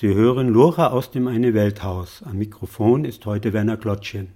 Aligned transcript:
Sie 0.00 0.14
hören 0.14 0.46
Lora 0.46 0.90
aus 0.90 1.10
dem 1.10 1.26
Eine 1.26 1.54
Welthaus. 1.54 2.22
Am 2.22 2.38
Mikrofon 2.38 3.04
ist 3.04 3.26
heute 3.26 3.52
Werner 3.52 3.76
Klotsche. 3.76 4.28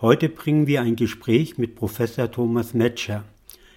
Heute 0.00 0.28
bringen 0.28 0.66
wir 0.66 0.82
ein 0.82 0.96
Gespräch 0.96 1.58
mit 1.58 1.76
Professor 1.76 2.28
Thomas 2.28 2.74
Metscher. 2.74 3.22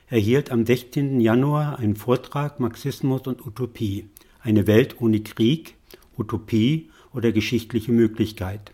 Er 0.08 0.18
hielt 0.18 0.52
am 0.52 0.66
16. 0.66 1.22
Januar 1.22 1.78
einen 1.78 1.96
Vortrag 1.96 2.60
Marxismus 2.60 3.28
und 3.28 3.46
Utopie. 3.46 4.10
Eine 4.42 4.66
Welt 4.66 4.96
ohne 5.02 5.20
Krieg, 5.20 5.76
Utopie 6.18 6.90
oder 7.14 7.32
geschichtliche 7.32 7.92
Möglichkeit 7.92 8.72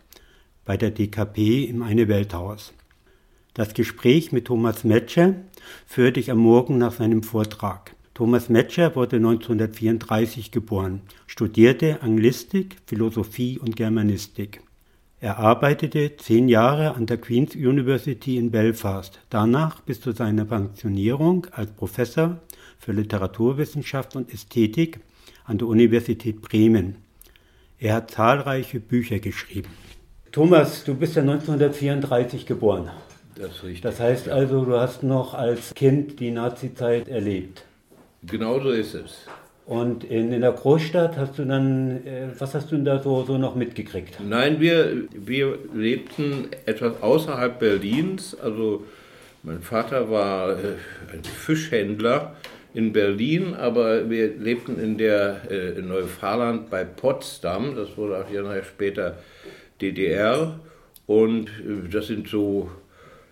bei 0.64 0.78
der 0.78 0.92
DKP 0.92 1.64
im 1.64 1.82
Eine 1.82 2.08
Welthaus. 2.08 2.72
Das 3.52 3.74
Gespräch 3.74 4.32
mit 4.32 4.46
Thomas 4.46 4.82
Metscher 4.82 5.34
führte 5.84 6.20
ich 6.20 6.30
am 6.30 6.38
Morgen 6.38 6.78
nach 6.78 6.92
seinem 6.92 7.22
Vortrag. 7.22 7.95
Thomas 8.16 8.48
Metscher 8.48 8.96
wurde 8.96 9.16
1934 9.16 10.50
geboren, 10.50 11.02
studierte 11.26 12.00
Anglistik, 12.00 12.76
Philosophie 12.86 13.58
und 13.58 13.76
Germanistik. 13.76 14.62
Er 15.20 15.36
arbeitete 15.36 16.16
zehn 16.16 16.48
Jahre 16.48 16.94
an 16.94 17.04
der 17.04 17.18
Queen's 17.18 17.54
University 17.54 18.38
in 18.38 18.50
Belfast, 18.50 19.20
danach 19.28 19.82
bis 19.82 20.00
zu 20.00 20.12
seiner 20.12 20.46
Pensionierung 20.46 21.46
als 21.50 21.72
Professor 21.72 22.38
für 22.78 22.92
Literaturwissenschaft 22.92 24.16
und 24.16 24.32
Ästhetik 24.32 25.00
an 25.44 25.58
der 25.58 25.68
Universität 25.68 26.40
Bremen. 26.40 26.96
Er 27.78 27.96
hat 27.96 28.12
zahlreiche 28.12 28.80
Bücher 28.80 29.18
geschrieben. 29.18 29.68
Thomas, 30.32 30.84
du 30.84 30.94
bist 30.94 31.16
ja 31.16 31.20
1934 31.20 32.46
geboren. 32.46 32.90
Das, 33.34 33.62
das 33.82 34.00
heißt 34.00 34.30
also, 34.30 34.64
du 34.64 34.80
hast 34.80 35.02
noch 35.02 35.34
als 35.34 35.74
Kind 35.74 36.18
die 36.18 36.30
Nazizeit 36.30 37.08
erlebt. 37.08 37.65
Genau 38.26 38.60
so 38.60 38.70
ist 38.70 38.94
es. 38.94 39.26
Und 39.66 40.04
in, 40.04 40.32
in 40.32 40.42
der 40.42 40.52
Großstadt 40.52 41.16
hast 41.16 41.38
du 41.38 41.44
dann, 41.44 42.06
äh, 42.06 42.28
was 42.38 42.54
hast 42.54 42.70
du 42.70 42.76
denn 42.76 42.84
da 42.84 43.02
so, 43.02 43.24
so 43.24 43.36
noch 43.36 43.56
mitgekriegt? 43.56 44.18
Nein, 44.20 44.60
wir, 44.60 45.08
wir 45.12 45.58
lebten 45.74 46.48
etwas 46.66 47.02
außerhalb 47.02 47.58
Berlins. 47.58 48.36
Also 48.38 48.84
mein 49.42 49.60
Vater 49.60 50.08
war 50.08 50.50
äh, 50.52 50.76
ein 51.12 51.24
Fischhändler 51.24 52.36
in 52.74 52.92
Berlin, 52.92 53.54
aber 53.54 54.08
wir 54.08 54.36
lebten 54.36 54.78
in 54.78 54.98
der 54.98 55.40
äh, 55.50 55.78
in 55.78 55.88
Neufahrland 55.88 56.70
bei 56.70 56.84
Potsdam. 56.84 57.74
Das 57.74 57.96
wurde 57.96 58.18
auch 58.18 58.30
Jahre 58.30 58.62
später 58.62 59.18
DDR. 59.80 60.60
Und 61.06 61.48
äh, 61.48 61.88
das 61.90 62.06
sind 62.06 62.28
so 62.28 62.70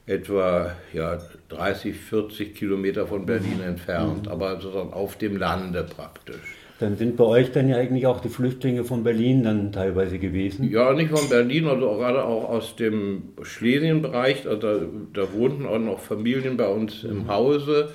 etwa 0.07 0.73
ja, 0.93 1.19
30, 1.57 1.97
40 1.97 2.55
Kilometer 2.55 3.07
von 3.07 3.27
Berlin 3.27 3.59
mhm. 3.59 3.69
entfernt, 3.69 4.27
mhm. 4.27 4.33
aber 4.33 4.61
sozusagen 4.61 4.93
auf 4.93 5.17
dem 5.17 5.37
Lande 5.37 5.85
praktisch. 5.85 6.57
Dann 6.81 6.97
sind 6.97 7.17
bei 7.17 7.25
euch 7.25 7.53
dann 7.53 7.69
ja 7.69 7.77
eigentlich 7.77 8.07
auch 8.07 8.21
die 8.21 8.29
Flüchtlinge 8.29 8.85
von 8.85 9.05
Berlin 9.05 9.45
dann 9.45 9.71
teilweise 9.71 10.19
gewesen? 10.19 10.71
Ja, 10.71 10.93
nicht 10.93 11.11
von 11.11 11.29
Berlin, 11.29 11.69
also 11.69 11.89
auch 11.89 11.99
gerade 11.99 12.25
auch 12.25 12.49
aus 12.49 12.75
dem 12.75 13.35
Schlesienbereich. 13.43 14.47
Also 14.49 14.61
da, 14.61 14.87
da 15.13 15.33
wohnten 15.33 15.67
auch 15.67 15.79
noch 15.79 16.01
Familien 16.01 16.57
bei 16.57 16.67
uns 16.67 17.05
im 17.05 17.25
mhm. 17.25 17.29
Hause. 17.29 17.91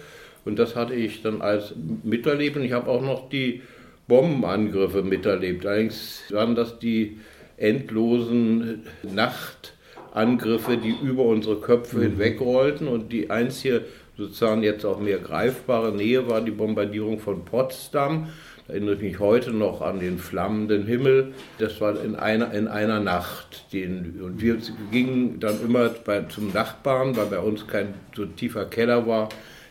Und 0.45 0.57
das 0.57 0.77
hatte 0.77 0.93
ich 0.93 1.21
dann 1.21 1.41
als 1.41 1.73
miterlebt. 2.03 2.55
Und 2.55 2.63
ich 2.63 2.71
habe 2.71 2.89
auch 2.89 3.01
noch 3.01 3.29
die 3.29 3.61
Bombenangriffe 4.07 5.03
miterlebt. 5.03 5.65
Allerdings 5.65 6.23
waren 6.29 6.55
das 6.55 6.79
die 6.79 7.17
endlosen 7.57 8.85
Nacht- 9.03 9.73
Angriffe, 10.13 10.77
die 10.77 10.95
über 11.01 11.23
unsere 11.23 11.57
Köpfe 11.57 11.97
mhm. 11.97 12.01
hinwegrollten 12.01 12.87
und 12.87 13.11
die 13.11 13.29
einzige 13.29 13.85
sozusagen 14.17 14.63
jetzt 14.63 14.85
auch 14.85 14.99
mehr 14.99 15.19
greifbare 15.19 15.95
Nähe 15.95 16.27
war 16.29 16.41
die 16.41 16.51
Bombardierung 16.51 17.19
von 17.19 17.45
Potsdam. 17.45 18.27
Da 18.67 18.73
erinnere 18.73 18.95
ich 18.95 19.01
mich 19.01 19.19
heute 19.19 19.51
noch 19.51 19.81
an 19.81 19.99
den 19.99 20.19
flammenden 20.19 20.85
Himmel. 20.85 21.33
Das 21.57 21.79
war 21.81 21.99
in 22.03 22.15
einer, 22.15 22.53
in 22.53 22.67
einer 22.67 22.99
Nacht. 22.99 23.71
Den, 23.73 24.19
und 24.21 24.41
wir 24.41 24.57
gingen 24.91 25.39
dann 25.39 25.61
immer 25.63 25.89
bei, 25.89 26.21
zum 26.23 26.51
Nachbarn, 26.53 27.15
weil 27.15 27.27
bei 27.27 27.39
uns 27.39 27.65
kein 27.65 27.93
so 28.15 28.25
tiefer 28.25 28.65
Keller 28.65 29.07
war, 29.07 29.29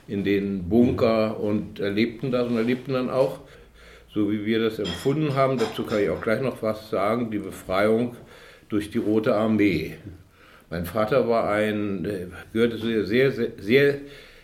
in 0.09 0.25
den 0.25 0.69
Bunker 0.69 1.39
und 1.39 1.79
erlebten 1.79 2.31
das 2.33 2.49
und 2.49 2.57
erlebten 2.57 2.95
dann 2.95 3.11
auch, 3.11 3.41
so 4.15 4.33
wie 4.33 4.47
wir 4.47 4.59
das 4.59 4.79
empfunden 4.79 5.35
haben, 5.35 5.59
dazu 5.59 5.85
kann 5.85 6.01
ich 6.01 6.09
auch 6.09 6.23
gleich 6.23 6.41
noch 6.41 6.62
was 6.62 6.89
sagen, 6.89 7.31
die 7.31 7.39
Befreiung 7.39 8.17
durch 8.71 8.91
die 8.91 8.99
Rote 8.99 9.35
Armee. 9.35 9.97
Mein 10.71 10.84
Vater 10.84 11.29
war 11.29 11.51
ein, 11.51 12.05
äh, 12.05 12.27
gehörte 12.53 12.79
zu 12.79 12.87
der 12.87 13.05
sehr, 13.05 13.33
sehr, 13.33 13.49
sehr, 13.59 13.95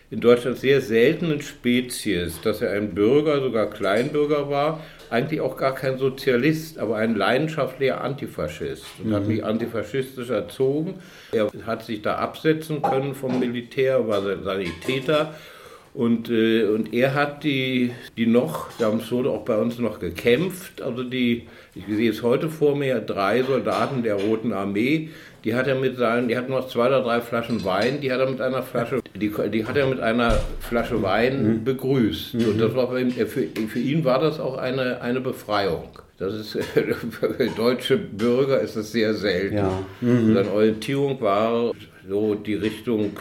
in 0.09 0.21
Deutschland 0.21 0.57
sehr 0.57 0.81
seltenen 0.81 1.41
Spezies, 1.41 2.39
dass 2.41 2.61
er 2.61 2.71
ein 2.71 2.95
Bürger, 2.95 3.41
sogar 3.41 3.69
Kleinbürger 3.69 4.49
war, 4.49 4.81
eigentlich 5.09 5.41
auch 5.41 5.57
gar 5.57 5.75
kein 5.75 5.97
Sozialist, 5.97 6.79
aber 6.79 6.97
ein 6.97 7.15
leidenschaftlicher 7.15 8.01
Antifaschist 8.01 8.85
und 8.99 9.09
mhm. 9.09 9.15
hat 9.15 9.27
mich 9.27 9.43
antifaschistisch 9.43 10.29
erzogen. 10.29 10.95
Er 11.31 11.49
hat 11.65 11.83
sich 11.83 12.01
da 12.01 12.15
absetzen 12.15 12.81
können 12.81 13.13
vom 13.13 13.39
Militär, 13.39 14.07
war 14.07 14.21
Sanitäter 14.43 15.35
und, 15.95 16.29
äh, 16.29 16.65
und 16.65 16.93
er 16.93 17.13
hat 17.13 17.45
die, 17.45 17.91
die 18.17 18.25
noch, 18.25 18.67
da 18.79 18.91
wurde 18.91 19.29
auch 19.29 19.45
bei 19.45 19.57
uns 19.57 19.79
noch 19.79 19.99
gekämpft, 19.99 20.81
also 20.81 21.03
die, 21.03 21.47
ich 21.73 21.85
sehe 21.87 22.09
es 22.09 22.21
heute 22.21 22.49
vor 22.49 22.75
mir, 22.75 22.99
drei 22.99 23.43
Soldaten 23.43 24.03
der 24.03 24.15
Roten 24.15 24.51
Armee, 24.51 25.09
die 25.45 25.53
hat 25.53 25.67
er 25.67 25.75
mit 25.75 25.95
seinen, 25.95 26.27
die 26.27 26.35
hatten 26.35 26.51
noch 26.51 26.67
zwei 26.67 26.87
oder 26.87 27.03
drei 27.03 27.21
Flaschen 27.21 27.63
Wein, 27.63 28.01
die 28.01 28.11
hat 28.11 28.19
er 28.19 28.29
mit 28.29 28.41
einer 28.41 28.63
Flasche, 28.63 28.99
die, 29.13 29.31
die 29.51 29.65
hat 29.65 29.77
er 29.77 29.85
mit 29.85 29.99
einer 29.99 30.39
Flasche 30.59 31.01
Wein 31.03 31.59
mhm. 31.59 31.63
begrüßt. 31.63 32.33
Mhm. 32.33 32.45
Und 32.45 32.59
das 32.59 32.73
war 32.73 32.89
für 32.89 32.99
ihn, 32.99 33.11
für, 33.11 33.27
für 33.27 33.79
ihn 33.79 34.03
war 34.03 34.19
das 34.19 34.39
auch 34.39 34.57
eine, 34.57 35.01
eine 35.01 35.21
Befreiung. 35.21 35.89
Das 36.17 36.33
ist 36.33 36.51
für 36.51 37.49
deutsche 37.55 37.97
Bürger 37.97 38.59
ist 38.59 38.75
das 38.75 38.91
sehr 38.91 39.13
selten. 39.13 39.57
Ja. 39.57 39.85
Mhm. 40.01 40.33
Seine 40.33 40.51
Orientierung 40.51 41.21
war 41.21 41.73
so 42.07 42.35
die 42.35 42.55
Richtung 42.55 43.11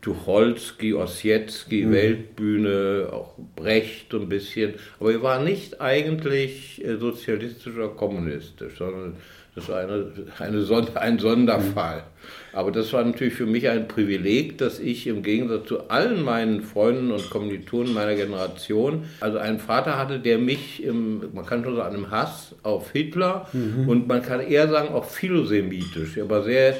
Tucholsky, 0.00 0.94
Ossietzky, 0.94 1.84
mhm. 1.84 1.92
Weltbühne, 1.92 3.08
auch 3.12 3.34
Brecht 3.56 4.14
ein 4.14 4.28
bisschen. 4.28 4.74
Aber 5.00 5.12
er 5.12 5.22
war 5.22 5.42
nicht 5.42 5.80
eigentlich 5.80 6.82
äh, 6.82 6.96
sozialistisch 6.96 7.74
oder 7.74 7.88
kommunistisch, 7.88 8.78
sondern 8.78 9.16
das 9.56 9.70
war 9.70 9.80
eine, 9.80 10.12
eine 10.38 10.60
Sonder, 10.62 11.00
ein 11.00 11.18
Sonderfall. 11.18 12.04
Aber 12.52 12.70
das 12.70 12.92
war 12.92 13.02
natürlich 13.02 13.32
für 13.32 13.46
mich 13.46 13.68
ein 13.70 13.88
Privileg, 13.88 14.58
dass 14.58 14.78
ich 14.78 15.06
im 15.06 15.22
Gegensatz 15.22 15.66
zu 15.66 15.88
allen 15.88 16.22
meinen 16.22 16.62
Freunden 16.62 17.10
und 17.10 17.30
Kommilitonen 17.30 17.94
meiner 17.94 18.14
Generation, 18.14 19.04
also 19.18 19.38
einen 19.38 19.58
Vater 19.58 19.96
hatte, 19.96 20.20
der 20.20 20.36
mich, 20.36 20.84
im, 20.84 21.22
man 21.32 21.46
kann 21.46 21.64
schon 21.64 21.74
sagen, 21.74 21.94
einem 21.94 22.10
Hass 22.10 22.54
auf 22.62 22.92
Hitler 22.92 23.48
mhm. 23.54 23.88
und 23.88 24.06
man 24.06 24.20
kann 24.22 24.40
eher 24.40 24.68
sagen 24.68 24.92
auch 24.92 25.06
philosemitisch, 25.06 26.18
aber 26.18 26.42
sehr 26.42 26.76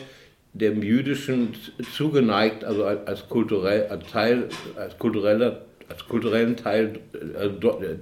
dem 0.53 0.83
Jüdischen 0.83 1.55
zugeneigt, 1.95 2.63
also 2.63 2.85
als, 2.85 3.27
kulturell, 3.31 3.87
als 3.87 4.07
Teil, 4.11 4.49
als 4.77 4.99
kultureller, 4.99 5.63
als 5.89 6.07
kulturellen 6.07 6.57
Teil 6.57 6.99
äh, 7.41 7.49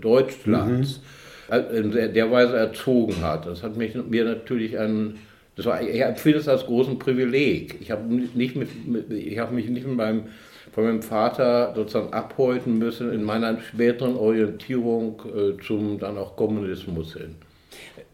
Deutschlands. 0.00 0.98
Mhm 0.98 1.23
in 1.50 1.92
der 1.92 2.30
Weise 2.30 2.56
erzogen 2.56 3.22
hat. 3.22 3.46
Das 3.46 3.62
hat 3.62 3.76
mich, 3.76 3.94
mir 3.94 4.24
natürlich 4.24 4.78
ein, 4.78 5.16
das 5.56 5.66
war, 5.66 5.82
ich 5.82 6.00
empfinde 6.00 6.38
es 6.38 6.48
als 6.48 6.66
großen 6.66 6.98
Privileg. 6.98 7.76
Ich 7.80 7.90
habe 7.90 8.02
nicht 8.12 8.56
mit, 8.56 8.68
ich 9.10 9.38
habe 9.38 9.54
mich 9.54 9.68
nicht 9.68 9.86
mit 9.86 9.96
meinem, 9.96 10.24
von 10.72 10.84
meinem 10.84 11.02
Vater 11.02 11.72
sozusagen 11.74 12.12
abhäuten 12.12 12.78
müssen 12.78 13.12
in 13.12 13.22
meiner 13.22 13.60
späteren 13.60 14.16
Orientierung 14.16 15.22
äh, 15.26 15.62
zum 15.62 15.98
dann 15.98 16.18
auch 16.18 16.34
Kommunismus 16.36 17.14
hin. 17.14 17.36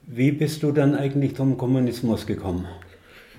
Wie 0.07 0.33
bist 0.33 0.63
du 0.63 0.73
dann 0.73 0.95
eigentlich 0.95 1.37
zum 1.37 1.57
Kommunismus 1.57 2.27
gekommen? 2.27 2.67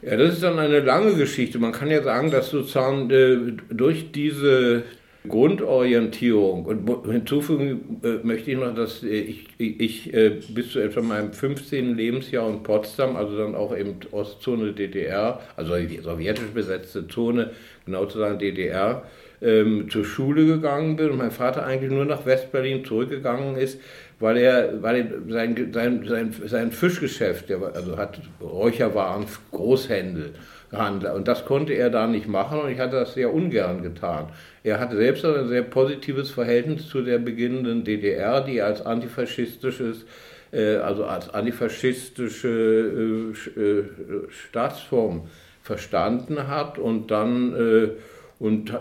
Ja, 0.01 0.15
das 0.17 0.33
ist 0.33 0.43
dann 0.43 0.57
eine 0.57 0.79
lange 0.79 1.13
Geschichte. 1.13 1.59
Man 1.59 1.73
kann 1.73 1.91
ja 1.91 2.01
sagen, 2.01 2.31
dass 2.31 2.49
sozusagen 2.49 3.09
äh, 3.11 3.53
durch 3.69 4.11
diese 4.11 4.83
Grundorientierung. 5.27 6.65
Und 6.65 7.11
hinzufügen 7.11 8.01
äh, 8.03 8.25
möchte 8.25 8.51
ich 8.51 8.57
noch, 8.57 8.73
dass 8.73 9.03
ich, 9.03 9.47
ich 9.57 10.13
äh, 10.13 10.41
bis 10.49 10.71
zu 10.71 10.79
etwa 10.79 11.01
meinem 11.01 11.31
15. 11.31 11.95
Lebensjahr 11.95 12.49
in 12.49 12.63
Potsdam, 12.63 13.15
also 13.15 13.37
dann 13.37 13.53
auch 13.55 13.75
eben 13.75 13.97
Ostzone 14.11 14.73
DDR, 14.73 15.39
also 15.55 15.75
die 15.75 15.97
sowjetisch 15.97 16.49
besetzte 16.53 17.07
Zone, 17.07 17.51
genau 17.85 18.05
zu 18.05 18.17
sagen 18.17 18.39
DDR, 18.39 19.03
ähm, 19.41 19.89
zur 19.89 20.05
Schule 20.05 20.45
gegangen 20.45 20.95
bin 20.95 21.11
und 21.11 21.17
mein 21.17 21.31
Vater 21.31 21.65
eigentlich 21.65 21.91
nur 21.91 22.05
nach 22.05 22.25
Westberlin 22.25 22.85
zurückgegangen 22.85 23.57
ist, 23.57 23.79
weil 24.19 24.37
er, 24.37 24.81
weil 24.81 24.95
er 24.97 25.31
sein, 25.31 25.71
sein, 25.73 26.05
sein, 26.07 26.35
sein 26.45 26.71
Fischgeschäft, 26.71 27.49
der 27.49 27.61
also 27.75 27.97
hat 27.97 28.21
Räucherwaren, 28.39 29.25
Großhändel, 29.51 30.33
Handler. 30.71 31.15
Und 31.15 31.27
das 31.27 31.45
konnte 31.45 31.73
er 31.73 31.89
da 31.89 32.07
nicht 32.07 32.27
machen 32.27 32.59
und 32.59 32.71
ich 32.71 32.79
hatte 32.79 32.97
das 32.97 33.13
sehr 33.13 33.33
ungern 33.33 33.83
getan. 33.83 34.27
Er 34.63 34.79
hatte 34.79 34.95
selbst 34.95 35.25
ein 35.25 35.47
sehr 35.47 35.63
positives 35.63 36.31
Verhältnis 36.31 36.87
zu 36.87 37.01
der 37.01 37.17
beginnenden 37.17 37.83
DDR, 37.83 38.41
die 38.41 38.61
als 38.61 38.85
antifaschistisches, 38.85 40.05
äh, 40.51 40.75
also 40.75 41.05
als 41.05 41.33
antifaschistische 41.33 43.33
äh, 43.57 43.59
äh, 43.59 43.83
Staatsform 44.29 45.23
verstanden 45.63 46.47
hat 46.47 46.77
und 46.77 47.11
dann 47.11 47.95
Und 48.39 48.73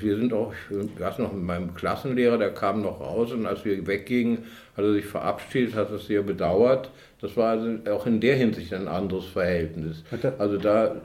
wir 0.00 0.16
sind 0.16 0.32
auch, 0.32 0.52
ich 0.70 1.00
weiß 1.00 1.18
noch, 1.18 1.32
mit 1.32 1.44
meinem 1.44 1.72
Klassenlehrer, 1.72 2.36
der 2.36 2.52
kam 2.52 2.82
noch 2.82 3.00
raus 3.00 3.30
und 3.30 3.46
als 3.46 3.64
wir 3.64 3.86
weggingen, 3.86 4.38
hat 4.76 4.84
er 4.84 4.92
sich 4.92 5.06
verabschiedet, 5.06 5.76
hat 5.76 5.92
es 5.92 6.08
sehr 6.08 6.22
bedauert. 6.22 6.90
Das 7.20 7.36
war 7.36 7.50
also 7.50 7.78
auch 7.90 8.06
in 8.06 8.20
der 8.20 8.36
Hinsicht 8.36 8.72
ein 8.72 8.86
anderes 8.86 9.26
Verhältnis. 9.26 10.04
Also 10.38 10.56
da, 10.56 10.96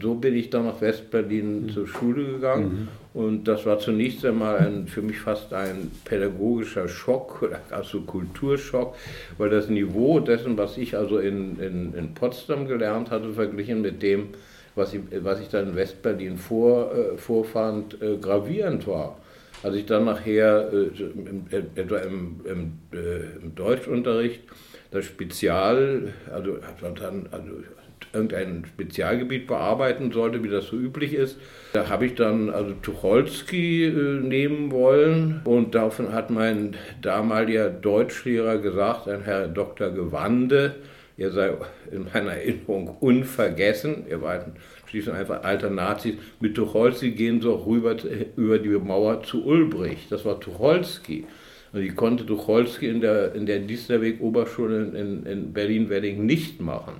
so 0.00 0.14
bin 0.14 0.34
ich 0.34 0.48
dann 0.48 0.64
nach 0.64 0.80
Westberlin 0.80 1.64
mhm. 1.64 1.68
zur 1.68 1.86
Schule 1.86 2.24
gegangen 2.32 2.88
mhm. 3.14 3.20
und 3.20 3.44
das 3.44 3.66
war 3.66 3.78
zunächst 3.78 4.24
einmal 4.24 4.56
ein, 4.56 4.86
für 4.86 5.02
mich 5.02 5.18
fast 5.18 5.52
ein 5.52 5.90
pädagogischer 6.06 6.88
Schock, 6.88 7.46
also 7.70 8.00
Kulturschock, 8.00 8.94
weil 9.36 9.50
das 9.50 9.68
Niveau 9.68 10.18
dessen, 10.20 10.56
was 10.56 10.78
ich 10.78 10.96
also 10.96 11.18
in, 11.18 11.60
in, 11.60 11.92
in 11.92 12.14
Potsdam 12.14 12.66
gelernt 12.66 13.10
hatte, 13.10 13.30
verglichen 13.34 13.82
mit 13.82 14.02
dem, 14.02 14.28
was 14.76 14.94
ich, 14.94 15.00
was 15.20 15.40
ich 15.40 15.48
dann 15.50 15.68
in 15.68 15.76
Westberlin 15.76 16.38
vor, 16.38 16.90
äh, 16.94 17.18
vorfand, 17.18 18.00
äh, 18.00 18.16
gravierend 18.16 18.86
war. 18.86 19.18
Als 19.62 19.74
ich 19.74 19.86
dann 19.86 20.04
nachher 20.04 20.70
äh, 20.72 21.80
etwa 21.80 21.98
im, 21.98 22.40
im, 22.44 22.78
äh, 22.92 23.42
im, 23.42 23.54
Deutschunterricht 23.54 24.42
das 24.90 25.04
Spezial, 25.04 26.12
also, 26.32 26.58
dann, 26.94 27.28
also 27.30 27.52
irgendein 28.12 28.64
Spezialgebiet 28.64 29.46
bearbeiten 29.46 30.12
sollte, 30.12 30.42
wie 30.42 30.48
das 30.48 30.66
so 30.66 30.76
üblich 30.76 31.12
ist. 31.12 31.38
Da 31.72 31.88
habe 31.88 32.06
ich 32.06 32.14
dann 32.14 32.50
also 32.50 32.72
Tucholsky 32.82 33.86
äh, 33.86 34.20
nehmen 34.20 34.70
wollen 34.70 35.40
und 35.44 35.74
davon 35.74 36.12
hat 36.12 36.30
mein 36.30 36.76
damaliger 37.02 37.68
Deutschlehrer 37.68 38.58
gesagt, 38.58 39.08
ein 39.08 39.22
Herr 39.22 39.48
Dr. 39.48 39.90
Gewande, 39.90 40.76
er 41.18 41.32
sei 41.32 41.50
in 41.90 42.04
meiner 42.04 42.34
Erinnerung 42.34 42.96
unvergessen. 43.00 44.04
Er 44.08 44.22
war 44.22 44.44
schließlich 44.88 45.14
einfach 45.14 45.42
alter 45.42 45.70
Nazis. 45.70 46.14
Mit 46.40 46.54
Tucholsky 46.54 47.10
gehen 47.10 47.40
sie 47.40 47.50
auch 47.50 47.66
rüber 47.66 47.96
über 48.36 48.58
die 48.58 48.68
Mauer 48.70 49.22
zu 49.22 49.44
Ulbricht. 49.44 50.10
Das 50.10 50.24
war 50.24 50.40
Tucholsky. 50.40 51.24
Und 51.72 51.82
die 51.82 51.90
konnte 51.90 52.24
Tucholsky 52.24 52.88
in 52.88 53.00
der, 53.00 53.34
in 53.34 53.46
der 53.46 53.60
Diesterweg-Oberschule 53.60 54.84
in, 54.94 55.26
in 55.26 55.52
Berlin-Wedding 55.52 56.24
nicht 56.24 56.60
machen. 56.60 56.94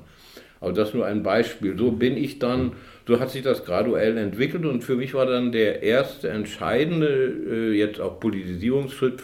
Aber 0.60 0.72
das 0.72 0.92
nur 0.92 1.06
ein 1.06 1.22
Beispiel. 1.22 1.78
So 1.78 1.92
bin 1.92 2.16
ich 2.16 2.38
dann, 2.38 2.72
so 3.06 3.20
hat 3.20 3.30
sich 3.30 3.42
das 3.42 3.64
graduell 3.64 4.18
entwickelt 4.18 4.66
und 4.66 4.82
für 4.82 4.96
mich 4.96 5.14
war 5.14 5.26
dann 5.26 5.52
der 5.52 5.82
erste 5.82 6.28
entscheidende, 6.28 7.06
äh, 7.08 7.72
jetzt 7.72 8.00
auch 8.00 8.20
Politisierungsschritt 8.20 9.22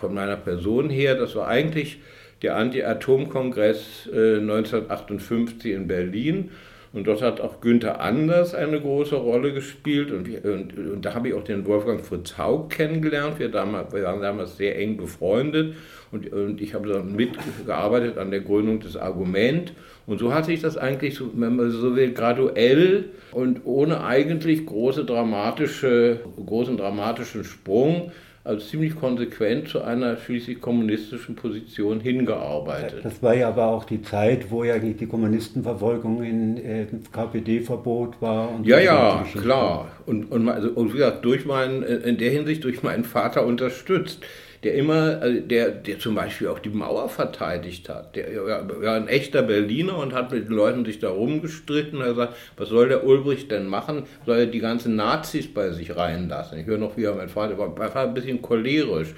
von 0.00 0.14
meiner 0.14 0.36
Person 0.36 0.90
her, 0.90 1.14
das 1.14 1.34
war 1.36 1.46
eigentlich 1.46 2.00
der 2.42 2.56
Anti-Atom-Kongress 2.56 4.08
äh, 4.12 4.38
1958 4.38 5.72
in 5.72 5.88
Berlin. 5.88 6.50
Und 6.92 7.06
dort 7.06 7.20
hat 7.20 7.40
auch 7.40 7.60
Günther 7.60 8.00
Anders 8.00 8.54
eine 8.54 8.80
große 8.80 9.16
Rolle 9.16 9.52
gespielt. 9.52 10.10
Und, 10.10 10.28
und, 10.44 10.76
und 10.76 11.04
da 11.04 11.14
habe 11.14 11.28
ich 11.28 11.34
auch 11.34 11.44
den 11.44 11.66
Wolfgang 11.66 12.00
Fritz 12.00 12.38
Haug 12.38 12.68
kennengelernt. 12.70 13.38
Wir, 13.38 13.50
damals, 13.50 13.92
wir 13.92 14.04
waren 14.04 14.22
damals 14.22 14.56
sehr 14.56 14.78
eng 14.78 14.96
befreundet. 14.96 15.74
Und, 16.10 16.32
und 16.32 16.60
ich 16.62 16.72
habe 16.74 16.88
dann 16.88 17.14
mitgearbeitet 17.14 18.16
an 18.16 18.30
der 18.30 18.40
Gründung 18.40 18.80
des 18.80 18.96
Argument. 18.96 19.74
Und 20.06 20.18
so 20.18 20.32
hat 20.32 20.46
sich 20.46 20.62
das 20.62 20.78
eigentlich, 20.78 21.14
so, 21.14 21.30
wenn 21.34 21.56
man 21.56 21.70
so 21.70 21.94
will, 21.94 22.12
graduell 22.12 23.10
und 23.32 23.66
ohne 23.66 24.02
eigentlich 24.02 24.64
große 24.64 25.04
dramatische, 25.04 26.20
großen 26.44 26.78
dramatischen 26.78 27.44
Sprung 27.44 28.10
also 28.48 28.66
ziemlich 28.66 28.98
konsequent 28.98 29.68
zu 29.68 29.82
einer 29.82 30.16
schließlich 30.16 30.60
kommunistischen 30.60 31.36
Position 31.36 32.00
hingearbeitet. 32.00 33.04
Das 33.04 33.22
war 33.22 33.34
ja 33.34 33.48
aber 33.48 33.66
auch 33.66 33.84
die 33.84 34.00
Zeit, 34.00 34.50
wo 34.50 34.64
ja 34.64 34.78
die 34.78 35.06
Kommunistenverfolgung 35.06 36.22
in 36.22 36.56
äh, 36.56 36.86
KPD-Verbot 37.12 38.22
war. 38.22 38.58
ja, 38.62 38.78
ja, 38.78 39.26
klar. 39.38 39.90
Und, 40.06 40.32
und, 40.32 40.48
also, 40.48 40.70
und 40.70 40.94
wie 40.94 40.98
gesagt, 40.98 41.24
durch 41.26 41.44
meinen, 41.44 41.82
in 41.82 42.16
der 42.16 42.30
Hinsicht 42.30 42.64
durch 42.64 42.82
meinen 42.82 43.04
Vater 43.04 43.44
unterstützt 43.44 44.24
der 44.64 44.74
immer, 44.74 45.18
also 45.20 45.40
der, 45.40 45.70
der 45.70 45.98
zum 45.98 46.14
Beispiel 46.14 46.48
auch 46.48 46.58
die 46.58 46.70
Mauer 46.70 47.08
verteidigt 47.08 47.88
hat. 47.88 48.16
Der 48.16 48.26
war 48.46 48.94
ein 48.94 49.08
echter 49.08 49.42
Berliner 49.42 49.98
und 49.98 50.12
hat 50.12 50.32
mit 50.32 50.48
den 50.48 50.54
Leuten 50.54 50.84
sich 50.84 50.98
da 50.98 51.10
rumgestritten. 51.10 52.00
Er 52.00 52.14
sagt, 52.14 52.34
was 52.56 52.68
soll 52.68 52.88
der 52.88 53.04
Ulbricht 53.04 53.50
denn 53.50 53.66
machen? 53.66 54.04
Soll 54.26 54.38
er 54.38 54.46
die 54.46 54.58
ganzen 54.58 54.96
Nazis 54.96 55.52
bei 55.52 55.70
sich 55.70 55.96
reinlassen? 55.96 56.58
Ich 56.58 56.66
höre 56.66 56.78
noch, 56.78 56.96
wie 56.96 57.06
mein 57.06 57.28
Vater 57.28 57.56
war, 57.58 57.76
war 57.76 57.96
ein 57.96 58.14
bisschen 58.14 58.42
cholerisch. 58.42 59.14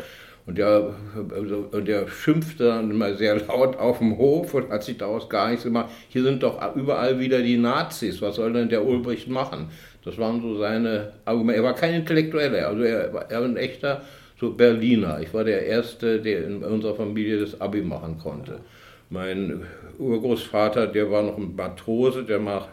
Und 0.47 0.59
der, 0.59 0.95
also, 1.35 1.69
und 1.71 1.87
der 1.87 2.09
schimpfte 2.09 2.65
dann 2.65 2.91
immer 2.91 3.15
sehr 3.15 3.37
laut 3.47 3.77
auf 3.77 3.99
dem 3.99 4.19
Hof 4.19 4.55
und 4.55 4.71
hat 4.71 4.83
sich 4.83 4.99
daraus 4.99 5.29
gar 5.29 5.49
nichts 5.49 5.65
gemacht. 5.65 5.91
Hier 6.09 6.23
sind 6.23 6.43
doch 6.43 6.75
überall 6.75 7.21
wieder 7.21 7.41
die 7.41 7.57
Nazis. 7.57 8.21
Was 8.21 8.37
soll 8.37 8.53
denn 8.53 8.69
der 8.69 8.85
Ulbricht 8.85 9.29
machen? 9.29 9.69
Das 10.05 10.19
waren 10.19 10.41
so 10.41 10.57
seine 10.57 11.13
Argumente. 11.25 11.61
Er 11.61 11.65
war 11.65 11.75
kein 11.75 11.95
Intellektueller, 11.95 12.69
also 12.69 12.83
er 12.83 13.13
war 13.13 13.31
ein 13.31 13.57
echter 13.57 14.03
so 14.41 14.51
Berliner. 14.51 15.21
Ich 15.21 15.35
war 15.35 15.45
der 15.45 15.67
Erste, 15.67 16.21
der 16.21 16.47
in 16.47 16.65
unserer 16.65 16.95
Familie 16.95 17.39
das 17.41 17.61
Abi 17.61 17.83
machen 17.83 18.19
konnte. 18.19 18.61
Mein 19.11 19.63
Urgroßvater, 19.99 20.87
der 20.87 21.11
war 21.11 21.23
noch 21.23 21.37
ein 21.37 21.55
Matrose, 21.55 22.25
der 22.25 22.39
nach, 22.39 22.69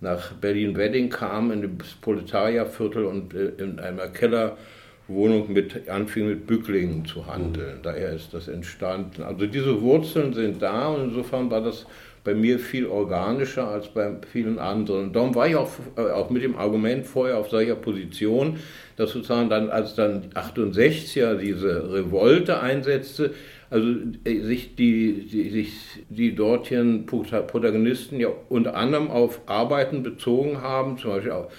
nach 0.00 0.32
Berlin-Wedding 0.32 1.10
kam, 1.10 1.50
in 1.50 1.78
das 1.78 1.88
Proletarierviertel 2.00 3.04
und 3.04 3.34
äh, 3.34 3.52
in 3.58 3.78
einer 3.78 4.08
Kellerwohnung 4.08 5.52
mit, 5.52 5.88
anfing 5.88 6.28
mit 6.28 6.46
Bücklingen 6.46 7.04
zu 7.04 7.26
handeln. 7.26 7.78
Mhm. 7.78 7.82
Daher 7.82 8.12
ist 8.14 8.32
das 8.32 8.48
entstanden. 8.48 9.22
Also 9.22 9.46
diese 9.46 9.82
Wurzeln 9.82 10.32
sind 10.32 10.62
da 10.62 10.88
und 10.88 11.10
insofern 11.10 11.50
war 11.50 11.60
das 11.60 11.84
bei 12.24 12.34
mir 12.34 12.58
viel 12.58 12.86
organischer 12.86 13.68
als 13.68 13.88
bei 13.88 14.12
vielen 14.30 14.58
anderen. 14.58 15.12
Darum 15.12 15.34
war 15.34 15.48
ich 15.48 15.56
auch, 15.56 15.70
äh, 15.96 16.02
auch 16.02 16.30
mit 16.30 16.42
dem 16.42 16.56
Argument 16.56 17.06
vorher 17.06 17.38
auf 17.38 17.50
solcher 17.50 17.74
Position, 17.74 18.58
dass 18.96 19.10
sozusagen 19.10 19.48
dann, 19.48 19.70
als 19.70 19.94
dann 19.94 20.30
68er 20.34 21.36
diese 21.36 21.92
Revolte 21.92 22.60
einsetzte, 22.60 23.34
also 23.70 23.88
äh, 24.24 24.40
sich 24.40 24.76
die, 24.76 25.26
die, 25.26 25.50
sich 25.50 25.72
die 26.10 26.34
dortigen 26.34 27.06
Protagonisten 27.06 28.20
ja 28.20 28.28
unter 28.48 28.76
anderem 28.76 29.10
auf 29.10 29.40
Arbeiten 29.46 30.02
bezogen 30.02 30.60
haben, 30.60 30.98
zum 30.98 31.10
Beispiel 31.10 31.32
auf 31.32 31.52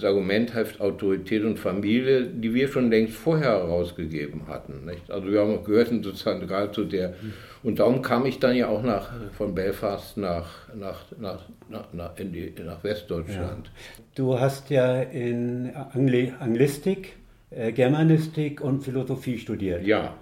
das 0.00 0.08
Argument 0.08 0.54
heißt 0.54 0.80
Autorität 0.80 1.44
und 1.44 1.58
Familie, 1.58 2.24
die 2.24 2.54
wir 2.54 2.68
schon 2.68 2.90
längst 2.90 3.16
vorher 3.16 3.50
herausgegeben 3.50 4.46
hatten. 4.48 4.86
Nicht? 4.86 5.10
Also 5.10 5.30
wir 5.30 5.40
haben 5.40 5.62
gehörten 5.62 6.02
sozusagen 6.02 6.46
gerade 6.46 6.72
zu 6.72 6.84
der, 6.84 7.14
und 7.62 7.78
darum 7.78 8.02
kam 8.02 8.26
ich 8.26 8.38
dann 8.38 8.56
ja 8.56 8.68
auch 8.68 8.82
nach, 8.82 9.10
von 9.36 9.54
Belfast 9.54 10.16
nach, 10.16 10.48
nach, 10.74 11.04
nach, 11.18 11.42
nach, 11.68 11.92
nach, 11.92 12.18
in 12.18 12.32
die, 12.32 12.52
nach 12.64 12.82
Westdeutschland. 12.82 13.66
Ja. 13.66 14.04
Du 14.14 14.38
hast 14.38 14.70
ja 14.70 15.02
in 15.02 15.70
Angli 15.92 16.32
Anglistik, 16.38 17.16
äh, 17.50 17.72
Germanistik 17.72 18.60
und 18.60 18.82
Philosophie 18.82 19.38
studiert. 19.38 19.86
Ja. 19.86 20.14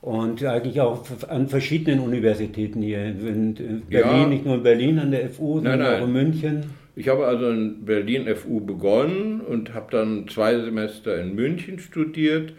Und 0.00 0.44
eigentlich 0.44 0.80
auch 0.80 1.04
an 1.28 1.48
verschiedenen 1.48 2.00
Universitäten 2.00 2.82
hier 2.82 3.06
in 3.06 3.54
Berlin, 3.88 4.20
ja. 4.20 4.26
nicht 4.26 4.44
nur 4.44 4.56
in 4.56 4.62
Berlin 4.62 4.98
an 4.98 5.10
der 5.10 5.30
FU, 5.30 5.54
sondern 5.54 5.78
nein, 5.78 5.88
nein. 5.88 6.02
auch 6.02 6.06
in 6.06 6.12
München. 6.12 6.64
Ich 6.96 7.08
habe 7.08 7.26
also 7.26 7.50
in 7.50 7.84
Berlin 7.84 8.28
FU 8.36 8.60
begonnen 8.60 9.40
und 9.40 9.74
habe 9.74 9.86
dann 9.90 10.28
zwei 10.28 10.60
Semester 10.60 11.20
in 11.20 11.34
München 11.34 11.78
studiert. 11.80 12.52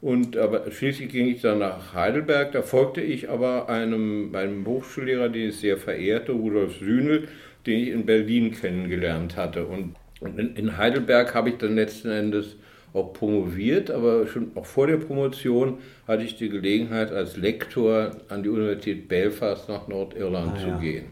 Und 0.00 0.36
aber 0.36 0.70
schließlich 0.70 1.10
ging 1.10 1.28
ich 1.28 1.40
dann 1.40 1.60
nach 1.60 1.94
Heidelberg. 1.94 2.52
Da 2.52 2.62
folgte 2.62 3.00
ich 3.00 3.30
aber 3.30 3.68
einem, 3.68 4.34
einem 4.34 4.66
Hochschullehrer, 4.66 5.28
den 5.28 5.48
ich 5.48 5.56
sehr 5.56 5.78
verehrte, 5.78 6.32
Rudolf 6.32 6.78
Sühnel, 6.78 7.28
den 7.66 7.80
ich 7.80 7.88
in 7.88 8.06
Berlin 8.06 8.52
kennengelernt 8.52 9.36
hatte. 9.36 9.66
Und 9.66 9.96
in, 10.20 10.54
in 10.54 10.76
Heidelberg 10.76 11.34
habe 11.34 11.50
ich 11.50 11.56
dann 11.56 11.74
letzten 11.74 12.10
Endes 12.10 12.56
auch 12.92 13.12
promoviert, 13.12 13.90
aber 13.90 14.26
schon 14.26 14.52
auch 14.54 14.64
vor 14.64 14.86
der 14.86 14.96
Promotion 14.96 15.78
hatte 16.08 16.22
ich 16.22 16.36
die 16.36 16.48
Gelegenheit, 16.48 17.12
als 17.12 17.36
Lektor 17.36 18.12
an 18.28 18.42
die 18.42 18.48
Universität 18.48 19.08
Belfast 19.08 19.68
nach 19.68 19.86
Nordirland 19.86 20.52
ah, 20.56 20.60
zu 20.60 20.68
ja. 20.68 20.78
gehen. 20.78 21.04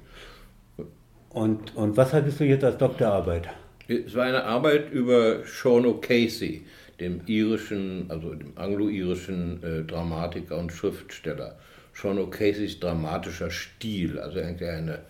Und, 1.31 1.77
und 1.77 1.97
was 1.97 2.13
hattest 2.13 2.41
du 2.41 2.45
jetzt 2.45 2.65
als 2.65 2.79
Doktorarbeit? 2.79 3.49
Es 3.89 4.15
war 4.15 4.25
eine 4.25 4.45
Arbeit 4.45 4.93
über 4.93 5.41
Sean 5.45 5.85
O'Casey, 5.85 6.63
dem 7.01 7.21
irischen, 7.27 8.07
also 8.09 8.35
dem 8.35 8.57
anglo-irischen 8.57 9.63
äh, 9.63 9.83
Dramatiker 9.83 10.59
und 10.59 10.73
Schriftsteller. 10.73 11.59
Sean 11.93 12.19
O'Caseys 12.19 12.81
dramatischer 12.81 13.51
Stil, 13.51 14.19
also 14.19 14.41
eigentlich 14.41 14.69
eine 14.69 15.01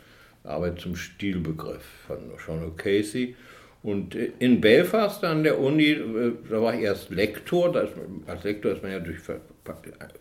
Arbeit 0.45 0.81
zum 0.81 0.97
Stilbegriff 0.97 1.85
von 2.07 2.19
Sean 2.45 2.63
O'Casey. 2.63 3.35
Und 3.83 4.15
äh, 4.15 4.33
in 4.39 4.63
Belfast 4.63 5.23
an 5.25 5.45
der 5.45 5.61
Uni, 5.61 5.91
äh, 5.91 6.33
da 6.49 6.61
war 6.63 6.75
ich 6.75 6.81
erst 6.81 7.11
Lektor. 7.11 7.75
Ist, 7.83 7.93
als 8.27 8.43
Lektor 8.43 8.73
ist 8.73 8.83
man 8.83 8.93
ja 8.93 8.99
durch, 8.99 9.19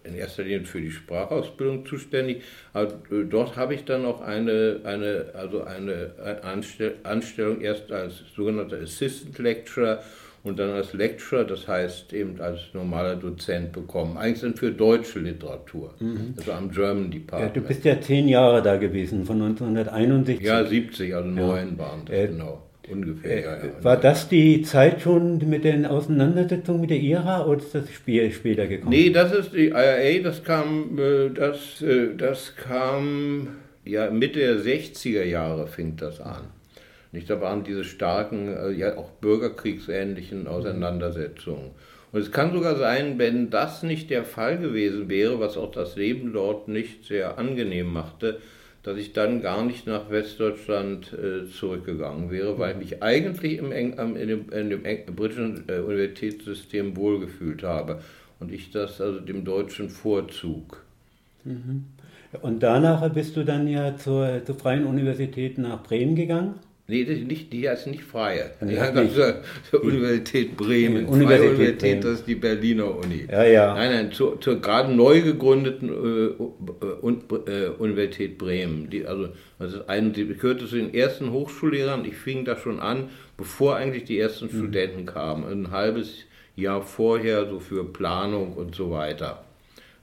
in 0.03 0.15
erster 0.15 0.43
Linie 0.43 0.65
für 0.65 0.81
die 0.81 0.91
Sprachausbildung 0.91 1.85
zuständig. 1.85 2.43
Aber 2.73 2.91
äh, 3.09 3.23
dort 3.29 3.55
habe 3.55 3.73
ich 3.73 3.85
dann 3.85 4.03
auch 4.03 4.21
eine, 4.21 4.81
eine, 4.83 5.31
also 5.33 5.63
eine 5.63 6.11
Anstellung 7.03 7.61
erst 7.61 7.89
als 7.91 8.15
sogenannter 8.35 8.81
Assistant 8.81 9.37
Lecturer 9.39 10.03
und 10.43 10.59
dann 10.59 10.71
als 10.71 10.93
Lecturer, 10.93 11.45
das 11.45 11.67
heißt 11.67 12.11
eben 12.13 12.39
als 12.41 12.59
normaler 12.73 13.15
Dozent 13.15 13.71
bekommen. 13.71 14.17
Eigentlich 14.17 14.39
sind 14.39 14.59
für 14.59 14.71
deutsche 14.71 15.19
Literatur, 15.19 15.93
mhm. 15.99 16.33
also 16.37 16.51
am 16.51 16.69
German 16.69 17.09
Department. 17.09 17.55
Ja, 17.55 17.61
du 17.61 17.67
bist 17.67 17.85
ja 17.85 17.99
zehn 18.01 18.27
Jahre 18.27 18.61
da 18.61 18.75
gewesen, 18.75 19.25
von 19.25 19.41
1961. 19.41 20.45
Ja, 20.45 20.65
70, 20.65 21.15
also 21.15 21.29
neun 21.29 21.71
ja. 21.71 21.77
waren 21.77 22.05
das, 22.05 22.15
äh, 22.15 22.27
genau. 22.27 22.61
ungefähr. 22.91 23.41
Ja, 23.41 23.55
ja. 23.55 23.83
War 23.83 23.97
das 23.97 24.27
die 24.27 24.61
Zeit 24.63 25.01
schon 25.01 25.37
mit 25.49 25.63
den 25.63 25.85
Auseinandersetzungen 25.85 26.81
mit 26.81 26.89
der 26.89 26.99
IRA 26.99 27.45
oder 27.45 27.59
ist 27.59 27.73
das 27.73 27.89
später 27.91 28.67
gekommen? 28.67 28.89
Nee, 28.89 29.11
das 29.11 29.31
ist 29.31 29.53
die 29.53 29.69
IRA, 29.69 30.23
das 30.23 30.43
kam, 30.43 30.99
das, 31.35 31.81
das 32.17 32.55
kam 32.57 33.47
ja 33.85 34.09
Mitte 34.09 34.39
der 34.39 34.57
60er 34.57 35.23
Jahre 35.23 35.67
fing 35.67 35.95
das 35.95 36.19
an. 36.19 36.43
Nicht, 37.13 37.29
da 37.29 37.39
waren 37.39 37.63
diese 37.63 37.85
starken, 37.85 38.75
ja 38.75 38.97
auch 38.97 39.11
bürgerkriegsähnlichen 39.11 40.47
Auseinandersetzungen. 40.47 41.71
Und 42.11 42.19
es 42.19 42.31
kann 42.31 42.53
sogar 42.53 42.75
sein, 42.75 43.17
wenn 43.17 43.49
das 43.49 43.83
nicht 43.83 44.09
der 44.09 44.23
Fall 44.25 44.57
gewesen 44.57 45.09
wäre, 45.09 45.39
was 45.39 45.55
auch 45.55 45.71
das 45.71 45.95
Leben 45.95 46.33
dort 46.33 46.67
nicht 46.67 47.05
sehr 47.05 47.37
angenehm 47.37 47.93
machte, 47.93 48.39
dass 48.83 48.97
ich 48.97 49.13
dann 49.13 49.41
gar 49.41 49.63
nicht 49.63 49.87
nach 49.87 50.09
Westdeutschland 50.09 51.13
äh, 51.13 51.49
zurückgegangen 51.49 52.29
wäre, 52.29 52.59
weil 52.59 52.71
ich 52.71 52.77
mich 52.77 53.03
eigentlich 53.03 53.57
im, 53.57 53.71
in 53.71 53.95
dem, 54.27 54.49
in 54.49 54.69
dem 54.69 54.83
britischen 55.15 55.63
äh, 55.69 55.79
Universitätssystem 55.79 56.97
wohlgefühlt 56.97 57.63
habe 57.63 58.01
und 58.39 58.51
ich 58.51 58.71
das 58.71 58.99
also 58.99 59.19
dem 59.19 59.45
Deutschen 59.45 59.89
vorzug. 59.89 60.83
Mhm. 61.45 61.85
Und 62.41 62.61
danach 62.61 63.07
bist 63.13 63.37
du 63.37 63.45
dann 63.45 63.67
ja 63.67 63.95
zur, 63.95 64.43
zur 64.45 64.55
Freien 64.55 64.85
Universität 64.85 65.57
nach 65.57 65.81
Bremen 65.83 66.15
gegangen? 66.15 66.55
Nee, 66.93 67.05
das 67.05 67.17
nicht, 67.17 67.51
die 67.51 67.65
ist 67.65 67.87
nicht 67.87 68.03
freie. 68.03 68.51
Die 68.61 68.79
hat 68.79 68.93
nicht. 68.93 69.17
Die 69.17 69.75
Universität 69.77 70.55
Bremen. 70.55 71.07
Universität, 71.07 71.27
Freie 71.27 71.49
Universität 71.49 71.79
Bremen. 71.79 72.01
das 72.01 72.19
ist 72.19 72.27
die 72.27 72.35
Berliner 72.35 72.95
Uni. 72.95 73.25
Ja, 73.31 73.43
ja. 73.45 73.73
Nein, 73.73 73.91
nein, 73.91 74.11
zur, 74.11 74.39
zur 74.39 74.61
gerade 74.61 74.93
neu 74.93 75.23
gegründeten 75.23 75.89
äh, 75.89 77.51
äh, 77.51 77.69
Universität 77.79 78.37
Bremen. 78.37 78.91
Die, 78.91 79.07
also, 79.07 79.29
das 79.57 79.73
ist 79.73 79.89
eine, 79.89 80.11
die 80.11 80.27
gehörte 80.27 80.67
zu 80.67 80.75
den 80.75 80.93
ersten 80.93 81.31
Hochschullehrern. 81.31 82.05
Ich 82.05 82.15
fing 82.15 82.45
da 82.45 82.55
schon 82.57 82.79
an, 82.79 83.09
bevor 83.37 83.75
eigentlich 83.75 84.03
die 84.03 84.19
ersten 84.19 84.45
mhm. 84.45 84.51
Studenten 84.51 85.07
kamen. 85.07 85.45
Ein 85.45 85.71
halbes 85.71 86.25
Jahr 86.55 86.83
vorher, 86.83 87.49
so 87.49 87.59
für 87.59 87.83
Planung 87.85 88.53
und 88.53 88.75
so 88.75 88.91
weiter. 88.91 89.43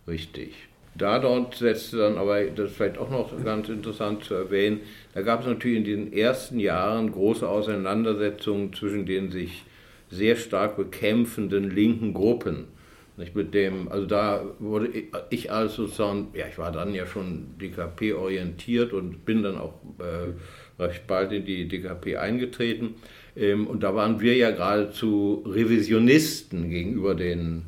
Richtig. 0.08 0.54
Da 0.96 1.20
dort 1.20 1.54
setzte 1.54 1.98
dann 1.98 2.18
aber, 2.18 2.42
das 2.42 2.70
ist 2.70 2.76
vielleicht 2.76 2.98
auch 2.98 3.10
noch 3.10 3.32
ganz 3.44 3.68
interessant 3.68 4.24
zu 4.24 4.34
erwähnen, 4.34 4.80
da 5.12 5.22
gab 5.22 5.40
es 5.40 5.46
natürlich 5.46 5.78
in 5.78 5.84
den 5.84 6.12
ersten 6.12 6.60
Jahren 6.60 7.10
große 7.10 7.48
Auseinandersetzungen 7.48 8.72
zwischen 8.72 9.06
den 9.06 9.30
sich 9.30 9.64
sehr 10.08 10.36
stark 10.36 10.76
bekämpfenden 10.76 11.70
linken 11.70 12.14
Gruppen. 12.14 12.68
Nicht 13.16 13.34
mit 13.36 13.52
dem, 13.52 13.88
also 13.88 14.06
da 14.06 14.42
wurde 14.60 14.88
ich 15.28 15.52
als 15.52 15.74
sozusagen, 15.74 16.28
ja, 16.32 16.46
ich 16.46 16.58
war 16.58 16.72
dann 16.72 16.94
ja 16.94 17.06
schon 17.06 17.58
DKP 17.60 18.14
orientiert 18.14 18.92
und 18.92 19.24
bin 19.26 19.42
dann 19.42 19.58
auch 19.58 19.74
äh, 19.98 20.82
recht 20.82 21.06
bald 21.06 21.32
in 21.32 21.44
die 21.44 21.68
DKP 21.68 22.16
eingetreten. 22.16 22.94
Ähm, 23.36 23.66
und 23.66 23.82
da 23.82 23.94
waren 23.94 24.20
wir 24.20 24.36
ja 24.36 24.52
geradezu 24.52 25.44
Revisionisten 25.46 26.70
gegenüber 26.70 27.14
den 27.14 27.66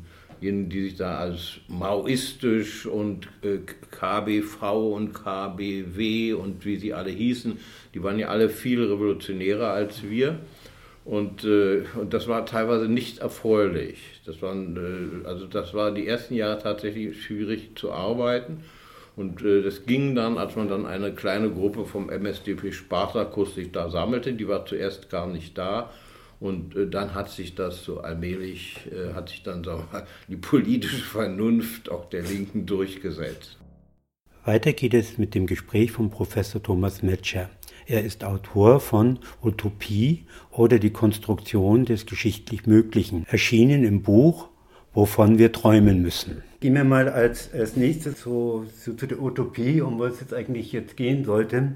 die 0.51 0.83
sich 0.83 0.95
da 0.95 1.17
als 1.17 1.59
maoistisch 1.67 2.85
und 2.85 3.27
äh, 3.41 3.59
KBV 3.91 4.61
und 4.93 5.13
KBW 5.13 6.33
und 6.33 6.65
wie 6.65 6.75
sie 6.75 6.93
alle 6.93 7.11
hießen, 7.11 7.57
die 7.93 8.03
waren 8.03 8.19
ja 8.19 8.27
alle 8.27 8.49
viel 8.49 8.83
revolutionärer 8.83 9.69
als 9.69 10.03
wir. 10.03 10.39
Und, 11.05 11.43
äh, 11.43 11.83
und 11.99 12.13
das 12.13 12.27
war 12.27 12.45
teilweise 12.45 12.87
nicht 12.87 13.19
erfreulich. 13.19 13.99
Das, 14.25 14.41
waren, 14.41 15.23
äh, 15.23 15.27
also 15.27 15.47
das 15.47 15.73
war 15.73 15.91
die 15.91 16.07
ersten 16.07 16.35
Jahre 16.35 16.61
tatsächlich 16.61 17.23
schwierig 17.23 17.71
zu 17.75 17.91
arbeiten. 17.91 18.63
Und 19.15 19.43
das 19.43 19.85
ging 19.85 20.15
dann, 20.15 20.39
als 20.39 20.55
man 20.55 20.69
dann 20.69 20.87
eine 20.87 21.13
kleine 21.13 21.51
Gruppe 21.51 21.85
vom 21.85 22.09
MSDP 22.09 22.71
Spartakus 22.71 23.53
sich 23.53 23.71
da 23.71 23.91
sammelte, 23.91 24.33
die 24.33 24.47
war 24.47 24.65
zuerst 24.65 25.11
gar 25.11 25.27
nicht 25.27 25.55
da, 25.55 25.91
und 26.43 26.75
äh, 26.75 26.89
dann 26.89 27.15
hat 27.15 27.29
sich 27.29 27.55
das 27.55 27.83
so 27.83 28.01
allmählich, 28.01 28.75
äh, 28.91 29.13
hat 29.13 29.29
sich 29.29 29.43
dann 29.43 29.63
so 29.63 29.81
die 30.27 30.35
politische 30.35 31.01
Vernunft 31.01 31.89
auch 31.89 32.09
der 32.09 32.23
Linken 32.23 32.65
durchgesetzt. 32.65 33.57
Weiter 34.43 34.73
geht 34.73 34.93
es 34.93 35.17
mit 35.17 35.35
dem 35.35 35.47
Gespräch 35.47 35.93
von 35.93 36.09
Professor 36.09 36.61
Thomas 36.61 37.01
Metscher. 37.01 37.49
Er 37.85 38.03
ist 38.03 38.25
Autor 38.25 38.81
von 38.81 39.19
Utopie 39.41 40.25
oder 40.51 40.79
die 40.79 40.89
Konstruktion 40.89 41.85
des 41.85 42.05
geschichtlich 42.05 42.67
Möglichen, 42.67 43.25
erschienen 43.27 43.85
im 43.85 44.01
Buch 44.01 44.49
Wovon 44.95 45.39
wir 45.39 45.51
träumen 45.51 46.03
müssen. 46.03 46.43
Gehen 46.59 46.75
wir 46.75 46.83
mal 46.83 47.09
als, 47.09 47.51
als 47.51 47.75
nächstes 47.75 48.21
so, 48.21 48.65
so 48.77 48.93
zu 48.93 49.07
der 49.07 49.19
Utopie, 49.19 49.81
um 49.81 49.97
was 49.97 50.13
es 50.13 50.19
jetzt 50.19 50.33
eigentlich 50.35 50.71
jetzt 50.71 50.95
gehen 50.95 51.25
sollte. 51.25 51.73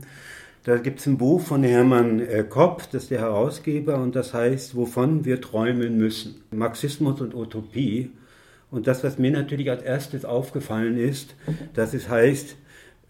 Da 0.67 0.75
gibt 0.75 0.99
es 0.99 1.05
ein 1.05 1.17
Buch 1.17 1.39
von 1.39 1.63
Hermann 1.63 2.19
äh, 2.19 2.43
Kopp, 2.43 2.91
das 2.91 3.03
ist 3.03 3.11
der 3.11 3.21
Herausgeber, 3.21 3.99
und 3.99 4.17
das 4.17 4.33
heißt, 4.33 4.75
wovon 4.75 5.23
wir 5.23 5.39
träumen 5.39 5.97
müssen. 5.97 6.41
Marxismus 6.51 7.21
und 7.21 7.33
Utopie. 7.33 8.11
Und 8.69 8.85
das, 8.85 9.01
was 9.01 9.17
mir 9.17 9.31
natürlich 9.31 9.69
als 9.69 9.81
erstes 9.81 10.25
aufgefallen 10.25 10.97
ist, 10.97 11.35
dass 11.73 11.93
es 11.93 12.09
heißt, 12.09 12.57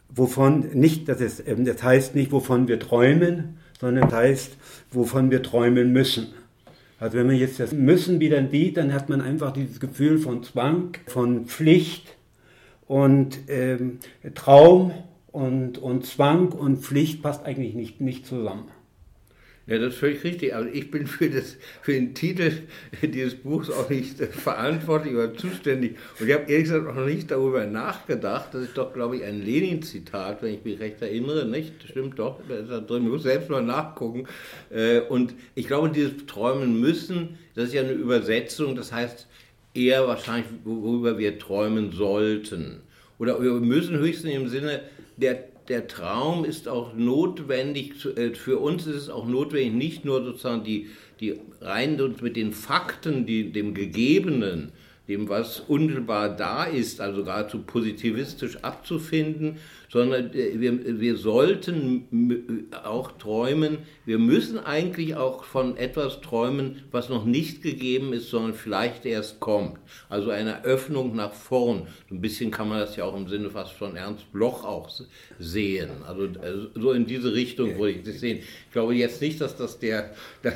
wovon 0.09 0.67
nicht, 0.75 1.09
dass 1.09 1.19
es, 1.19 1.41
ähm, 1.47 1.65
das 1.65 1.81
heißt 1.81 2.13
nicht, 2.13 2.31
wovon 2.31 2.67
wir 2.67 2.79
träumen, 2.79 3.57
sondern 3.79 4.07
es 4.07 4.13
heißt, 4.13 4.57
wovon 4.91 5.31
wir 5.31 5.41
träumen 5.41 5.91
müssen. 5.91 6.27
Also 6.99 7.17
wenn 7.17 7.25
man 7.25 7.37
jetzt 7.37 7.59
das 7.59 7.71
Müssen 7.71 8.19
wieder 8.19 8.47
sieht, 8.47 8.77
dann 8.77 8.93
hat 8.93 9.09
man 9.09 9.19
einfach 9.19 9.51
dieses 9.51 9.79
Gefühl 9.79 10.19
von 10.19 10.43
Zwang, 10.43 10.95
von 11.07 11.47
Pflicht 11.47 12.05
und 12.85 13.39
ähm, 13.47 13.97
Traum 14.35 14.91
und, 15.37 15.77
und 15.77 16.03
Zwang 16.03 16.51
und 16.51 16.77
Pflicht 16.77 17.21
passt 17.21 17.45
eigentlich 17.45 17.75
nicht, 17.75 18.01
nicht 18.01 18.25
zusammen. 18.25 18.71
Ja, 19.67 19.77
das 19.77 19.93
ist 19.93 19.99
völlig 19.99 20.23
richtig. 20.23 20.55
Aber 20.55 20.65
ich 20.65 20.89
bin 20.89 21.05
für, 21.05 21.29
das, 21.29 21.57
für 21.83 21.91
den 21.91 22.15
Titel 22.15 22.51
dieses 23.03 23.35
Buchs 23.35 23.69
auch 23.69 23.87
nicht 23.87 24.19
verantwortlich 24.19 25.13
oder 25.13 25.35
zuständig. 25.35 25.97
Und 26.19 26.27
ich 26.27 26.33
habe 26.33 26.51
ehrlich 26.51 26.63
gesagt 26.63 26.85
noch 26.85 27.05
nicht 27.05 27.29
darüber 27.29 27.67
nachgedacht. 27.67 28.47
Das 28.53 28.63
ist 28.63 28.77
doch, 28.79 28.93
glaube 28.93 29.17
ich, 29.17 29.25
ein 29.25 29.45
Lenin-Zitat, 29.45 30.41
wenn 30.41 30.55
ich 30.55 30.65
mich 30.65 30.79
recht 30.79 31.03
erinnere. 31.03 31.45
Nicht? 31.45 31.73
Stimmt 31.87 32.17
doch. 32.17 32.39
Ist 32.49 32.71
da 32.71 32.79
drin. 32.79 33.03
Ich 33.03 33.11
muss 33.11 33.21
selbst 33.23 33.51
mal 33.51 33.61
nachgucken. 33.61 34.25
Äh, 34.71 35.01
und 35.01 35.35
ich 35.53 35.67
glaube, 35.67 35.89
dieses 35.89 36.25
Träumen 36.25 36.79
müssen, 36.79 37.37
das 37.53 37.65
ist 37.65 37.73
ja 37.75 37.81
eine 37.81 37.91
Übersetzung. 37.91 38.75
Das 38.75 38.91
heißt 38.91 39.27
eher 39.75 40.07
wahrscheinlich, 40.07 40.47
worüber 40.63 41.19
wir 41.19 41.37
träumen 41.37 41.91
sollten. 41.91 42.81
Oder 43.19 43.41
wir 43.41 43.51
müssen 43.53 43.97
höchstens 43.97 44.33
im 44.33 44.47
Sinne, 44.47 44.81
der, 45.17 45.43
der 45.67 45.87
Traum 45.87 46.45
ist 46.45 46.67
auch 46.67 46.93
notwendig, 46.93 48.05
äh, 48.15 48.33
für 48.33 48.59
uns 48.59 48.87
ist 48.87 48.95
es 48.95 49.09
auch 49.09 49.27
notwendig, 49.27 49.73
nicht 49.73 50.05
nur 50.05 50.23
sozusagen 50.23 50.63
die, 50.63 50.87
die 51.19 51.39
rein 51.59 51.99
mit 52.21 52.35
den 52.35 52.53
Fakten, 52.53 53.25
die, 53.25 53.51
dem 53.51 53.73
Gegebenen, 53.73 54.71
dem, 55.07 55.27
was 55.29 55.59
unmittelbar 55.59 56.35
da 56.35 56.65
ist, 56.65 57.01
also 57.01 57.23
geradezu 57.23 57.59
positivistisch 57.63 58.57
abzufinden, 58.63 59.57
sondern 59.89 60.33
äh, 60.33 60.59
wir, 60.59 60.99
wir 60.99 61.17
sollten 61.17 62.67
auch 62.83 63.11
träumen, 63.13 63.79
wir 64.05 64.19
müssen 64.19 64.59
eigentlich 64.59 65.15
auch 65.15 65.43
von 65.43 65.77
etwas 65.77 66.21
träumen, 66.21 66.83
was 66.91 67.09
noch 67.09 67.25
nicht 67.25 67.61
gegeben 67.61 68.13
ist, 68.13 68.29
sondern 68.29 68.53
vielleicht 68.53 69.05
erst 69.05 69.39
kommt. 69.39 69.77
Also 70.09 70.29
eine 70.29 70.63
Öffnung 70.63 71.15
nach 71.15 71.33
vorn. 71.33 71.87
So 72.09 72.15
ein 72.15 72.21
bisschen 72.21 72.51
kann 72.51 72.69
man 72.69 72.79
das 72.79 72.95
ja 72.95 73.05
auch 73.05 73.15
im 73.15 73.27
Sinne 73.27 73.49
fast 73.49 73.73
von 73.73 73.95
Ernst 73.95 74.31
Bloch 74.31 74.63
auch 74.63 74.89
sehen. 75.39 75.89
Also 76.05 76.25
äh, 76.25 76.69
so 76.75 76.91
in 76.91 77.05
diese 77.05 77.33
Richtung 77.33 77.77
würde 77.77 77.91
ich 77.91 78.03
das 78.03 78.19
sehen. 78.19 78.39
Ich 78.39 78.71
glaube 78.71 78.95
jetzt 78.95 79.21
nicht, 79.21 79.41
dass 79.41 79.55
das 79.55 79.79
der, 79.79 80.11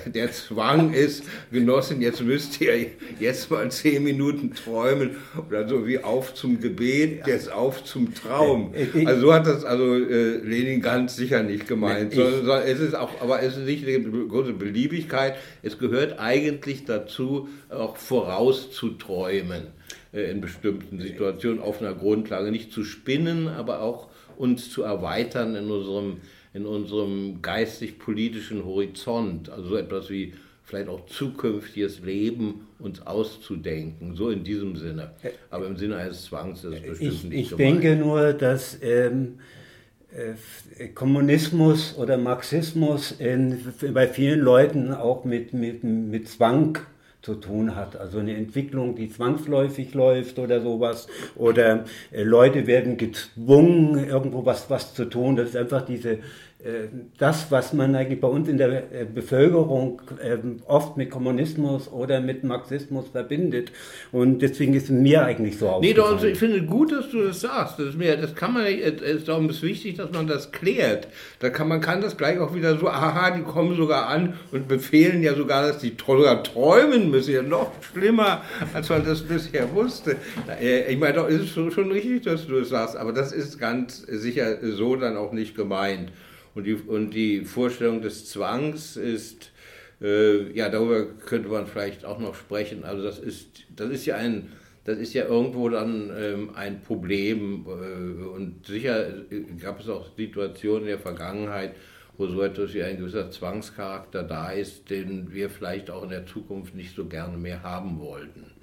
der 0.05 0.31
Zwang 0.31 0.93
ist, 0.93 1.23
Genossen, 1.51 2.01
jetzt 2.01 2.21
müsst 2.21 2.59
ihr 2.61 2.87
jetzt 3.19 3.49
mal 3.49 3.69
zehn 3.71 4.03
Minuten 4.03 4.53
träumen 4.53 5.11
oder 5.47 5.67
so 5.67 5.87
wie 5.87 5.99
auf 5.99 6.33
zum 6.33 6.59
Gebet, 6.59 7.27
jetzt 7.27 7.51
auf 7.51 7.83
zum 7.83 8.13
Traum. 8.13 8.73
Äh, 8.73 9.05
also 9.05 9.20
so 9.21 9.33
hat 9.33 9.47
das 9.47 9.63
also 9.63 9.95
äh, 9.95 10.37
Lenin 10.37 10.81
ganz 10.81 11.15
sicher 11.15 11.43
nicht 11.43 11.67
gemeint. 11.67 12.13
sondern, 12.13 12.45
sondern 12.45 12.63
es 12.63 12.79
ist 12.79 12.95
auch, 12.95 13.21
aber 13.21 13.41
es 13.41 13.55
ist 13.55 13.65
nicht 13.65 13.87
eine 13.87 14.01
große 14.01 14.53
Beliebigkeit. 14.53 15.35
Es 15.61 15.77
gehört 15.77 16.19
eigentlich 16.19 16.85
dazu, 16.85 17.47
auch 17.69 17.97
vorauszuträumen 17.97 19.67
äh, 20.13 20.29
in 20.31 20.41
bestimmten 20.41 20.99
Situationen 20.99 21.59
auf 21.61 21.81
einer 21.81 21.93
Grundlage, 21.93 22.51
nicht 22.51 22.73
zu 22.73 22.83
spinnen, 22.83 23.47
aber 23.47 23.81
auch 23.81 24.09
uns 24.37 24.69
zu 24.71 24.83
erweitern 24.83 25.55
in 25.55 25.69
unserem 25.69 26.17
in 26.53 26.65
unserem 26.65 27.41
geistig-politischen 27.41 28.65
Horizont, 28.65 29.49
also 29.49 29.69
so 29.69 29.75
etwas 29.77 30.09
wie 30.09 30.33
vielleicht 30.71 30.89
auch 30.89 31.05
zukünftiges 31.05 31.99
Leben 31.99 32.67
uns 32.79 33.05
auszudenken, 33.05 34.15
so 34.15 34.29
in 34.29 34.43
diesem 34.43 34.77
Sinne. 34.77 35.11
Aber 35.49 35.67
im 35.67 35.75
Sinne 35.75 35.97
eines 35.97 36.23
Zwangs 36.23 36.63
ist 36.63 36.73
es 36.73 36.81
bestimmt 36.81 37.13
ich, 37.13 37.23
nicht 37.25 37.51
Ich 37.51 37.57
gemeint. 37.57 37.83
denke 37.83 37.95
nur, 37.97 38.33
dass 38.33 38.77
ähm, 38.81 39.39
äh, 40.13 40.87
Kommunismus 40.87 41.95
oder 41.97 42.17
Marxismus 42.17 43.11
in, 43.11 43.59
bei 43.93 44.07
vielen 44.07 44.39
Leuten 44.39 44.93
auch 44.93 45.25
mit, 45.25 45.53
mit, 45.53 45.83
mit 45.83 46.29
Zwang 46.29 46.79
zu 47.21 47.35
tun 47.35 47.75
hat. 47.75 47.97
Also 47.97 48.19
eine 48.19 48.35
Entwicklung, 48.35 48.95
die 48.95 49.09
zwangsläufig 49.09 49.93
läuft 49.93 50.39
oder 50.39 50.61
sowas. 50.61 51.07
Oder 51.35 51.83
äh, 52.11 52.23
Leute 52.23 52.65
werden 52.65 52.97
gezwungen, 52.97 54.07
irgendwo 54.07 54.45
was, 54.45 54.69
was 54.69 54.93
zu 54.93 55.05
tun. 55.05 55.35
Das 55.35 55.49
ist 55.49 55.55
einfach 55.57 55.85
diese 55.85 56.13
äh, 56.13 56.19
das, 57.17 57.51
was 57.51 57.73
man 57.73 57.95
eigentlich 57.95 58.21
bei 58.21 58.27
uns 58.27 58.47
in 58.47 58.57
der 58.57 58.91
äh, 58.93 59.05
Bevölkerung 59.05 60.01
ähm, 60.21 60.61
oft 60.67 60.95
mit 60.95 61.09
Kommunismus 61.09 61.91
oder 61.91 62.21
mit 62.21 62.43
Marxismus 62.43 63.07
verbindet. 63.09 63.71
Und 64.11 64.43
deswegen 64.43 64.75
ist 64.75 64.89
mir 64.89 65.25
eigentlich 65.25 65.57
so 65.57 65.69
aufgefallen. 65.69 65.81
Nee, 65.81 65.93
doch, 65.93 66.11
also 66.13 66.27
ich 66.27 66.37
finde 66.37 66.63
gut, 66.63 66.91
dass 66.91 67.09
du 67.09 67.23
das 67.23 67.41
sagst. 67.41 67.79
Das 67.79 67.87
ist, 67.87 67.97
mir, 67.97 68.15
das 68.15 68.35
kann 68.35 68.53
man, 68.53 68.65
es 68.65 69.01
ist 69.01 69.27
darum 69.27 69.49
ist 69.49 69.63
wichtig, 69.63 69.97
dass 69.97 70.11
man 70.11 70.27
das 70.27 70.51
klärt. 70.51 71.07
Da 71.39 71.49
kann 71.49 71.67
man 71.67 71.81
kann 71.81 72.01
das 72.01 72.15
gleich 72.15 72.37
auch 72.37 72.53
wieder 72.53 72.77
so, 72.77 72.87
aha, 72.87 73.31
die 73.31 73.41
kommen 73.41 73.75
sogar 73.75 74.07
an 74.07 74.35
und 74.51 74.67
befehlen 74.67 75.23
ja 75.23 75.33
sogar, 75.33 75.67
dass 75.67 75.79
die 75.79 75.95
sogar 76.05 76.43
träumen 76.43 77.09
müssen. 77.09 77.33
Ja, 77.33 77.41
noch 77.41 77.71
schlimmer, 77.81 78.43
als 78.73 78.89
man 78.89 79.03
das 79.03 79.21
bisher 79.21 79.73
wusste. 79.73 80.17
Äh, 80.61 80.93
ich 80.93 80.99
meine, 80.99 81.15
doch, 81.15 81.27
ist 81.27 81.57
es 81.57 81.73
schon 81.73 81.91
richtig, 81.91 82.23
dass 82.23 82.45
du 82.45 82.59
das 82.59 82.69
sagst, 82.69 82.97
aber 82.97 83.13
das 83.13 83.31
ist 83.31 83.59
ganz 83.59 84.03
sicher 84.07 84.57
so 84.61 84.95
dann 84.95 85.17
auch 85.17 85.31
nicht 85.31 85.55
gemeint. 85.55 86.11
Und 86.53 86.65
die, 86.65 86.73
und 86.73 87.11
die 87.11 87.45
Vorstellung 87.45 88.01
des 88.01 88.29
Zwangs 88.29 88.97
ist, 88.97 89.51
äh, 90.01 90.51
ja, 90.53 90.69
darüber 90.69 91.05
könnte 91.05 91.49
man 91.49 91.67
vielleicht 91.67 92.05
auch 92.05 92.19
noch 92.19 92.35
sprechen. 92.35 92.83
Also 92.83 93.03
das 93.03 93.19
ist, 93.19 93.63
das 93.75 93.89
ist 93.91 94.05
ja 94.05 94.17
ein, 94.17 94.49
das 94.83 94.97
ist 94.97 95.13
ja 95.13 95.25
irgendwo 95.25 95.69
dann 95.69 96.11
ähm, 96.17 96.51
ein 96.55 96.81
Problem. 96.81 97.65
Äh, 97.67 98.23
und 98.23 98.65
sicher 98.65 99.13
gab 99.61 99.79
es 99.79 99.89
auch 99.89 100.07
Situationen 100.17 100.83
in 100.83 100.87
der 100.87 100.99
Vergangenheit, 100.99 101.75
wo 102.17 102.27
so 102.27 102.41
etwas 102.41 102.73
wie 102.73 102.83
ein 102.83 102.97
gewisser 102.97 103.31
Zwangscharakter 103.31 104.23
da 104.23 104.51
ist, 104.51 104.89
den 104.89 105.31
wir 105.33 105.49
vielleicht 105.49 105.89
auch 105.89 106.03
in 106.03 106.09
der 106.09 106.25
Zukunft 106.25 106.75
nicht 106.75 106.95
so 106.95 107.05
gerne 107.05 107.37
mehr 107.37 107.63
haben 107.63 107.99
wollten. 107.99 108.60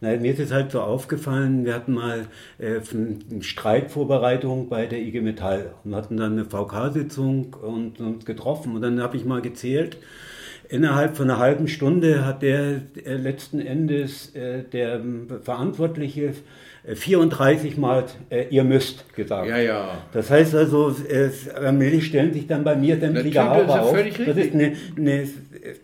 Na, 0.00 0.16
mir 0.16 0.32
ist 0.32 0.38
es 0.38 0.52
halt 0.52 0.70
so 0.70 0.80
aufgefallen, 0.80 1.64
wir 1.64 1.74
hatten 1.74 1.94
mal 1.94 2.26
äh, 2.58 2.80
eine 2.92 3.42
Streikvorbereitung 3.42 4.68
bei 4.68 4.86
der 4.86 5.00
IG 5.00 5.20
Metall 5.20 5.72
und 5.84 5.94
hatten 5.94 6.16
dann 6.16 6.32
eine 6.32 6.44
VK-Sitzung 6.44 7.54
und 7.54 8.00
uns 8.00 8.24
getroffen 8.24 8.76
und 8.76 8.82
dann 8.82 9.02
habe 9.02 9.16
ich 9.16 9.24
mal 9.24 9.42
gezählt, 9.42 9.96
innerhalb 10.68 11.16
von 11.16 11.28
einer 11.28 11.40
halben 11.40 11.66
Stunde 11.66 12.24
hat 12.24 12.42
der 12.42 12.82
äh, 13.04 13.14
letzten 13.14 13.60
Endes 13.60 14.34
äh, 14.36 14.62
der 14.62 15.00
Verantwortliche 15.42 16.34
34 16.94 17.76
Mal 17.76 18.04
äh, 18.30 18.46
ihr 18.50 18.64
müsst 18.64 19.12
gesagt. 19.14 19.48
Ja, 19.48 19.58
ja. 19.58 19.98
Das 20.12 20.30
heißt 20.30 20.54
also, 20.54 20.94
es, 21.08 21.48
allmählich 21.48 22.06
stellen 22.06 22.32
sich 22.32 22.46
dann 22.46 22.64
bei 22.64 22.76
mir 22.76 22.98
sämtliche 22.98 23.42
Haare 23.42 23.80
auf. 23.80 23.92
Das 23.92 24.36
ist 24.36 24.54
eine, 24.54 24.72
eine, 24.96 25.28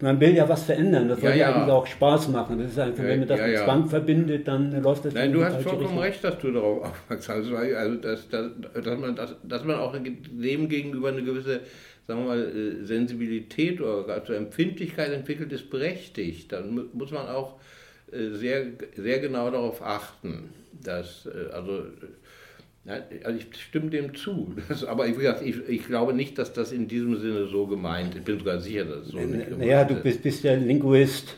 man 0.01 0.21
will 0.21 0.35
ja 0.35 0.49
was 0.49 0.65
verändern, 0.65 1.09
das 1.09 1.21
soll 1.21 1.31
ja, 1.31 1.37
ja, 1.37 1.55
eigentlich 1.55 1.73
auch 1.73 1.87
Spaß 1.87 2.29
machen. 2.29 2.59
Das 2.59 2.73
ist 2.73 2.79
einfach, 2.79 3.05
wenn 3.05 3.21
man 3.21 3.29
das 3.29 3.41
ja, 3.41 3.47
mit. 3.47 3.59
Zwang 3.59 3.89
verbindet, 3.89 4.49
dann 4.49 4.83
läuft 4.83 5.05
das 5.05 5.15
Nein, 5.15 5.33
du 5.33 5.45
hast 5.45 5.63
vollkommen 5.63 5.81
Richtung. 5.81 5.99
recht, 5.99 6.25
dass 6.25 6.39
du 6.39 6.53
darauf 6.53 6.85
aufmerksam 6.85 7.41
bist. 7.41 7.53
Also, 7.55 7.97
dass, 7.97 8.29
dass, 8.29 8.51
dass, 8.85 8.99
man, 8.99 9.17
dass, 9.17 9.35
dass 9.43 9.65
man 9.65 9.77
auch 9.77 9.95
dem 9.95 10.69
gegenüber 10.69 11.09
eine 11.09 11.23
gewisse 11.23 11.61
sagen 12.07 12.21
wir 12.21 12.27
mal, 12.27 12.57
äh, 12.57 12.85
Sensibilität 12.85 13.81
oder 13.81 14.13
also 14.13 14.33
Empfindlichkeit 14.33 15.11
entwickelt, 15.11 15.53
ist 15.53 15.71
berechtigt. 15.71 16.53
Dann 16.53 16.91
muss 16.93 17.11
man 17.11 17.29
auch 17.29 17.59
äh, 18.13 18.31
sehr, 18.31 18.67
sehr 18.97 19.21
genau 19.21 19.51
darauf 19.51 19.83
achten. 19.83 20.51
Dass, 20.73 21.27
äh, 21.27 21.53
also, 21.53 21.85
also 22.87 23.39
ich 23.39 23.47
stimme 23.61 23.91
dem 23.91 24.15
zu. 24.15 24.55
Das, 24.69 24.85
aber 24.85 25.09
gesagt, 25.09 25.43
ich, 25.45 25.57
ich, 25.69 25.87
glaube 25.87 26.13
nicht, 26.13 26.39
dass 26.39 26.53
das 26.53 26.71
in 26.71 26.87
diesem 26.87 27.19
Sinne 27.19 27.47
so 27.47 27.67
gemeint 27.67 28.15
ist. 28.15 28.21
Ich 28.21 28.25
bin 28.25 28.39
sogar 28.39 28.61
sicher, 28.61 28.85
dass 28.85 29.07
es 29.07 29.09
so 29.09 29.19
nicht 29.19 29.45
gemeint 29.45 29.59
Naja, 29.59 29.85
du 29.85 29.95
bist, 29.95 30.23
bist 30.23 30.45
ja 30.45 30.55
Linguist 30.55 31.37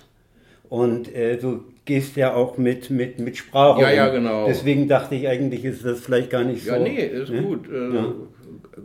und 0.69 1.15
äh, 1.15 1.37
du 1.37 1.65
gehst 1.85 2.17
ja 2.17 2.35
auch 2.35 2.59
mit, 2.59 2.91
mit, 2.91 3.21
mit 3.21 3.37
Sprache. 3.37 3.81
Ja, 3.81 3.91
ja, 3.91 4.09
genau. 4.09 4.47
Deswegen 4.49 4.89
dachte 4.89 5.15
ich 5.15 5.29
eigentlich, 5.29 5.65
ist 5.65 5.85
das 5.85 6.01
vielleicht 6.01 6.31
gar 6.31 6.43
nicht 6.43 6.65
so. 6.65 6.73
Ja, 6.73 6.79
nee, 6.81 7.05
ist 7.05 7.31
ne? 7.31 7.43
gut. 7.43 7.71
Äh, 7.71 7.95
ja. 7.95 8.13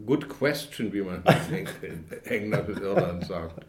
Good 0.06 0.30
question, 0.30 0.94
wie 0.94 1.02
man 1.02 1.24
in 1.52 1.68
England 2.32 2.68
bis 2.68 2.80
Irland 2.80 3.26
sagt. 3.26 3.66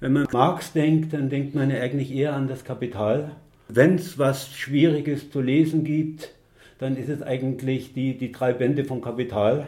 Wenn 0.00 0.12
man 0.12 0.26
Marx 0.32 0.72
denkt, 0.72 1.12
dann 1.12 1.28
denkt 1.28 1.54
man 1.54 1.70
ja 1.70 1.80
eigentlich 1.80 2.12
eher 2.12 2.34
an 2.34 2.46
das 2.46 2.64
Kapital. 2.64 3.36
Wenn 3.68 3.96
es 3.96 4.18
was 4.18 4.54
Schwieriges 4.54 5.30
zu 5.30 5.40
lesen 5.40 5.84
gibt, 5.84 6.30
dann 6.80 6.96
ist 6.96 7.10
es 7.10 7.22
eigentlich 7.22 7.92
die, 7.92 8.16
die 8.16 8.32
drei 8.32 8.52
Bände 8.54 8.84
von 8.84 9.02
Kapital. 9.02 9.66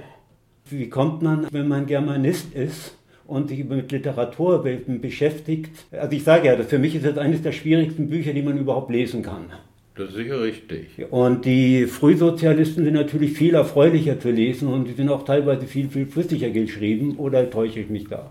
Wie 0.69 0.89
kommt 0.89 1.23
man, 1.23 1.47
wenn 1.53 1.69
man 1.69 1.87
Germanist 1.87 2.55
ist 2.55 2.97
und 3.27 3.51
sich 3.51 3.65
mit 3.65 3.93
Literatur 3.93 4.65
beschäftigt? 4.87 5.71
Also 5.93 6.17
ich 6.17 6.25
sage 6.25 6.47
ja, 6.49 6.57
für 6.57 6.79
mich 6.79 6.95
ist 6.95 7.05
das 7.05 7.19
eines 7.19 7.43
der 7.43 7.53
schwierigsten 7.53 8.09
Bücher, 8.09 8.33
die 8.33 8.43
man 8.43 8.59
überhaupt 8.59 8.91
lesen 8.91 9.23
kann. 9.23 9.53
Das 9.95 10.09
ist 10.09 10.17
sicher 10.17 10.41
richtig. 10.41 10.87
Und 11.11 11.45
die 11.45 11.87
Frühsozialisten 11.87 12.83
sind 12.83 12.95
natürlich 12.95 13.35
viel 13.35 13.55
erfreulicher 13.55 14.19
zu 14.19 14.31
lesen 14.31 14.69
und 14.69 14.89
die 14.89 14.95
sind 14.95 15.11
auch 15.11 15.27
teilweise 15.27 15.67
viel, 15.67 15.91
viel 15.91 16.07
flüssiger 16.07 16.49
geschrieben. 16.49 17.17
Oder 17.19 17.51
täusche 17.51 17.81
ich 17.81 17.91
mich 17.91 18.09
da? 18.09 18.31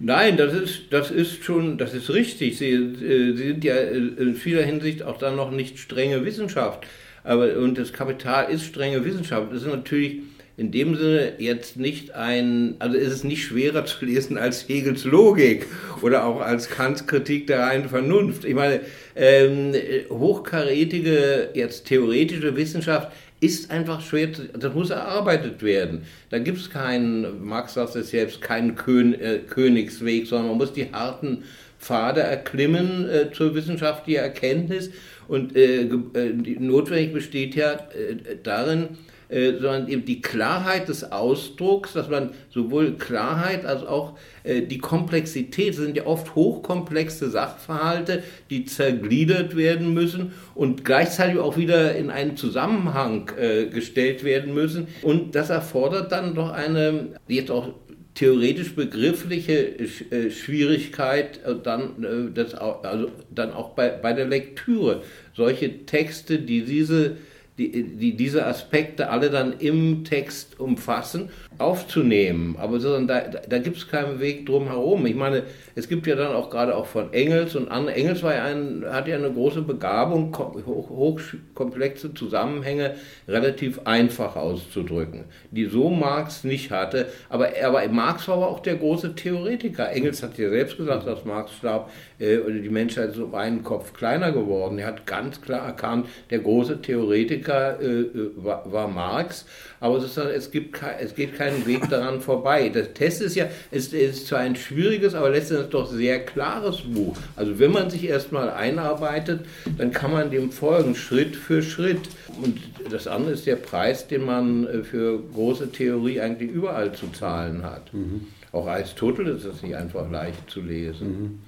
Nein, 0.00 0.36
das 0.36 0.54
ist, 0.54 0.92
das 0.92 1.12
ist 1.12 1.44
schon, 1.44 1.78
das 1.78 1.94
ist 1.94 2.12
richtig. 2.12 2.58
Sie, 2.58 2.70
äh, 2.70 3.36
sie 3.36 3.48
sind 3.48 3.62
ja 3.62 3.76
in 3.76 4.34
vieler 4.34 4.64
Hinsicht 4.64 5.04
auch 5.04 5.18
dann 5.18 5.36
noch 5.36 5.52
nicht 5.52 5.78
strenge 5.78 6.24
Wissenschaft. 6.24 6.84
Aber, 7.24 7.56
und 7.56 7.78
das 7.78 7.92
Kapital 7.92 8.50
ist 8.50 8.64
strenge 8.64 9.04
Wissenschaft. 9.04 9.52
Das 9.52 9.62
ist 9.62 9.68
natürlich 9.68 10.20
in 10.58 10.72
dem 10.72 10.96
Sinne 10.96 11.34
jetzt 11.38 11.76
nicht 11.76 12.16
ein, 12.16 12.74
also 12.80 12.98
ist 12.98 13.12
es 13.12 13.24
nicht 13.24 13.44
schwerer 13.44 13.86
zu 13.86 14.04
lesen 14.04 14.36
als 14.36 14.68
Hegels 14.68 15.04
Logik 15.04 15.66
oder 16.02 16.24
auch 16.24 16.40
als 16.40 16.68
Kants 16.68 17.06
Kritik 17.06 17.46
der 17.46 17.60
reinen 17.60 17.88
Vernunft. 17.88 18.44
Ich 18.44 18.54
meine, 18.54 18.80
ähm, 19.14 19.72
hochkarätige, 20.10 21.50
jetzt 21.54 21.86
theoretische 21.86 22.56
Wissenschaft 22.56 23.12
ist 23.40 23.70
einfach 23.70 24.00
schwer, 24.00 24.30
das 24.58 24.74
muss 24.74 24.90
erarbeitet 24.90 25.62
werden. 25.62 26.02
Da 26.30 26.40
gibt 26.40 26.58
es 26.58 26.70
keinen, 26.70 27.44
Marx 27.44 27.74
sagt 27.74 27.94
es 27.94 28.10
selbst, 28.10 28.40
keinen 28.40 28.74
Kön, 28.74 29.14
äh, 29.14 29.38
Königsweg, 29.38 30.26
sondern 30.26 30.48
man 30.48 30.58
muss 30.58 30.72
die 30.72 30.90
harten 30.92 31.44
Pfade 31.78 32.22
erklimmen 32.22 33.08
äh, 33.08 33.30
zur 33.32 33.54
wissenschaftlichen 33.54 34.22
Erkenntnis. 34.22 34.90
Und 35.28 35.54
äh, 35.54 35.82
äh 35.82 36.32
notwendig 36.58 37.12
besteht 37.12 37.54
ja 37.54 37.72
äh, 37.72 38.36
darin, 38.42 38.88
äh, 39.28 39.52
sondern 39.52 39.88
eben 39.88 40.06
die 40.06 40.22
Klarheit 40.22 40.88
des 40.88 41.12
Ausdrucks, 41.12 41.92
dass 41.92 42.08
man 42.08 42.30
sowohl 42.48 42.94
Klarheit 42.94 43.66
als 43.66 43.82
auch 43.82 44.16
äh, 44.42 44.62
die 44.62 44.78
Komplexität, 44.78 45.70
das 45.70 45.76
sind 45.76 45.98
ja 45.98 46.06
oft 46.06 46.34
hochkomplexe 46.34 47.28
Sachverhalte, 47.28 48.22
die 48.48 48.64
zergliedert 48.64 49.54
werden 49.54 49.92
müssen 49.92 50.32
und 50.54 50.82
gleichzeitig 50.82 51.38
auch 51.38 51.58
wieder 51.58 51.94
in 51.94 52.08
einen 52.08 52.38
Zusammenhang 52.38 53.30
äh, 53.38 53.66
gestellt 53.66 54.24
werden 54.24 54.54
müssen. 54.54 54.88
Und 55.02 55.34
das 55.34 55.50
erfordert 55.50 56.10
dann 56.10 56.34
doch 56.34 56.50
eine, 56.50 57.08
jetzt 57.28 57.50
auch 57.50 57.74
theoretisch 58.18 58.74
begriffliche 58.74 59.78
äh, 59.78 60.30
Schwierigkeit 60.30 61.40
äh, 61.44 61.54
dann, 61.62 62.32
das, 62.34 62.52
also 62.54 63.12
dann 63.30 63.52
auch 63.52 63.70
bei, 63.70 63.90
bei 63.90 64.12
der 64.12 64.26
Lektüre. 64.26 65.02
Solche 65.34 65.86
Texte, 65.86 66.40
die 66.40 66.64
diese 66.64 67.16
die, 67.58 67.96
die 67.96 68.16
diese 68.16 68.46
Aspekte 68.46 69.10
alle 69.10 69.30
dann 69.30 69.58
im 69.58 70.04
Text 70.04 70.60
umfassen, 70.60 71.30
aufzunehmen. 71.58 72.56
Aber 72.58 72.78
da, 72.78 73.20
da 73.20 73.58
gibt 73.58 73.76
es 73.76 73.88
keinen 73.88 74.20
Weg 74.20 74.46
drum 74.46 74.68
herum. 74.68 75.04
Ich 75.06 75.16
meine, 75.16 75.42
es 75.74 75.88
gibt 75.88 76.06
ja 76.06 76.14
dann 76.14 76.34
auch 76.34 76.50
gerade 76.50 76.76
auch 76.76 76.86
von 76.86 77.12
Engels 77.12 77.56
und 77.56 77.68
an 77.68 77.88
Engels 77.88 78.22
war 78.22 78.34
ja 78.34 78.44
ein, 78.44 78.84
hat 78.88 79.08
ja 79.08 79.16
eine 79.16 79.30
große 79.30 79.62
Begabung, 79.62 80.36
hochkomplexe 80.36 82.14
Zusammenhänge 82.14 82.94
relativ 83.26 83.80
einfach 83.84 84.36
auszudrücken, 84.36 85.24
die 85.50 85.66
so 85.66 85.90
Marx 85.90 86.44
nicht 86.44 86.70
hatte. 86.70 87.06
Aber, 87.28 87.50
aber 87.64 87.86
Marx 87.88 88.28
war 88.28 88.36
aber 88.36 88.48
auch 88.48 88.60
der 88.60 88.76
große 88.76 89.14
Theoretiker. 89.16 89.90
Engels 89.90 90.22
hat 90.22 90.38
ja 90.38 90.50
selbst 90.50 90.76
gesagt, 90.76 91.06
dass 91.06 91.24
Marx 91.24 91.52
starb, 91.54 91.90
äh, 92.18 92.38
die 92.50 92.68
Menschheit 92.68 93.10
ist 93.10 93.18
um 93.18 93.34
einen 93.34 93.64
Kopf 93.64 93.92
kleiner 93.92 94.30
geworden. 94.30 94.78
Er 94.78 94.86
hat 94.88 95.06
ganz 95.06 95.40
klar 95.40 95.66
erkannt, 95.66 96.06
der 96.30 96.38
große 96.38 96.80
Theoretiker 96.82 97.80
äh, 97.80 98.00
äh 98.00 98.30
war, 98.36 98.70
war, 98.70 98.88
Marx, 98.88 99.46
aber 99.80 100.00
sozusagen, 100.00 100.30
es, 100.30 100.50
gibt, 100.50 100.80
es 101.00 101.14
geht 101.14 101.36
keinen 101.48 101.66
Weg 101.66 101.88
daran 101.88 102.20
vorbei. 102.20 102.68
Der 102.68 102.94
Test 102.94 103.22
ist 103.22 103.34
ja, 103.34 103.46
es 103.70 103.92
ist 103.92 104.26
zwar 104.26 104.40
ein 104.40 104.56
schwieriges, 104.56 105.14
aber 105.14 105.30
letztendlich 105.30 105.70
doch 105.70 105.90
sehr 105.90 106.24
klares 106.24 106.82
Buch. 106.82 107.16
Also 107.36 107.58
wenn 107.58 107.72
man 107.72 107.90
sich 107.90 108.08
erstmal 108.08 108.50
einarbeitet, 108.50 109.40
dann 109.76 109.90
kann 109.92 110.12
man 110.12 110.30
dem 110.30 110.50
folgen, 110.50 110.94
Schritt 110.94 111.36
für 111.36 111.62
Schritt. 111.62 112.00
Und 112.42 112.58
das 112.90 113.06
andere 113.06 113.32
ist 113.32 113.46
der 113.46 113.56
Preis, 113.56 114.06
den 114.06 114.24
man 114.24 114.66
äh, 114.66 114.82
für 114.82 115.20
große 115.34 115.72
Theorie 115.72 116.20
eigentlich 116.20 116.50
überall 116.50 116.92
zu 116.92 117.08
zahlen 117.08 117.62
hat. 117.64 117.92
Mhm. 117.92 118.26
Auch 118.52 118.66
Aristoteles 118.66 119.44
ist 119.44 119.46
das 119.46 119.62
nicht 119.62 119.76
einfach 119.76 120.10
leicht 120.10 120.48
zu 120.50 120.60
lesen. 120.60 121.08
Mhm. 121.08 121.38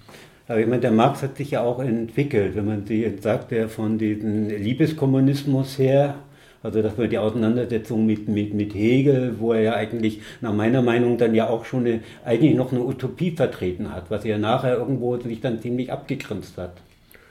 Aber 0.49 0.59
ich 0.59 0.67
meine, 0.67 0.81
der 0.81 0.91
Marx 0.91 1.23
hat 1.23 1.37
sich 1.37 1.53
ja 1.53 1.61
auch 1.61 1.79
entwickelt, 1.79 2.57
wenn 2.57 2.67
man 2.67 2.85
sich 2.85 3.01
jetzt 3.01 3.23
sagt, 3.23 3.53
der 3.53 3.69
von 3.69 3.99
diesem 3.99 4.49
Liebeskommunismus 4.49 5.79
her, 5.79 6.17
also 6.63 6.83
dass 6.83 6.97
man 6.97 7.09
die 7.09 7.19
Auseinandersetzung 7.19 8.07
mit, 8.07 8.29
mit, 8.29 8.55
mit 8.55 8.75
Hegel, 8.75 9.37
wo 9.39 9.53
er 9.53 9.63
ja 9.63 9.75
eigentlich 9.75 10.21
nach 10.41 10.53
meiner 10.53 10.83
Meinung 10.83 11.19
dann 11.19 11.35
ja 11.35 11.49
auch 11.49 11.65
schon 11.65 11.87
eine, 11.87 12.01
eigentlich 12.25 12.55
noch 12.55 12.73
eine 12.73 12.83
Utopie 12.83 13.31
vertreten 13.31 13.95
hat, 13.95 14.11
was 14.11 14.25
er 14.25 14.39
nachher 14.39 14.77
irgendwo 14.77 15.17
sich 15.17 15.41
dann 15.41 15.61
ziemlich 15.61 15.91
abgegrenzt 15.91 16.59
hat. 16.59 16.73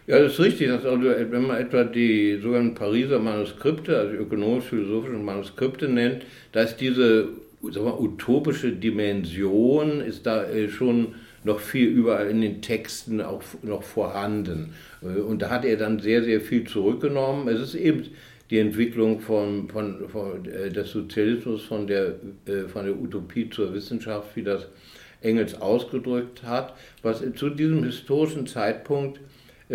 Ja, 0.08 0.18
das 0.18 0.34
ist 0.34 0.40
richtig. 0.40 0.70
Dass 0.70 0.86
also, 0.86 1.04
wenn 1.04 1.46
man 1.46 1.58
etwa 1.58 1.84
die 1.84 2.40
sogenannten 2.42 2.74
Pariser 2.74 3.20
Manuskripte, 3.20 3.96
also 3.96 4.16
ökonomisch-philosophische 4.16 5.18
Manuskripte 5.18 5.88
nennt, 5.88 6.24
da 6.52 6.62
ist 6.62 6.78
diese 6.78 7.28
wir, 7.62 8.00
utopische 8.00 8.72
Dimension 8.72 10.02
ist 10.02 10.26
da 10.26 10.44
äh, 10.46 10.70
schon 10.70 11.16
noch 11.44 11.60
viel 11.60 11.88
überall 11.88 12.30
in 12.30 12.42
den 12.42 12.62
Texten 12.62 13.22
auch 13.22 13.44
noch 13.62 13.84
vorhanden. 13.84 14.74
Äh, 15.02 15.20
und 15.20 15.42
da 15.42 15.50
hat 15.50 15.66
er 15.66 15.78
dann 15.78 16.00
sehr, 16.00 16.24
sehr 16.24 16.42
viel 16.42 16.64
zurückgenommen. 16.64 17.48
Es 17.48 17.62
ist 17.62 17.76
eben 17.76 18.06
die 18.50 18.60
Entwicklung 18.60 19.20
von, 19.20 19.70
von, 19.70 20.10
von 20.10 20.46
äh, 20.46 20.70
des 20.70 20.92
Sozialismus 20.92 21.64
von 21.64 21.88
der, 21.88 22.16
von 22.68 22.86
der 22.86 22.96
Utopie 22.96 23.50
zur 23.50 23.74
Wissenschaft, 23.74 24.36
wie 24.36 24.44
das 24.44 24.68
Engels 25.22 25.60
ausgedrückt 25.62 26.44
hat, 26.44 26.74
was 27.02 27.24
zu 27.36 27.50
diesem 27.50 27.84
historischen 27.84 28.48
Zeitpunkt 28.48 29.20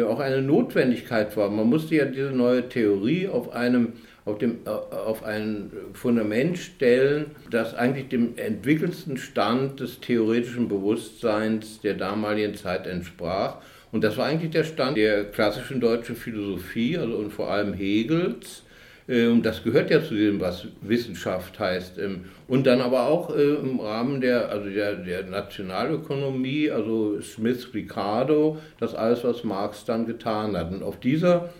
auch 0.02 0.18
eine 0.18 0.42
Notwendigkeit 0.42 1.36
war. 1.36 1.50
Man 1.50 1.68
musste 1.68 1.94
ja 1.94 2.04
diese 2.06 2.32
neue 2.32 2.68
Theorie 2.68 3.28
auf 3.28 3.52
einem 3.52 3.92
auf, 4.24 4.38
dem, 4.38 4.60
äh, 4.64 4.70
auf 4.70 5.22
ein 5.22 5.70
Fundament 5.92 6.58
stellen, 6.58 7.26
das 7.50 7.74
eigentlich 7.74 8.08
dem 8.08 8.36
entwickelsten 8.36 9.16
Stand 9.16 9.80
des 9.80 10.00
theoretischen 10.00 10.68
Bewusstseins 10.68 11.80
der 11.80 11.94
damaligen 11.94 12.54
Zeit 12.54 12.86
entsprach. 12.86 13.58
Und 13.92 14.02
das 14.02 14.16
war 14.16 14.26
eigentlich 14.26 14.50
der 14.50 14.64
Stand 14.64 14.96
der 14.96 15.24
klassischen 15.24 15.80
deutschen 15.80 16.16
Philosophie, 16.16 16.98
also 16.98 17.16
und 17.16 17.32
vor 17.32 17.50
allem 17.50 17.74
Hegels. 17.74 18.63
Äh, 19.06 19.26
und 19.26 19.44
das 19.44 19.62
gehört 19.62 19.90
ja 19.90 20.02
zu 20.02 20.14
dem, 20.14 20.40
was 20.40 20.66
Wissenschaft 20.80 21.58
heißt. 21.58 21.98
Ähm, 21.98 22.24
und 22.48 22.66
dann 22.66 22.80
aber 22.80 23.06
auch 23.06 23.34
äh, 23.34 23.54
im 23.54 23.80
Rahmen 23.80 24.20
der, 24.20 24.50
also 24.50 24.68
der, 24.70 24.96
der 24.96 25.24
Nationalökonomie, 25.24 26.70
also 26.70 27.20
Smith, 27.20 27.68
Ricardo, 27.74 28.58
das 28.80 28.94
alles, 28.94 29.24
was 29.24 29.44
Marx 29.44 29.84
dann 29.84 30.06
getan 30.06 30.56
hat. 30.56 30.72
Und 30.72 30.82
auf 30.82 31.00
dieser 31.00 31.50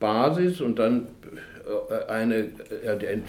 Basis 0.00 0.60
und 0.60 0.78
dann 0.78 1.06
äh, 1.88 2.10
eine, 2.10 2.50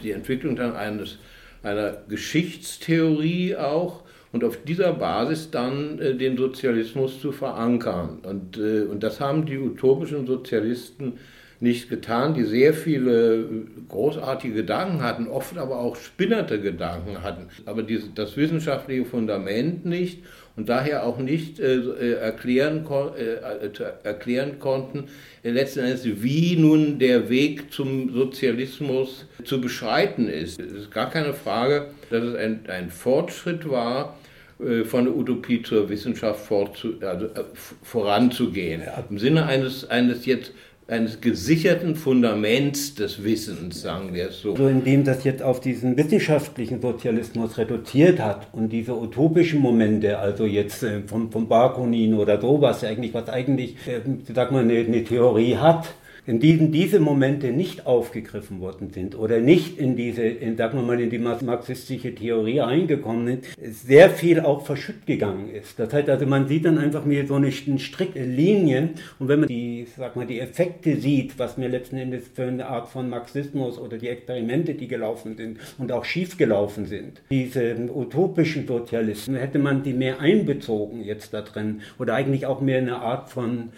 die 0.01 0.11
Entwicklung 0.11 0.55
dann 0.55 0.75
eines, 0.75 1.17
einer 1.63 1.97
Geschichtstheorie 2.09 3.55
auch 3.55 4.03
und 4.35 4.43
auf 4.43 4.57
dieser 4.65 4.91
Basis 4.91 5.49
dann 5.49 5.97
äh, 5.99 6.13
den 6.13 6.35
Sozialismus 6.35 7.21
zu 7.21 7.31
verankern. 7.31 8.19
Und, 8.23 8.57
äh, 8.57 8.81
und 8.81 9.01
das 9.01 9.21
haben 9.21 9.45
die 9.45 9.57
utopischen 9.57 10.27
Sozialisten 10.27 11.13
nicht 11.59 11.89
getan, 11.89 12.33
die 12.33 12.43
sehr 12.43 12.73
viele 12.73 13.47
großartige 13.87 14.53
Gedanken 14.53 15.01
hatten, 15.01 15.27
oft 15.27 15.57
aber 15.57 15.79
auch 15.79 15.95
spinnerte 15.95 16.59
Gedanken 16.59 17.23
hatten, 17.23 17.47
aber 17.65 17.83
diese, 17.83 18.09
das 18.13 18.35
wissenschaftliche 18.37 19.05
Fundament 19.05 19.85
nicht 19.85 20.23
und 20.55 20.69
daher 20.69 21.05
auch 21.05 21.17
nicht 21.17 21.59
äh, 21.59 21.75
äh 21.75 22.13
erklären, 22.13 22.85
äh, 23.17 24.05
erklären 24.07 24.59
konnten, 24.59 25.05
äh, 25.43 25.51
letzten 25.51 25.79
Endes, 25.79 26.05
wie 26.05 26.55
nun 26.55 26.99
der 26.99 27.29
Weg 27.29 27.71
zum 27.71 28.13
Sozialismus 28.13 29.25
zu 29.43 29.59
beschreiten 29.59 30.27
ist. 30.27 30.59
Es 30.59 30.71
ist 30.71 30.91
gar 30.91 31.09
keine 31.09 31.33
Frage, 31.33 31.87
dass 32.09 32.23
es 32.23 32.35
ein, 32.35 32.61
ein 32.67 32.89
Fortschritt 32.89 33.69
war, 33.69 34.17
äh, 34.59 34.85
von 34.85 35.05
der 35.05 35.15
Utopie 35.15 35.61
zur 35.61 35.89
Wissenschaft 35.89 36.45
fortzu, 36.45 36.93
also, 37.01 37.29
voranzugehen. 37.83 38.83
Im 39.09 39.19
Sinne 39.19 39.45
eines, 39.45 39.89
eines 39.89 40.25
jetzt 40.25 40.53
eines 40.87 41.19
gesicherten 41.19 41.95
Fundaments 41.95 42.93
des 42.93 43.23
Wissens, 43.23 43.81
sagen 43.81 44.13
wir 44.13 44.29
es 44.29 44.41
so. 44.41 44.55
So 44.55 44.67
indem 44.67 45.03
das 45.03 45.23
jetzt 45.23 45.41
auf 45.41 45.59
diesen 45.59 45.97
wissenschaftlichen 45.97 46.79
Sozialismus 46.79 47.57
reduziert 47.57 48.19
hat 48.19 48.47
und 48.53 48.69
diese 48.69 48.95
utopischen 48.95 49.59
Momente, 49.59 50.19
also 50.19 50.45
jetzt 50.45 50.83
äh, 50.83 51.01
vom, 51.07 51.31
vom 51.31 51.47
Bakunin 51.47 52.13
oder 52.13 52.39
sowas, 52.39 52.83
eigentlich, 52.83 53.13
was 53.15 53.29
eigentlich, 53.29 53.75
äh, 53.87 54.01
sag 54.33 54.51
mal, 54.51 54.63
eine, 54.63 54.77
eine 54.77 55.03
Theorie 55.03 55.57
hat, 55.57 55.89
in 56.27 56.39
denen 56.39 56.71
diese 56.71 56.99
Momente 56.99 57.51
nicht 57.51 57.85
aufgegriffen 57.85 58.59
worden 58.59 58.89
sind 58.91 59.17
oder 59.17 59.39
nicht 59.39 59.77
in 59.77 59.95
diese, 59.95 60.23
in, 60.23 60.57
sagen 60.57 60.77
wir 60.79 60.83
mal, 60.83 60.99
in 60.99 61.09
die 61.09 61.19
marxistische 61.19 62.15
Theorie 62.15 62.61
eingekommen 62.61 63.27
sind, 63.27 63.45
sehr 63.61 64.09
viel 64.09 64.39
auch 64.39 64.65
verschütt 64.65 65.05
gegangen 65.05 65.49
ist. 65.49 65.77
Das 65.79 65.93
heißt 65.93 66.09
also, 66.09 66.25
man 66.25 66.47
sieht 66.47 66.65
dann 66.65 66.77
einfach 66.77 67.05
mir 67.05 67.27
so 67.27 67.35
eine 67.35 67.51
strikte 67.51 68.23
Linie 68.23 68.89
und 69.19 69.27
wenn 69.27 69.41
man 69.41 69.49
die, 69.49 69.87
sag 69.97 70.15
mal, 70.15 70.25
die 70.25 70.39
Effekte 70.39 70.97
sieht, 70.97 71.37
was 71.37 71.57
mir 71.57 71.69
letzten 71.69 71.97
Endes 71.97 72.29
für 72.33 72.43
eine 72.43 72.67
Art 72.67 72.89
von 72.89 73.09
Marxismus 73.09 73.77
oder 73.77 73.97
die 73.97 74.07
Experimente, 74.07 74.73
die 74.73 74.87
gelaufen 74.87 75.35
sind 75.37 75.59
und 75.77 75.91
auch 75.91 76.05
schief 76.05 76.37
gelaufen 76.37 76.85
sind, 76.85 77.21
diese 77.29 77.75
utopischen 77.93 78.67
Sozialisten, 78.67 79.35
hätte 79.35 79.59
man 79.59 79.83
die 79.83 79.93
mehr 79.93 80.19
einbezogen 80.19 81.03
jetzt 81.03 81.33
da 81.33 81.41
drin 81.41 81.81
oder 81.99 82.15
eigentlich 82.15 82.45
auch 82.45 82.61
mehr 82.61 82.79
eine 82.79 82.97
Art 82.97 83.29
von 83.29 83.69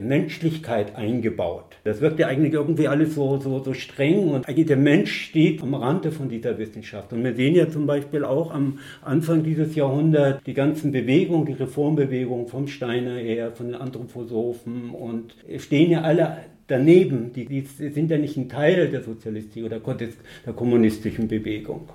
Menschlichkeit 0.00 0.96
eingebaut. 0.96 1.76
Das 1.84 2.00
wirkt 2.00 2.18
ja 2.18 2.28
eigentlich 2.28 2.52
irgendwie 2.52 2.88
alles 2.88 3.14
so, 3.14 3.38
so, 3.38 3.62
so 3.62 3.74
streng 3.74 4.28
und 4.28 4.48
eigentlich 4.48 4.66
der 4.66 4.76
Mensch 4.76 5.28
steht 5.28 5.62
am 5.62 5.74
Rande 5.74 6.12
von 6.12 6.28
dieser 6.28 6.58
Wissenschaft. 6.58 7.12
Und 7.12 7.24
wir 7.24 7.34
sehen 7.34 7.54
ja 7.54 7.68
zum 7.68 7.86
Beispiel 7.86 8.24
auch 8.24 8.52
am 8.52 8.78
Anfang 9.02 9.42
dieses 9.42 9.74
Jahrhunderts 9.74 10.42
die 10.44 10.54
ganzen 10.54 10.92
Bewegungen, 10.92 11.46
die 11.46 11.52
Reformbewegungen 11.52 12.46
vom 12.46 12.68
Steiner 12.68 13.16
her, 13.16 13.52
von 13.52 13.66
den 13.66 13.74
Anthroposophen 13.74 14.90
und 14.90 15.34
stehen 15.58 15.90
ja 15.90 16.02
alle 16.02 16.38
daneben. 16.68 17.32
Die, 17.32 17.46
die 17.46 17.62
sind 17.62 18.10
ja 18.10 18.18
nicht 18.18 18.36
ein 18.36 18.48
Teil 18.48 18.88
der 18.88 19.02
Sozialistik 19.02 19.64
oder 19.64 19.80
der 19.80 20.52
kommunistischen 20.54 21.28
Bewegung. 21.28 21.88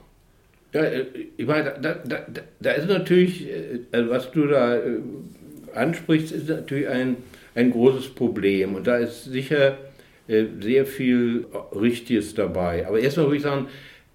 Ja, 0.73 0.83
äh, 0.83 1.05
ich 1.37 1.47
meine, 1.47 1.75
da, 1.81 1.95
da, 1.95 2.25
da 2.59 2.71
ist 2.71 2.87
natürlich, 2.87 3.49
äh, 3.49 3.79
also 3.91 4.09
was 4.09 4.31
du 4.31 4.47
da 4.47 4.77
ansprichst, 5.73 6.31
ist 6.31 6.49
natürlich 6.49 6.87
ein 6.87 7.17
ein 7.57 7.71
großes 7.71 8.09
Problem. 8.09 8.75
Und 8.75 8.87
da 8.87 8.97
ist 8.97 9.25
sicher 9.25 9.77
äh, 10.27 10.45
sehr 10.61 10.85
viel 10.85 11.47
Richtiges 11.73 12.35
dabei. 12.35 12.87
Aber 12.87 12.99
erstmal 12.99 13.25
würde 13.25 13.37
ich 13.37 13.43
sagen, 13.43 13.67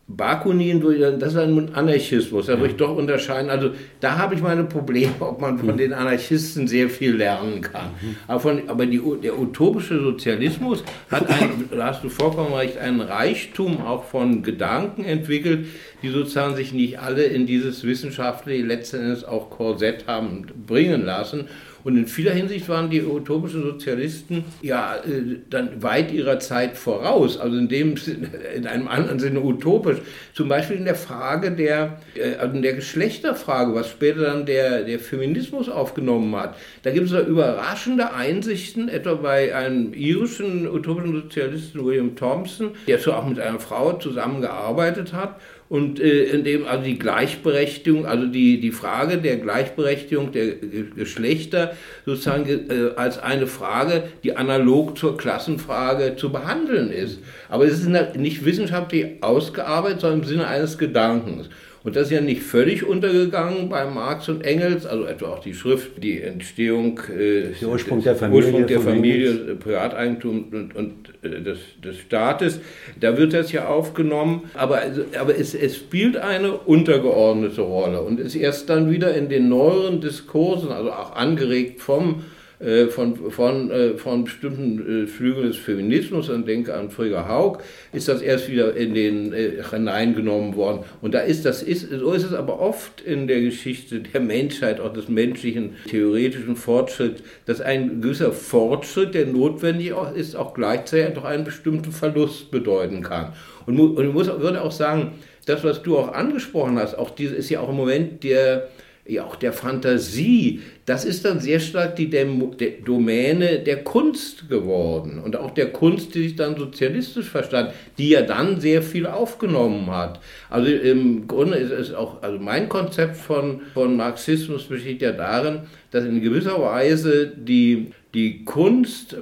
Bakunin, 0.08 0.80
das 1.18 1.32
ist 1.32 1.38
ein 1.38 1.74
Anarchismus, 1.74 2.46
da 2.46 2.58
würde 2.58 2.72
ich 2.72 2.76
doch 2.76 2.94
unterscheiden. 2.96 3.50
Also 3.50 3.70
da 4.00 4.18
habe 4.18 4.34
ich 4.34 4.42
meine 4.42 4.64
Probleme, 4.64 5.12
ob 5.20 5.40
man 5.40 5.58
von 5.58 5.76
den 5.76 5.92
Anarchisten 5.92 6.66
sehr 6.66 6.90
viel 6.90 7.16
lernen 7.16 7.62
kann. 7.62 7.86
Mhm. 8.00 8.16
Aber, 8.26 8.40
von, 8.40 8.68
aber 8.68 8.84
die, 8.84 9.00
der 9.22 9.38
utopische 9.38 10.00
Sozialismus 10.00 10.84
hat, 11.10 11.30
ein, 11.30 11.64
da 11.70 11.86
hast 11.86 12.04
du 12.04 12.10
vollkommen 12.10 12.52
recht, 12.52 12.78
einen 12.78 13.00
Reichtum 13.00 13.80
auch 13.80 14.04
von 14.04 14.42
Gedanken 14.42 15.04
entwickelt, 15.04 15.66
die 16.02 16.08
sozusagen 16.08 16.56
sich 16.56 16.72
nicht 16.72 16.98
alle 16.98 17.24
in 17.24 17.46
dieses 17.46 17.84
wissenschaftliche, 17.84 18.64
letztendlich 18.66 19.26
auch 19.26 19.50
Korsett 19.50 20.06
haben 20.08 20.46
bringen 20.66 21.04
lassen. 21.04 21.48
Und 21.84 21.96
in 21.96 22.06
vieler 22.06 22.32
Hinsicht 22.32 22.68
waren 22.68 22.90
die 22.90 23.02
utopischen 23.02 23.62
Sozialisten 23.62 24.44
ja 24.62 24.96
äh, 24.96 25.38
dann 25.50 25.82
weit 25.82 26.12
ihrer 26.12 26.38
Zeit 26.38 26.76
voraus, 26.76 27.38
also 27.38 27.56
in 27.56 27.68
dem 27.68 27.94
in 28.56 28.66
einem 28.66 28.88
anderen 28.88 29.18
Sinne 29.18 29.40
utopisch. 29.40 29.98
Zum 30.34 30.48
Beispiel 30.48 30.76
in 30.76 30.84
der 30.84 30.94
Frage 30.94 31.52
der, 31.52 32.00
äh, 32.14 32.36
also 32.36 32.56
in 32.56 32.62
der 32.62 32.74
Geschlechterfrage, 32.74 33.74
was 33.74 33.90
später 33.90 34.22
dann 34.22 34.46
der, 34.46 34.84
der 34.84 34.98
Feminismus 34.98 35.68
aufgenommen 35.68 36.34
hat. 36.36 36.56
Da 36.82 36.90
gibt 36.90 37.06
es 37.06 37.12
da 37.12 37.20
überraschende 37.20 38.12
Einsichten, 38.14 38.88
etwa 38.88 39.14
bei 39.14 39.54
einem 39.54 39.92
irischen 39.94 40.68
utopischen 40.68 41.22
Sozialisten 41.22 41.84
William 41.84 42.16
Thompson, 42.16 42.72
der 42.86 42.98
so 42.98 43.12
auch 43.12 43.26
mit 43.26 43.38
einer 43.38 43.60
Frau 43.60 43.94
zusammengearbeitet 43.94 45.12
hat 45.12 45.40
und 45.72 46.00
äh, 46.00 46.24
in 46.24 46.44
dem 46.44 46.66
also 46.66 46.84
die 46.84 46.98
Gleichberechtigung, 46.98 48.04
also 48.04 48.26
die, 48.26 48.60
die 48.60 48.72
Frage 48.72 49.16
der 49.16 49.38
Gleichberechtigung 49.38 50.30
der 50.30 50.56
Geschlechter 50.94 51.72
sozusagen 52.04 52.46
äh, 52.46 52.90
als 52.96 53.18
eine 53.18 53.46
Frage, 53.46 54.02
die 54.22 54.36
analog 54.36 54.98
zur 54.98 55.16
Klassenfrage 55.16 56.16
zu 56.16 56.30
behandeln 56.30 56.90
ist. 56.90 57.20
Aber 57.48 57.64
es 57.64 57.80
ist 57.80 57.88
nicht 58.16 58.44
wissenschaftlich 58.44 59.22
ausgearbeitet, 59.22 60.02
sondern 60.02 60.20
im 60.20 60.26
Sinne 60.26 60.46
eines 60.46 60.76
Gedankens. 60.76 61.48
Und 61.84 61.96
das 61.96 62.04
ist 62.04 62.12
ja 62.12 62.20
nicht 62.20 62.42
völlig 62.42 62.84
untergegangen 62.84 63.68
bei 63.68 63.84
Marx 63.86 64.28
und 64.28 64.44
Engels, 64.44 64.86
also 64.86 65.04
etwa 65.04 65.30
auch 65.30 65.40
die 65.40 65.52
Schrift, 65.52 66.02
die 66.02 66.20
Entstehung, 66.20 67.00
äh, 67.10 67.48
der 67.60 67.68
Ursprung 67.68 68.02
der 68.02 68.14
Familie, 68.14 68.44
Ursprung 68.44 68.66
der 68.68 68.80
Familie 68.80 69.32
Privateigentum 69.56 70.44
und, 70.52 70.76
und 70.76 70.92
äh, 71.22 71.42
des, 71.42 71.58
des 71.84 71.98
Staates. 71.98 72.60
Da 73.00 73.18
wird 73.18 73.32
das 73.32 73.50
ja 73.50 73.66
aufgenommen, 73.66 74.50
aber, 74.54 74.76
also, 74.78 75.02
aber 75.18 75.36
es, 75.36 75.54
es 75.54 75.76
spielt 75.76 76.16
eine 76.16 76.52
untergeordnete 76.52 77.62
Rolle 77.62 78.02
und 78.02 78.20
ist 78.20 78.36
erst 78.36 78.70
dann 78.70 78.90
wieder 78.90 79.14
in 79.14 79.28
den 79.28 79.48
neueren 79.48 80.00
Diskursen, 80.00 80.70
also 80.70 80.92
auch 80.92 81.16
angeregt 81.16 81.80
vom 81.80 82.22
äh, 82.62 82.86
von, 82.86 83.16
von, 83.30 83.70
äh, 83.72 83.96
von 83.96 84.24
bestimmten 84.24 85.04
äh, 85.04 85.06
Flügeln 85.08 85.48
des 85.48 85.56
Feminismus, 85.56 86.28
und 86.28 86.46
denke 86.46 86.72
an 86.74 86.90
Frigga 86.90 87.28
Haug, 87.28 87.58
ist 87.92 88.06
das 88.06 88.22
erst 88.22 88.48
wieder 88.48 88.76
in 88.76 88.94
den 88.94 89.34
hineingenommen 89.68 90.54
worden. 90.54 90.84
Und 91.00 91.14
da 91.14 91.20
ist 91.20 91.44
das 91.44 91.62
ist, 91.62 91.90
so 91.90 92.12
ist 92.12 92.24
es 92.24 92.32
aber 92.32 92.60
oft 92.60 93.00
in 93.00 93.26
der 93.26 93.40
Geschichte 93.40 94.00
der 94.00 94.20
Menschheit, 94.20 94.78
auch 94.78 94.92
des 94.92 95.08
menschlichen 95.08 95.76
theoretischen 95.88 96.54
Fortschritts, 96.54 97.22
dass 97.46 97.60
ein 97.60 98.00
gewisser 98.00 98.32
Fortschritt, 98.32 99.14
der 99.14 99.26
notwendig 99.26 99.92
ist, 100.14 100.36
auch 100.36 100.54
gleichzeitig 100.54 101.14
doch 101.14 101.24
einen 101.24 101.44
bestimmten 101.44 101.90
Verlust 101.90 102.50
bedeuten 102.50 103.02
kann. 103.02 103.32
Und, 103.66 103.80
und 103.80 104.06
ich 104.06 104.12
muss, 104.12 104.28
würde 104.28 104.62
auch 104.62 104.72
sagen, 104.72 105.14
das, 105.46 105.64
was 105.64 105.82
du 105.82 105.98
auch 105.98 106.12
angesprochen 106.12 106.78
hast, 106.78 106.94
auch 106.94 107.10
diese 107.10 107.34
ist 107.34 107.50
ja 107.50 107.60
auch 107.60 107.70
im 107.70 107.76
Moment 107.76 108.22
der 108.22 108.68
ja 109.04 109.24
auch 109.24 109.34
der 109.34 109.52
Fantasie, 109.52 110.60
das 110.86 111.04
ist 111.04 111.24
dann 111.24 111.40
sehr 111.40 111.58
stark 111.58 111.96
die 111.96 112.08
Dämo 112.08 112.54
der 112.54 112.70
Domäne 112.84 113.58
der 113.58 113.82
Kunst 113.82 114.48
geworden 114.48 115.18
und 115.18 115.34
auch 115.36 115.50
der 115.50 115.72
Kunst, 115.72 116.14
die 116.14 116.22
sich 116.22 116.36
dann 116.36 116.56
sozialistisch 116.56 117.28
verstand, 117.28 117.72
die 117.98 118.10
ja 118.10 118.22
dann 118.22 118.60
sehr 118.60 118.80
viel 118.80 119.06
aufgenommen 119.06 119.90
hat. 119.90 120.20
Also 120.50 120.70
im 120.70 121.26
Grunde 121.26 121.58
ist 121.58 121.72
es 121.72 121.94
auch, 121.94 122.22
also 122.22 122.38
mein 122.38 122.68
Konzept 122.68 123.16
von, 123.16 123.62
von 123.74 123.96
Marxismus 123.96 124.64
besteht 124.64 125.02
ja 125.02 125.12
darin, 125.12 125.62
dass 125.90 126.04
in 126.04 126.20
gewisser 126.20 126.60
Weise 126.60 127.26
die 127.26 127.92
die 128.14 128.44
Kunst, 128.44 129.16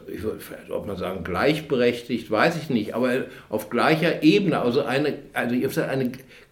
ob 0.68 0.86
man 0.86 0.96
sagen 0.96 1.22
gleichberechtigt, 1.22 2.28
weiß 2.28 2.56
ich 2.56 2.70
nicht, 2.70 2.94
aber 2.94 3.26
auf 3.48 3.70
gleicher 3.70 4.24
Ebene, 4.24 4.60
also 4.60 4.82
eine, 4.82 5.14
also 5.32 5.82
eine 5.82 6.10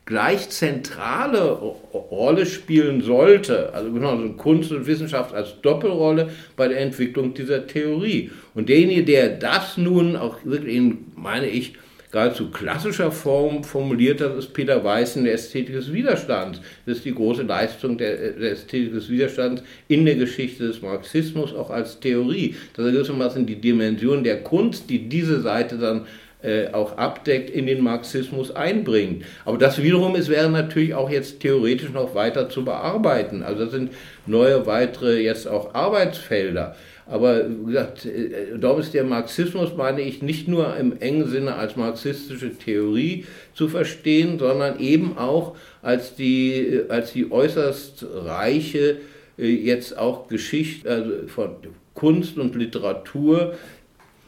gleich 0.09 0.49
zentrale 0.49 1.51
Rolle 1.51 2.47
spielen 2.47 3.03
sollte, 3.03 3.75
also 3.75 3.92
genau 3.92 4.16
Kunst 4.38 4.73
und 4.73 4.87
Wissenschaft 4.87 5.35
als 5.35 5.61
Doppelrolle 5.61 6.31
bei 6.57 6.66
der 6.66 6.81
Entwicklung 6.81 7.35
dieser 7.35 7.66
Theorie. 7.66 8.31
Und 8.55 8.71
derjenige, 8.71 9.05
der 9.05 9.29
das 9.29 9.77
nun 9.77 10.16
auch 10.16 10.37
wirklich 10.44 10.77
in, 10.77 11.12
meine 11.14 11.47
ich, 11.47 11.75
geradezu 12.11 12.51
klassischer 12.51 13.12
Form 13.12 13.62
formuliert 13.62 14.23
hat, 14.23 14.35
ist 14.38 14.55
Peter 14.55 14.83
Weiß 14.83 15.16
in 15.16 15.25
der 15.25 15.35
Ästhetik 15.35 15.75
des 15.75 15.92
Widerstands. 15.92 16.59
Das 16.87 16.97
ist 16.97 17.05
die 17.05 17.14
große 17.14 17.42
Leistung 17.42 17.99
der, 17.99 18.33
der 18.33 18.53
Ästhetik 18.53 18.94
des 18.94 19.11
Widerstands 19.11 19.62
in 19.88 20.07
der 20.07 20.14
Geschichte 20.14 20.68
des 20.68 20.81
Marxismus, 20.81 21.53
auch 21.53 21.68
als 21.68 22.01
Theorie. 22.01 22.55
Das 22.75 22.87
ist 22.87 22.92
gewissermaßen 22.92 23.44
die 23.44 23.61
Dimension 23.61 24.25
der 24.25 24.42
Kunst, 24.42 24.88
die 24.88 25.07
diese 25.07 25.42
Seite 25.42 25.77
dann 25.77 26.07
äh, 26.42 26.68
auch 26.72 26.96
abdeckt, 26.98 27.51
in 27.51 27.66
den 27.66 27.83
Marxismus 27.83 28.55
einbringt. 28.55 29.24
Aber 29.44 29.59
das 29.59 29.83
wiederum 29.83 30.14
ist, 30.14 30.29
wäre 30.29 30.48
natürlich 30.48 30.94
auch 30.94 31.11
jetzt 31.11 31.40
theoretisch 31.40 31.90
noch 31.90 32.14
weiter 32.14 32.48
zu 32.48 32.64
bearbeiten. 32.64 33.42
Also 33.42 33.64
das 33.64 33.72
sind 33.72 33.92
neue 34.27 34.66
weitere 34.66 35.20
jetzt 35.20 35.48
auch 35.48 35.74
Arbeitsfelder. 35.74 36.77
Aber 37.07 37.48
wie 37.48 37.72
gesagt, 37.72 38.05
äh, 38.05 38.59
darum 38.59 38.81
ist 38.81 38.94
der 38.94 39.05
Marxismus, 39.05 39.70
meine 39.77 40.03
ich, 40.03 40.22
nicht 40.22 40.46
nur 40.46 40.77
im 40.77 40.98
engen 41.01 41.29
Sinne 41.29 41.55
als 41.55 41.74
marxistische 41.74 42.55
Theorie 42.57 43.24
zu 43.55 43.68
verstehen, 43.68 44.38
sondern 44.38 44.79
eben 44.79 45.16
auch 45.16 45.57
als 45.83 46.14
die, 46.14 46.83
als 46.88 47.12
die 47.12 47.33
äußerst 47.33 48.07
reiche, 48.12 48.98
äh, 49.38 49.46
jetzt 49.46 49.96
auch 49.96 50.29
Geschichte 50.29 50.88
also 50.90 51.11
von 51.29 51.57
Kunst 51.94 52.38
und 52.38 52.55
Literatur, 52.55 53.55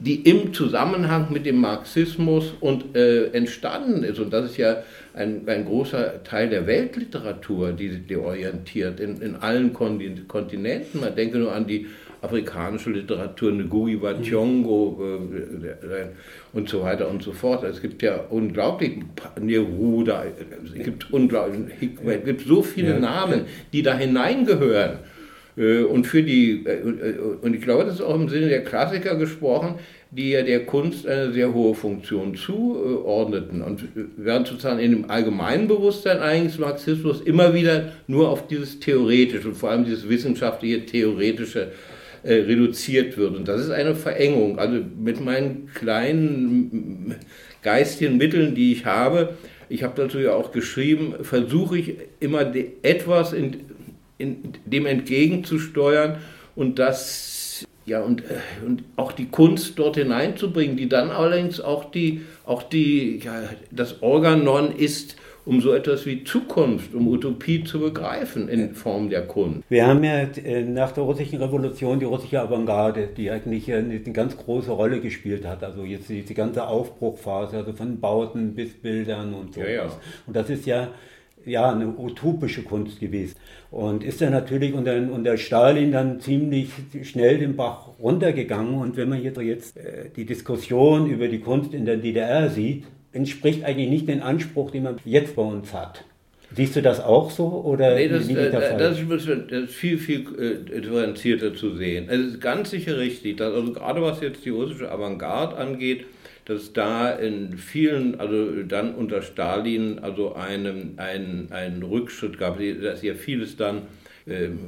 die 0.00 0.22
im 0.22 0.54
Zusammenhang 0.54 1.30
mit 1.30 1.44
dem 1.44 1.60
Marxismus 1.60 2.54
und, 2.60 2.96
äh, 2.96 3.26
entstanden 3.26 4.02
ist. 4.02 4.18
Und 4.18 4.32
das 4.32 4.52
ist 4.52 4.56
ja 4.56 4.82
ein, 5.14 5.42
ein 5.46 5.66
großer 5.66 6.24
Teil 6.24 6.48
der 6.48 6.66
Weltliteratur, 6.66 7.72
die, 7.72 7.98
die 7.98 8.16
orientiert 8.16 8.98
in, 8.98 9.20
in 9.20 9.36
allen 9.36 9.74
Kontinenten. 9.74 11.00
Man 11.00 11.14
denke 11.14 11.38
nur 11.38 11.52
an 11.52 11.66
die 11.66 11.86
afrikanische 12.22 12.90
Literatur, 12.90 13.52
Ngugi 13.52 14.00
wa 14.00 14.10
Thiong'o 14.12 15.00
äh, 15.02 16.06
und 16.52 16.68
so 16.68 16.82
weiter 16.82 17.08
und 17.08 17.22
so 17.22 17.32
fort. 17.32 17.64
Es 17.64 17.80
gibt 17.80 18.02
ja 18.02 18.16
unglaublich 18.30 19.00
Neruda, 19.38 20.24
es 20.64 20.84
gibt 20.84 21.12
unglaublich, 21.12 21.90
es 22.04 22.24
gibt 22.24 22.46
so 22.46 22.62
viele 22.62 23.00
Namen, 23.00 23.42
die 23.72 23.82
da 23.82 23.96
hineingehören. 23.96 24.98
Äh, 25.60 25.82
und 25.82 26.06
für 26.06 26.22
die, 26.22 26.64
äh, 26.64 26.72
äh, 26.72 27.18
und 27.42 27.54
ich 27.54 27.60
glaube, 27.60 27.84
das 27.84 27.94
ist 27.94 28.00
auch 28.00 28.14
im 28.14 28.28
Sinne 28.28 28.48
der 28.48 28.64
Klassiker 28.64 29.16
gesprochen, 29.16 29.74
die 30.10 30.30
ja 30.30 30.42
der 30.42 30.66
Kunst 30.66 31.06
eine 31.06 31.32
sehr 31.32 31.54
hohe 31.54 31.74
Funktion 31.74 32.34
zuordneten 32.34 33.62
und 33.62 33.84
während 34.16 34.48
sozusagen 34.48 34.80
in 34.80 34.90
dem 34.90 35.10
allgemeinen 35.10 35.68
Bewusstsein 35.68 36.18
eigentlich 36.18 36.58
Marxismus 36.58 37.20
immer 37.20 37.54
wieder 37.54 37.92
nur 38.08 38.28
auf 38.28 38.48
dieses 38.48 38.80
theoretische 38.80 39.48
und 39.48 39.54
vor 39.54 39.70
allem 39.70 39.84
dieses 39.84 40.08
wissenschaftliche 40.08 40.84
theoretische 40.84 41.68
äh, 42.24 42.34
reduziert 42.34 43.16
wird. 43.16 43.36
Und 43.36 43.46
das 43.46 43.60
ist 43.60 43.70
eine 43.70 43.94
Verengung. 43.94 44.58
Also 44.58 44.80
mit 44.98 45.24
meinen 45.24 45.70
kleinen 45.74 47.14
geistigen 47.62 48.16
Mitteln, 48.16 48.56
die 48.56 48.72
ich 48.72 48.86
habe, 48.86 49.34
ich 49.68 49.84
habe 49.84 49.94
dazu 49.96 50.18
ja 50.18 50.34
auch 50.34 50.50
geschrieben, 50.50 51.14
versuche 51.22 51.78
ich 51.78 51.94
immer 52.18 52.52
etwas 52.82 53.32
in, 53.32 53.69
in 54.20 54.52
dem 54.64 54.86
entgegenzusteuern 54.86 56.18
und 56.54 56.78
das 56.78 57.66
ja 57.86 58.00
und, 58.00 58.22
äh, 58.22 58.64
und 58.64 58.84
auch 58.96 59.12
die 59.12 59.26
Kunst 59.26 59.78
dort 59.78 59.96
hineinzubringen, 59.96 60.76
die 60.76 60.88
dann 60.88 61.10
allerdings 61.10 61.60
auch 61.60 61.90
die 61.90 62.22
auch 62.44 62.62
die 62.62 63.18
ja, 63.18 63.42
das 63.70 64.02
Organon 64.02 64.74
ist 64.76 65.16
um 65.46 65.60
so 65.60 65.72
etwas 65.72 66.06
wie 66.06 66.22
Zukunft, 66.22 66.94
um 66.94 67.08
Utopie 67.08 67.64
zu 67.64 67.80
begreifen 67.80 68.48
in 68.48 68.74
Form 68.74 69.08
der 69.10 69.26
Kunst. 69.26 69.62
Wir 69.68 69.86
haben 69.86 70.04
ja 70.04 70.20
äh, 70.20 70.62
nach 70.62 70.92
der 70.92 71.04
russischen 71.04 71.42
Revolution 71.42 71.98
die 71.98 72.04
russische 72.04 72.40
Avantgarde, 72.40 73.08
die 73.16 73.30
eigentlich 73.30 73.72
eine, 73.72 74.00
ganz 74.00 74.36
große 74.36 74.70
Rolle 74.70 75.00
gespielt 75.00 75.46
hat. 75.46 75.64
Also 75.64 75.84
jetzt 75.84 76.08
die 76.08 76.34
ganze 76.34 76.66
Aufbruchphase, 76.66 77.56
also 77.56 77.72
von 77.72 78.00
Bauten 78.00 78.54
bis 78.54 78.74
Bildern 78.74 79.34
und 79.34 79.54
so. 79.54 79.60
Ja, 79.62 79.68
ja. 79.68 79.90
Und 80.26 80.36
das 80.36 80.50
ist 80.50 80.66
ja 80.66 80.88
ja, 81.44 81.72
eine 81.72 81.88
utopische 81.88 82.62
Kunst 82.62 83.00
gewesen. 83.00 83.36
Und 83.70 84.04
ist 84.04 84.20
dann 84.20 84.32
natürlich 84.32 84.74
unter, 84.74 84.96
unter 84.96 85.36
Stalin 85.36 85.92
dann 85.92 86.20
ziemlich 86.20 86.70
schnell 87.02 87.38
den 87.38 87.56
Bach 87.56 87.88
runtergegangen. 87.98 88.74
Und 88.74 88.96
wenn 88.96 89.08
man 89.08 89.22
jetzt 89.22 89.38
äh, 89.76 90.10
die 90.14 90.24
Diskussion 90.24 91.08
über 91.08 91.28
die 91.28 91.40
Kunst 91.40 91.74
in 91.74 91.84
der 91.84 91.96
DDR 91.96 92.48
sieht, 92.50 92.84
entspricht 93.12 93.64
eigentlich 93.64 93.90
nicht 93.90 94.08
den 94.08 94.22
Anspruch, 94.22 94.70
den 94.70 94.84
man 94.84 94.96
jetzt 95.04 95.36
bei 95.36 95.42
uns 95.42 95.72
hat. 95.72 96.04
Siehst 96.52 96.74
du 96.74 96.82
das 96.82 97.00
auch 97.00 97.30
so? 97.30 97.46
Oder 97.64 97.94
nee, 97.94 98.08
das, 98.08 98.28
äh, 98.28 98.50
das, 98.50 98.98
ist, 98.98 99.28
das, 99.28 99.62
ist, 99.64 99.74
viel, 99.74 99.98
viel 99.98 100.26
äh, 100.36 100.80
differenzierter 100.80 101.54
zu 101.54 101.76
sehen. 101.76 102.08
Es 102.08 102.20
ist 102.20 102.40
ganz 102.40 102.70
sicher 102.70 102.98
richtig, 102.98 103.36
dass 103.36 103.54
also 103.54 103.72
gerade 103.72 104.02
was 104.02 104.20
jetzt 104.20 104.44
die 104.44 104.50
russische 104.50 104.90
Avantgarde 104.90 105.56
angeht, 105.56 106.06
dass 106.50 106.72
da 106.72 107.10
in 107.10 107.56
vielen, 107.56 108.18
also 108.18 108.64
dann 108.64 108.96
unter 108.96 109.22
Stalin, 109.22 110.00
also 110.00 110.34
einen, 110.34 110.98
einen, 110.98 111.52
einen 111.52 111.84
Rückschritt 111.84 112.38
gab, 112.38 112.58
dass 112.82 113.02
ja 113.02 113.14
vieles 113.14 113.56
dann, 113.56 113.82
ähm, 114.26 114.58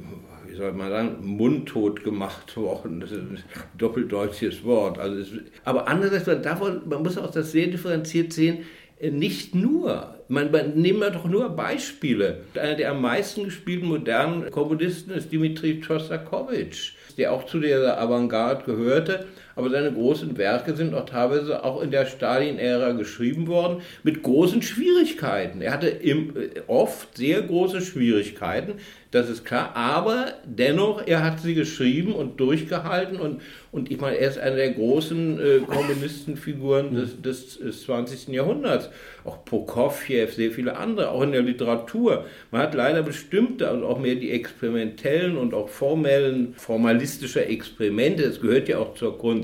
wie 0.47 0.55
soll 0.55 0.73
man 0.75 0.91
sagen, 0.91 1.17
mundtot 1.23 2.05
gemacht 2.05 2.57
worden. 2.57 3.01
Das 3.01 3.11
ist 3.11 3.19
ein 3.19 3.43
doppeldeutsches 3.77 4.63
Wort. 4.63 5.01
Also 5.01 5.19
es, 5.19 5.33
aber 5.65 5.89
andererseits, 5.89 6.27
man, 6.27 6.43
davon, 6.43 6.83
man 6.89 7.03
muss 7.03 7.19
auch 7.19 7.33
das 7.33 7.51
sehr 7.51 7.67
differenziert 7.67 8.33
sehen, 8.33 8.59
äh, 9.01 9.11
nicht 9.11 9.57
nur. 9.57 10.15
Man, 10.29 10.53
man, 10.53 10.75
nehmen 10.75 11.01
wir 11.01 11.11
doch 11.11 11.25
nur 11.25 11.49
Beispiele. 11.51 12.45
Einer 12.55 12.77
der 12.77 12.93
am 12.93 13.03
meisten 13.03 13.43
gespielten 13.43 13.89
modernen 13.89 14.53
Komponisten 14.53 15.11
ist 15.11 15.33
Dimitri 15.33 15.83
Schostakowitsch, 15.83 16.93
der 17.19 17.33
auch 17.33 17.45
zu 17.45 17.59
der 17.59 18.01
Avantgarde 18.01 18.67
gehörte 18.67 19.27
aber 19.57 19.71
seine 19.71 19.93
großen 19.93 20.37
Werke 20.39 20.75
sind 20.75 20.95
auch 20.95 21.07
teilweise 21.07 21.65
auch 21.65 21.83
in 21.83 21.91
der 21.91 22.07
Stalin-Ära 22.07 22.93
geschrieben 22.93 23.47
worden, 23.47 23.83
mit 24.03 24.23
großen 24.23 24.63
Schwierigkeiten. 24.63 25.61
Er 25.61 25.73
hatte 25.73 25.89
äh, 25.89 26.63
oft 26.67 27.17
sehr 27.17 27.43
große 27.43 27.81
Schwierigkeiten, 27.81 28.75
das 29.13 29.29
ist 29.29 29.45
klar, 29.45 29.77
aber 29.77 30.33
dennoch, 30.47 31.07
er 31.07 31.23
hat 31.23 31.41
sie 31.41 31.55
geschrieben 31.55 32.15
und 32.15 32.41
durchgehalten 32.41 33.21
und, 33.21 33.43
und 33.71 33.91
ich 33.91 34.01
meine, 34.01 34.17
er 34.17 34.31
ist 34.31 34.39
eine 34.39 34.57
der 34.57 34.71
großen 34.71 35.39
äh, 35.39 35.59
Kommunistenfiguren 35.67 36.95
des, 36.95 37.21
des, 37.21 37.59
des 37.59 37.83
20. 37.83 38.29
Jahrhunderts. 38.29 38.89
Auch 39.25 39.45
Prokofjew, 39.45 40.29
sehr 40.29 40.51
viele 40.51 40.79
andere, 40.79 41.11
auch 41.11 41.21
in 41.21 41.33
der 41.33 41.43
Literatur. 41.43 42.25
Man 42.51 42.63
hat 42.63 42.73
leider 42.73 43.03
bestimmte, 43.03 43.69
also 43.69 43.85
auch 43.85 43.99
mehr 43.99 44.15
die 44.15 44.31
experimentellen 44.31 45.37
und 45.37 45.53
auch 45.53 45.69
formellen, 45.69 46.55
formalistische 46.57 47.45
Experimente, 47.45 48.23
das 48.23 48.41
gehört 48.41 48.69
ja 48.71 48.79
auch 48.79 48.95
zur 48.95 49.19
Kunst, 49.19 49.42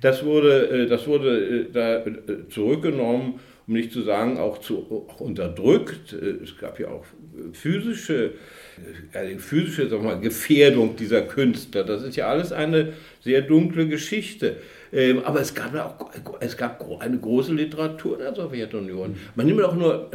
das 0.00 0.24
wurde, 0.24 0.68
äh, 0.68 0.86
das 0.86 1.06
wurde 1.06 1.38
äh, 1.38 1.72
da 1.72 1.98
äh, 1.98 2.48
zurückgenommen 2.48 3.40
um 3.68 3.74
nicht 3.74 3.92
zu 3.92 4.02
sagen 4.02 4.38
auch, 4.38 4.58
zu, 4.58 5.08
auch 5.08 5.20
unterdrückt. 5.20 6.12
Es 6.12 6.56
gab 6.56 6.78
ja 6.78 6.88
auch 6.88 7.04
physische 7.52 8.34
eine 9.12 9.38
physische 9.38 9.88
sag 9.88 10.02
mal, 10.02 10.20
Gefährdung 10.20 10.96
dieser 10.96 11.22
Künstler. 11.22 11.82
Das 11.82 12.02
ist 12.02 12.16
ja 12.16 12.28
alles 12.28 12.52
eine 12.52 12.92
sehr 13.22 13.42
dunkle 13.42 13.88
Geschichte. 13.88 14.56
Ähm, 14.92 15.24
aber 15.24 15.40
es 15.40 15.54
gab 15.54 15.74
auch 15.74 16.36
es 16.40 16.56
gab 16.56 16.86
eine 17.00 17.18
große 17.18 17.52
Literatur 17.52 18.18
in 18.18 18.24
der 18.24 18.34
Sowjetunion. 18.34 19.16
Man 19.34 19.46
nimmt 19.46 19.62
auch 19.64 19.74
nur 19.74 20.10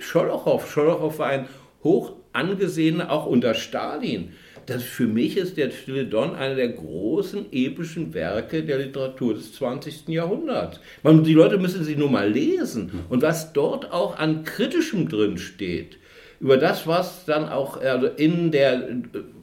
Scholochow. 0.00 0.68
Scholochow 0.68 1.16
war 1.18 1.28
ein 1.28 1.48
hoch 1.84 2.16
angesehener, 2.32 3.12
auch 3.12 3.26
unter 3.26 3.54
Stalin. 3.54 4.32
Das 4.68 4.82
für 4.82 5.06
mich 5.06 5.38
ist 5.38 5.56
der 5.56 5.70
Stille 5.70 6.04
Don 6.04 6.34
einer 6.34 6.54
der 6.54 6.68
großen 6.68 7.46
epischen 7.52 8.12
Werke 8.12 8.62
der 8.62 8.76
Literatur 8.76 9.32
des 9.32 9.54
20. 9.54 10.08
Jahrhunderts. 10.08 10.78
Man, 11.02 11.24
die 11.24 11.32
Leute 11.32 11.56
müssen 11.56 11.84
sie 11.84 11.96
nur 11.96 12.10
mal 12.10 12.30
lesen. 12.30 12.90
Und 13.08 13.22
was 13.22 13.54
dort 13.54 13.90
auch 13.90 14.18
an 14.18 14.44
Kritischem 14.44 15.08
drin 15.08 15.38
steht, 15.38 15.96
über 16.38 16.58
das, 16.58 16.86
was 16.86 17.24
dann 17.24 17.48
auch 17.48 17.80
also 17.80 18.08
in 18.08 18.50
der 18.50 18.88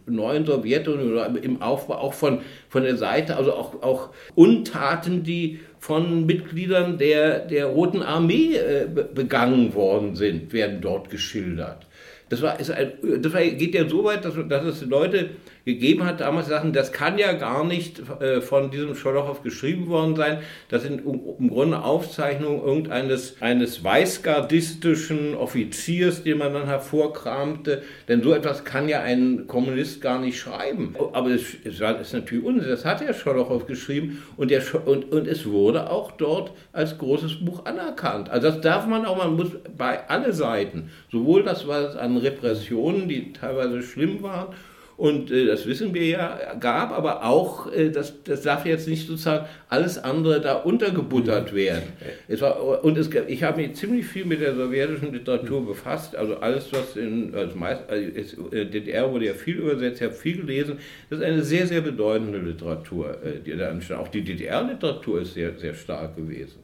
neuen 0.05 0.45
Sowjetunion 0.45 1.13
oder 1.13 1.41
im 1.41 1.59
Aufbau 1.59 1.95
auch 1.95 2.13
von, 2.13 2.41
von 2.69 2.83
der 2.83 2.95
Seite, 2.95 3.35
also 3.35 3.53
auch, 3.53 3.81
auch 3.81 4.09
Untaten, 4.35 5.23
die 5.23 5.59
von 5.79 6.27
Mitgliedern 6.27 6.99
der, 6.99 7.39
der 7.39 7.65
Roten 7.65 8.03
Armee 8.03 8.55
äh, 8.57 8.87
begangen 8.87 9.73
worden 9.73 10.15
sind, 10.15 10.53
werden 10.53 10.81
dort 10.81 11.09
geschildert. 11.09 11.87
Das, 12.29 12.41
war, 12.41 12.59
ist 12.59 12.71
ein, 12.71 12.93
das 13.21 13.33
war, 13.33 13.41
geht 13.41 13.75
ja 13.75 13.87
so 13.87 14.03
weit, 14.03 14.25
dass, 14.25 14.33
dass 14.47 14.65
es 14.65 14.85
Leute 14.85 15.31
gegeben 15.65 16.05
hat, 16.05 16.21
damals 16.21 16.47
sagten, 16.47 16.73
das 16.73 16.91
kann 16.91 17.17
ja 17.17 17.33
gar 17.33 17.63
nicht 17.63 17.99
äh, 18.21 18.39
von 18.39 18.69
diesem 18.69 18.95
Scholochow 18.95 19.41
geschrieben 19.41 19.87
worden 19.87 20.15
sein. 20.15 20.39
Das 20.69 20.83
sind 20.83 21.01
im 21.05 21.49
Grunde 21.49 21.81
Aufzeichnungen 21.83 22.61
irgendeines 22.63 23.41
eines 23.41 23.83
weißgardistischen 23.83 25.35
Offiziers, 25.35 26.23
den 26.23 26.37
man 26.37 26.53
dann 26.53 26.67
hervorkramte. 26.67 27.81
Denn 28.07 28.21
so 28.21 28.33
etwas 28.33 28.63
kann 28.63 28.87
ja 28.87 29.01
ein 29.01 29.47
Kommunist 29.47 30.01
gar 30.01 30.19
nicht 30.19 30.39
schreiben. 30.39 30.95
Aber 31.13 31.29
es, 31.29 31.55
es 31.63 31.79
ist 31.81 32.13
natürlich 32.13 32.45
Unsinn. 32.45 32.69
Das 32.69 32.85
hat 32.85 33.01
ja 33.01 33.13
Scholochow 33.13 33.65
geschrieben 33.65 34.23
und, 34.37 34.51
der, 34.51 34.61
und, 34.85 35.11
und 35.11 35.27
es 35.27 35.49
wurde 35.49 35.89
auch 35.89 36.11
dort 36.11 36.51
als 36.73 36.99
großes 36.99 37.43
Buch 37.43 37.65
anerkannt. 37.65 38.29
Also 38.29 38.49
das 38.49 38.61
darf 38.61 38.85
man 38.85 39.05
auch, 39.05 39.17
man 39.17 39.35
muss 39.35 39.49
bei 39.75 40.07
alle 40.07 40.31
Seiten, 40.31 40.91
sowohl 41.11 41.41
das, 41.41 41.67
was 41.67 41.95
an 41.95 42.17
Repressionen, 42.17 43.09
die 43.09 43.33
teilweise 43.33 43.81
schlimm 43.81 44.21
waren, 44.21 44.53
und 44.97 45.29
äh, 45.29 45.45
das 45.45 45.65
wissen 45.67 45.93
wir 45.93 46.05
ja, 46.05 46.55
gab, 46.59 46.91
aber 46.91 47.25
auch, 47.25 47.71
äh, 47.71 47.89
das, 47.89 48.23
das 48.23 48.43
darf 48.43 48.65
jetzt 48.65 48.87
nicht 48.87 49.07
sozusagen 49.07 49.45
alles 49.67 49.97
andere 49.97 50.39
da 50.39 50.55
untergebuttert 50.55 51.53
werden. 51.53 51.83
Es 52.29 52.41
war, 52.41 52.83
und 52.83 52.97
es, 52.97 53.09
ich 53.27 53.43
habe 53.43 53.61
mich 53.61 53.75
ziemlich 53.75 54.05
viel 54.05 54.23
mit 54.25 54.39
der 54.39 54.55
sowjetischen 54.55 55.11
Literatur 55.11 55.61
mhm. 55.61 55.67
befasst, 55.67 56.15
also 56.15 56.37
alles, 56.37 56.71
was 56.71 56.95
in 56.95 57.35
also 57.35 57.57
meist, 57.57 57.81
also 57.89 58.51
äh, 58.51 58.65
DDR 58.65 59.11
wurde 59.11 59.25
ja 59.25 59.33
viel 59.33 59.57
übersetzt, 59.57 59.99
ich 59.99 60.07
habe 60.07 60.15
viel 60.15 60.37
gelesen. 60.37 60.79
Das 61.09 61.19
ist 61.19 61.25
eine 61.25 61.43
sehr, 61.43 61.67
sehr 61.67 61.81
bedeutende 61.81 62.37
Literatur, 62.37 63.17
äh, 63.21 63.39
die 63.45 63.55
da 63.57 63.69
entstand. 63.69 63.99
Auch 63.99 64.07
die 64.07 64.21
DDR-Literatur 64.21 65.21
ist 65.21 65.33
sehr, 65.33 65.57
sehr 65.57 65.73
stark 65.73 66.15
gewesen. 66.15 66.59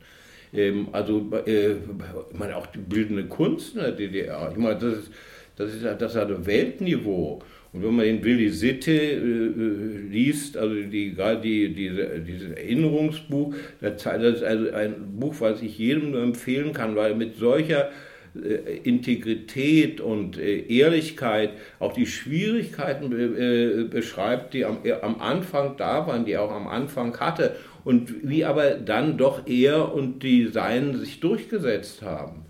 Ähm, 0.54 0.88
also, 0.94 1.30
äh, 1.46 1.72
ich 1.72 2.40
meine, 2.40 2.56
auch 2.56 2.68
die 2.68 2.80
bildende 2.80 3.26
Kunst 3.26 3.76
in 3.76 3.82
der 3.82 3.92
DDR. 3.92 4.50
Ich 4.52 4.58
meine, 4.58 4.80
das 4.80 4.94
ist, 4.94 5.12
das 5.58 5.74
ist, 5.74 5.84
das 5.84 6.16
hat 6.16 6.46
Weltniveau. 6.46 7.42
Und 7.74 7.84
wenn 7.84 7.96
man 7.96 8.06
den 8.06 8.24
Willi 8.24 8.50
Sitte 8.50 8.92
äh, 8.92 9.16
äh, 9.16 9.98
liest, 10.10 10.58
also 10.58 10.76
die, 10.76 11.14
gerade 11.14 11.42
die, 11.42 11.74
diese, 11.74 12.20
dieses 12.20 12.52
Erinnerungsbuch, 12.52 13.56
das, 13.80 14.06
ist 14.06 14.44
also 14.44 14.72
ein 14.72 15.18
Buch, 15.20 15.36
was 15.40 15.62
ich 15.62 15.78
jedem 15.78 16.12
nur 16.12 16.22
empfehlen 16.22 16.74
kann, 16.74 16.98
weil 16.98 17.16
mit 17.16 17.38
solcher 17.38 17.90
äh, 18.36 18.78
Integrität 18.84 20.02
und 20.02 20.38
äh, 20.38 20.60
Ehrlichkeit 20.68 21.52
auch 21.80 21.94
die 21.94 22.06
Schwierigkeiten 22.06 23.12
äh, 23.12 23.84
beschreibt, 23.86 24.54
die 24.54 24.66
am, 24.66 24.80
am 25.02 25.22
Anfang 25.22 25.78
da 25.78 26.08
waren, 26.08 26.26
die 26.26 26.34
er 26.34 26.44
auch 26.44 26.52
am 26.52 26.68
Anfang 26.68 27.18
hatte 27.22 27.56
und 27.86 28.14
wie 28.24 28.44
aber 28.44 28.72
dann 28.72 29.18
doch 29.18 29.48
er 29.48 29.94
und 29.94 30.24
die 30.24 30.48
Seinen 30.48 30.98
sich 31.00 31.22
durchgesetzt 31.22 32.02
haben. 32.02 32.46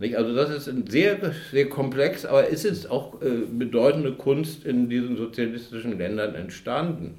Nicht? 0.00 0.16
Also 0.16 0.34
das 0.34 0.50
ist 0.50 0.90
sehr, 0.90 1.18
sehr 1.52 1.68
komplex, 1.68 2.24
aber 2.24 2.50
es 2.50 2.64
ist 2.64 2.90
auch 2.90 3.20
äh, 3.20 3.46
bedeutende 3.50 4.12
Kunst 4.12 4.64
in 4.64 4.88
diesen 4.88 5.16
sozialistischen 5.16 5.98
Ländern 5.98 6.34
entstanden. 6.34 7.18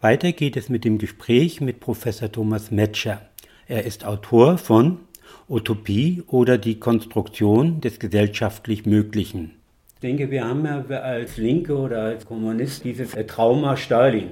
Weiter 0.00 0.32
geht 0.32 0.56
es 0.56 0.68
mit 0.68 0.84
dem 0.84 0.98
Gespräch 0.98 1.60
mit 1.60 1.78
Professor 1.78 2.32
Thomas 2.32 2.70
Metscher. 2.70 3.20
Er 3.68 3.84
ist 3.84 4.04
Autor 4.04 4.56
von 4.56 4.98
Utopie 5.48 6.22
oder 6.26 6.58
die 6.58 6.78
Konstruktion 6.78 7.80
des 7.80 7.98
gesellschaftlich 7.98 8.86
Möglichen. 8.86 9.52
Ich 9.94 10.00
denke, 10.00 10.30
wir 10.30 10.44
haben 10.44 10.64
ja 10.64 10.84
als 11.00 11.36
Linke 11.36 11.76
oder 11.76 12.02
als 12.02 12.24
Kommunist 12.26 12.84
dieses 12.84 13.12
Trauma 13.26 13.76
Stalin. 13.76 14.30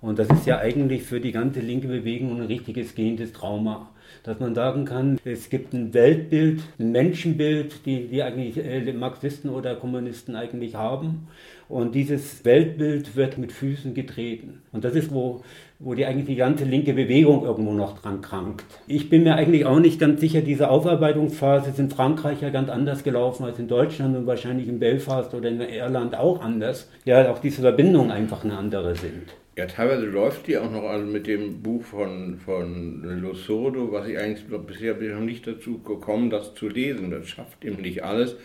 Und 0.00 0.18
das 0.18 0.28
ist 0.28 0.46
ja 0.46 0.58
eigentlich 0.58 1.02
für 1.02 1.20
die 1.20 1.32
ganze 1.32 1.60
linke 1.60 1.88
Bewegung 1.88 2.40
ein 2.40 2.46
richtiges 2.46 2.94
gehendes 2.94 3.32
Trauma 3.32 3.90
dass 4.22 4.40
man 4.40 4.54
sagen 4.54 4.84
kann, 4.84 5.18
es 5.24 5.50
gibt 5.50 5.72
ein 5.72 5.94
Weltbild, 5.94 6.62
ein 6.78 6.92
Menschenbild, 6.92 7.86
die, 7.86 8.08
die 8.08 8.22
eigentlich 8.22 8.56
äh, 8.58 8.92
Marxisten 8.92 9.50
oder 9.50 9.74
Kommunisten 9.74 10.36
eigentlich 10.36 10.74
haben. 10.74 11.28
Und 11.68 11.94
dieses 11.94 12.44
Weltbild 12.44 13.16
wird 13.16 13.38
mit 13.38 13.50
Füßen 13.50 13.92
getreten. 13.92 14.62
Und 14.72 14.84
das 14.84 14.94
ist, 14.94 15.12
wo, 15.12 15.42
wo 15.80 15.94
die 15.94 16.06
eigentlich 16.06 16.26
die 16.26 16.36
ganze 16.36 16.64
linke 16.64 16.92
Bewegung 16.92 17.44
irgendwo 17.44 17.72
noch 17.72 18.00
dran 18.00 18.20
krankt. 18.20 18.64
Ich 18.86 19.10
bin 19.10 19.24
mir 19.24 19.34
eigentlich 19.34 19.66
auch 19.66 19.80
nicht 19.80 19.98
ganz 19.98 20.20
sicher, 20.20 20.42
diese 20.42 20.70
Aufarbeitungsphase 20.70 21.70
ist 21.70 21.80
in 21.80 21.90
Frankreich 21.90 22.40
ja 22.40 22.50
ganz 22.50 22.70
anders 22.70 23.02
gelaufen 23.02 23.44
als 23.44 23.58
in 23.58 23.66
Deutschland 23.66 24.16
und 24.16 24.26
wahrscheinlich 24.26 24.68
in 24.68 24.78
Belfast 24.78 25.34
oder 25.34 25.48
in 25.48 25.60
Irland 25.60 26.16
auch 26.16 26.40
anders. 26.40 26.88
Ja, 27.04 27.30
auch 27.32 27.40
diese 27.40 27.62
Verbindungen 27.62 28.12
einfach 28.12 28.44
eine 28.44 28.56
andere 28.56 28.94
sind. 28.94 29.34
Ja, 29.58 29.64
teilweise 29.64 30.04
läuft 30.04 30.48
die 30.48 30.58
auch 30.58 30.70
noch 30.70 30.84
also 30.84 31.06
mit 31.06 31.26
dem 31.26 31.62
Buch 31.62 31.82
von, 31.82 32.38
von 32.38 33.02
Losordo, 33.22 33.90
was 33.90 34.06
ich 34.06 34.18
eigentlich 34.18 34.44
bisher 34.66 34.92
bin 34.92 35.08
ich 35.08 35.14
noch 35.14 35.22
nicht 35.22 35.46
dazu 35.46 35.78
gekommen, 35.78 36.28
das 36.28 36.54
zu 36.54 36.68
lesen. 36.68 37.10
Das 37.10 37.26
schafft 37.26 37.64
eben 37.64 37.80
nicht 37.80 38.04
alles. 38.04 38.36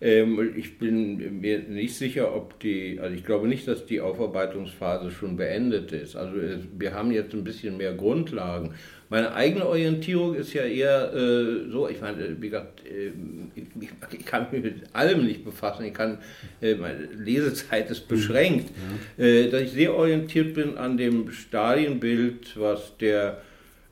Ähm, 0.00 0.54
ich 0.56 0.78
bin 0.78 1.40
mir 1.40 1.58
nicht 1.60 1.94
sicher, 1.94 2.34
ob 2.34 2.58
die, 2.60 2.98
also 2.98 3.14
ich 3.14 3.24
glaube 3.24 3.46
nicht, 3.46 3.68
dass 3.68 3.84
die 3.84 4.00
Aufarbeitungsphase 4.00 5.10
schon 5.10 5.36
beendet 5.36 5.92
ist. 5.92 6.16
Also 6.16 6.34
wir 6.78 6.94
haben 6.94 7.12
jetzt 7.12 7.34
ein 7.34 7.44
bisschen 7.44 7.76
mehr 7.76 7.92
Grundlagen. 7.92 8.74
Meine 9.10 9.34
eigene 9.34 9.66
Orientierung 9.66 10.34
ist 10.34 10.52
ja 10.54 10.62
eher 10.62 11.12
äh, 11.12 11.70
so, 11.70 11.88
ich 11.88 12.00
meine, 12.00 12.40
wie 12.40 12.48
gesagt, 12.48 12.82
äh, 12.86 13.12
ich, 13.54 13.90
ich, 14.18 14.24
kann 14.24 14.46
mich 14.50 14.62
mit 14.62 14.74
allem 14.92 15.26
nicht 15.26 15.44
befassen, 15.44 15.84
ich 15.84 15.94
kann, 15.94 16.18
äh, 16.62 16.74
meine 16.74 17.06
Lesezeit 17.16 17.90
ist 17.90 18.08
beschränkt, 18.08 18.70
ja. 19.18 19.24
Äh, 19.24 19.50
dass 19.50 19.62
ich 19.62 19.72
sehr 19.72 19.94
orientiert 19.94 20.54
bin 20.54 20.78
an 20.78 20.96
dem 20.96 21.30
Stalienbild, 21.30 22.58
was 22.58 22.96
der 22.98 23.42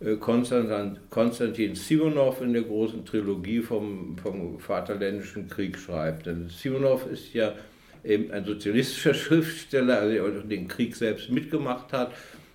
äh, 0.01 0.17
Konstantin, 0.17 0.99
Konstantin 1.11 1.75
Simonov 1.75 2.41
in 2.41 2.55
der 2.55 2.63
großen 2.63 3.05
Trilogie 3.05 3.61
vom, 3.61 4.17
vom 4.19 4.59
Vaterländischen 4.59 5.49
Krieg 5.49 5.79
schreibt. 5.79 6.27
Denn 6.27 6.49
Simonov 6.49 7.07
ist 7.11 7.35
ja 7.35 7.53
eben 8.03 8.31
ein 8.33 8.45
sozialistischer 8.45 9.15
Schriftsteller, 9.15 10.01
also 10.01 10.31
der 10.31 10.43
den 10.43 10.69
Krieg 10.69 10.97
selbst 10.97 11.31
mitgemacht 11.31 11.93
hat 11.93 12.13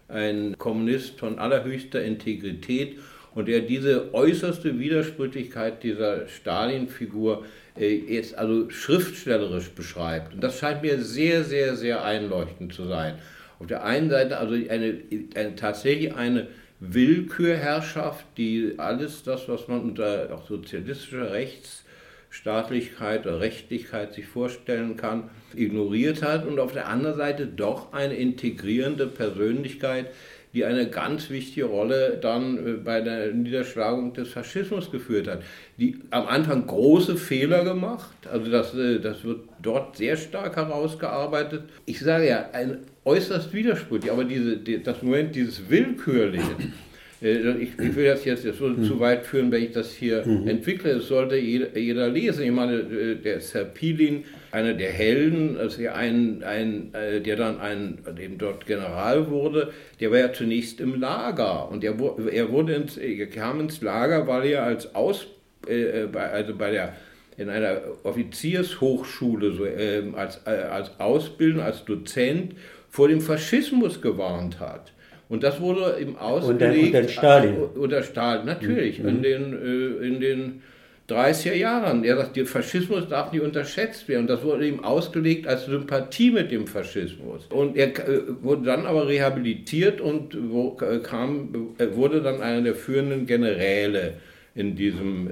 ein 0.07 0.57
Kommunist 0.57 1.19
von 1.19 1.39
allerhöchster 1.39 2.03
Integrität 2.03 2.97
und 3.35 3.47
der 3.47 3.61
diese 3.61 4.13
äußerste 4.13 4.79
Widersprüchlichkeit 4.79 5.83
dieser 5.83 6.27
Stalin-Figur 6.27 7.45
äh, 7.77 7.95
jetzt 7.95 8.37
also 8.37 8.69
schriftstellerisch 8.69 9.69
beschreibt. 9.69 10.33
Und 10.33 10.43
das 10.43 10.57
scheint 10.57 10.81
mir 10.81 11.01
sehr, 11.01 11.43
sehr, 11.43 11.75
sehr 11.75 12.03
einleuchtend 12.03 12.73
zu 12.73 12.85
sein. 12.85 13.19
Auf 13.59 13.67
der 13.67 13.83
einen 13.83 14.09
Seite 14.09 14.37
also 14.37 14.53
eine, 14.55 15.01
eine 15.35 15.55
tatsächlich 15.55 16.15
eine 16.15 16.47
Willkürherrschaft, 16.79 18.25
die 18.37 18.75
alles 18.77 19.23
das, 19.23 19.47
was 19.47 19.67
man 19.67 19.81
unter 19.81 20.41
sozialistischer 20.47 21.31
Rechts 21.31 21.83
Staatlichkeit 22.29 23.25
oder 23.25 23.39
Rechtlichkeit 23.39 24.13
sich 24.13 24.25
vorstellen 24.25 24.97
kann, 24.97 25.29
ignoriert 25.55 26.21
hat 26.21 26.45
und 26.45 26.59
auf 26.59 26.73
der 26.73 26.87
anderen 26.87 27.17
Seite 27.17 27.47
doch 27.47 27.93
eine 27.93 28.15
integrierende 28.15 29.07
Persönlichkeit, 29.07 30.07
die 30.53 30.65
eine 30.65 30.89
ganz 30.89 31.29
wichtige 31.29 31.65
Rolle 31.65 32.17
dann 32.19 32.57
äh, 32.57 32.71
bei 32.73 33.01
der 33.01 33.33
Niederschlagung 33.33 34.13
des 34.13 34.29
Faschismus 34.29 34.91
geführt 34.91 35.27
hat. 35.27 35.43
Die 35.77 35.99
am 36.09 36.25
Anfang 36.25 36.65
große 36.65 37.17
Fehler 37.17 37.63
gemacht, 37.63 38.15
also 38.31 38.49
das, 38.49 38.73
äh, 38.73 38.99
das 38.99 39.23
wird 39.23 39.41
dort 39.61 39.97
sehr 39.97 40.17
stark 40.17 40.55
herausgearbeitet. 40.55 41.63
Ich 41.85 41.99
sage 41.99 42.27
ja, 42.27 42.49
ein 42.53 42.79
äußerst 43.05 43.53
widersprüchlich, 43.53 44.11
aber 44.11 44.23
diese, 44.23 44.57
das 44.57 45.01
Moment 45.01 45.35
dieses 45.35 45.69
Willkürlichen, 45.69 46.73
ich, 47.19 47.69
ich, 47.79 47.95
will 47.95 48.05
das 48.05 48.25
jetzt, 48.25 48.45
das 48.45 48.59
würde 48.59 48.81
mhm. 48.81 48.85
zu 48.85 48.99
weit 48.99 49.25
führen, 49.25 49.51
wenn 49.51 49.63
ich 49.63 49.71
das 49.71 49.91
hier 49.91 50.25
mhm. 50.25 50.47
entwickle. 50.47 50.91
Es 50.91 51.07
sollte 51.07 51.35
jeder, 51.35 51.75
jeder, 51.77 52.09
lesen. 52.09 52.43
Ich 52.43 52.51
meine, 52.51 52.75
äh, 52.75 53.15
der 53.15 53.41
Serpilin, 53.41 54.23
einer 54.51 54.73
der 54.73 54.91
Helden, 54.91 55.57
also 55.57 55.81
ein, 55.87 56.43
ein, 56.43 56.93
äh, 56.93 57.19
der 57.19 57.35
dann 57.35 57.59
ein, 57.59 57.99
eben 58.21 58.37
dort 58.37 58.67
General 58.67 59.29
wurde, 59.29 59.73
der 59.99 60.11
war 60.11 60.19
ja 60.19 60.31
zunächst 60.31 60.79
im 60.79 60.99
Lager. 60.99 61.69
Und 61.71 61.83
er, 61.83 61.95
er, 62.31 62.51
wurde 62.51 62.73
ins, 62.73 62.97
er 62.97 63.27
kam 63.27 63.61
ins 63.61 63.81
Lager, 63.81 64.27
weil 64.27 64.45
er 64.45 64.63
als 64.63 64.93
Aus, 64.93 65.25
äh, 65.67 66.07
also 66.13 66.55
bei 66.55 66.71
der 66.71 66.93
in 67.37 67.49
einer 67.49 67.81
Offiziershochschule 68.03 69.53
so, 69.53 69.65
äh, 69.65 70.03
als, 70.15 70.41
äh, 70.45 70.49
als 70.49 70.99
Ausbildung, 70.99 71.61
als 71.61 71.85
Dozent 71.85 72.55
vor 72.89 73.07
dem 73.07 73.21
Faschismus 73.21 74.01
gewarnt 74.01 74.59
hat. 74.59 74.91
Und 75.29 75.43
das 75.43 75.59
wurde 75.59 75.97
im 75.99 76.17
ausgelegt. 76.17 76.87
Unter, 76.87 76.99
unter 76.99 77.09
Stalin. 77.09 77.55
Unter 77.75 78.03
Stalin, 78.03 78.45
natürlich. 78.45 78.99
Mhm. 78.99 79.09
In, 79.09 79.23
den, 79.23 79.53
äh, 79.53 80.07
in 80.07 80.19
den 80.19 80.61
30er 81.09 81.53
Jahren. 81.53 82.03
Er 82.03 82.17
sagt, 82.17 82.35
der 82.35 82.45
Faschismus 82.45 83.07
darf 83.07 83.31
nicht 83.31 83.41
unterschätzt 83.41 84.07
werden. 84.07 84.21
Und 84.21 84.27
das 84.29 84.43
wurde 84.43 84.67
ihm 84.67 84.83
ausgelegt 84.83 85.47
als 85.47 85.65
Sympathie 85.65 86.31
mit 86.31 86.51
dem 86.51 86.67
Faschismus. 86.67 87.45
Und 87.49 87.77
er 87.77 87.87
äh, 87.87 88.21
wurde 88.41 88.63
dann 88.63 88.85
aber 88.85 89.07
rehabilitiert 89.07 90.01
und 90.01 90.33
äh, 90.35 90.99
kam, 90.99 91.75
wurde 91.93 92.21
dann 92.21 92.41
einer 92.41 92.61
der 92.61 92.75
führenden 92.75 93.25
Generäle 93.25 94.13
in, 94.57 94.75
diesem, 94.75 95.29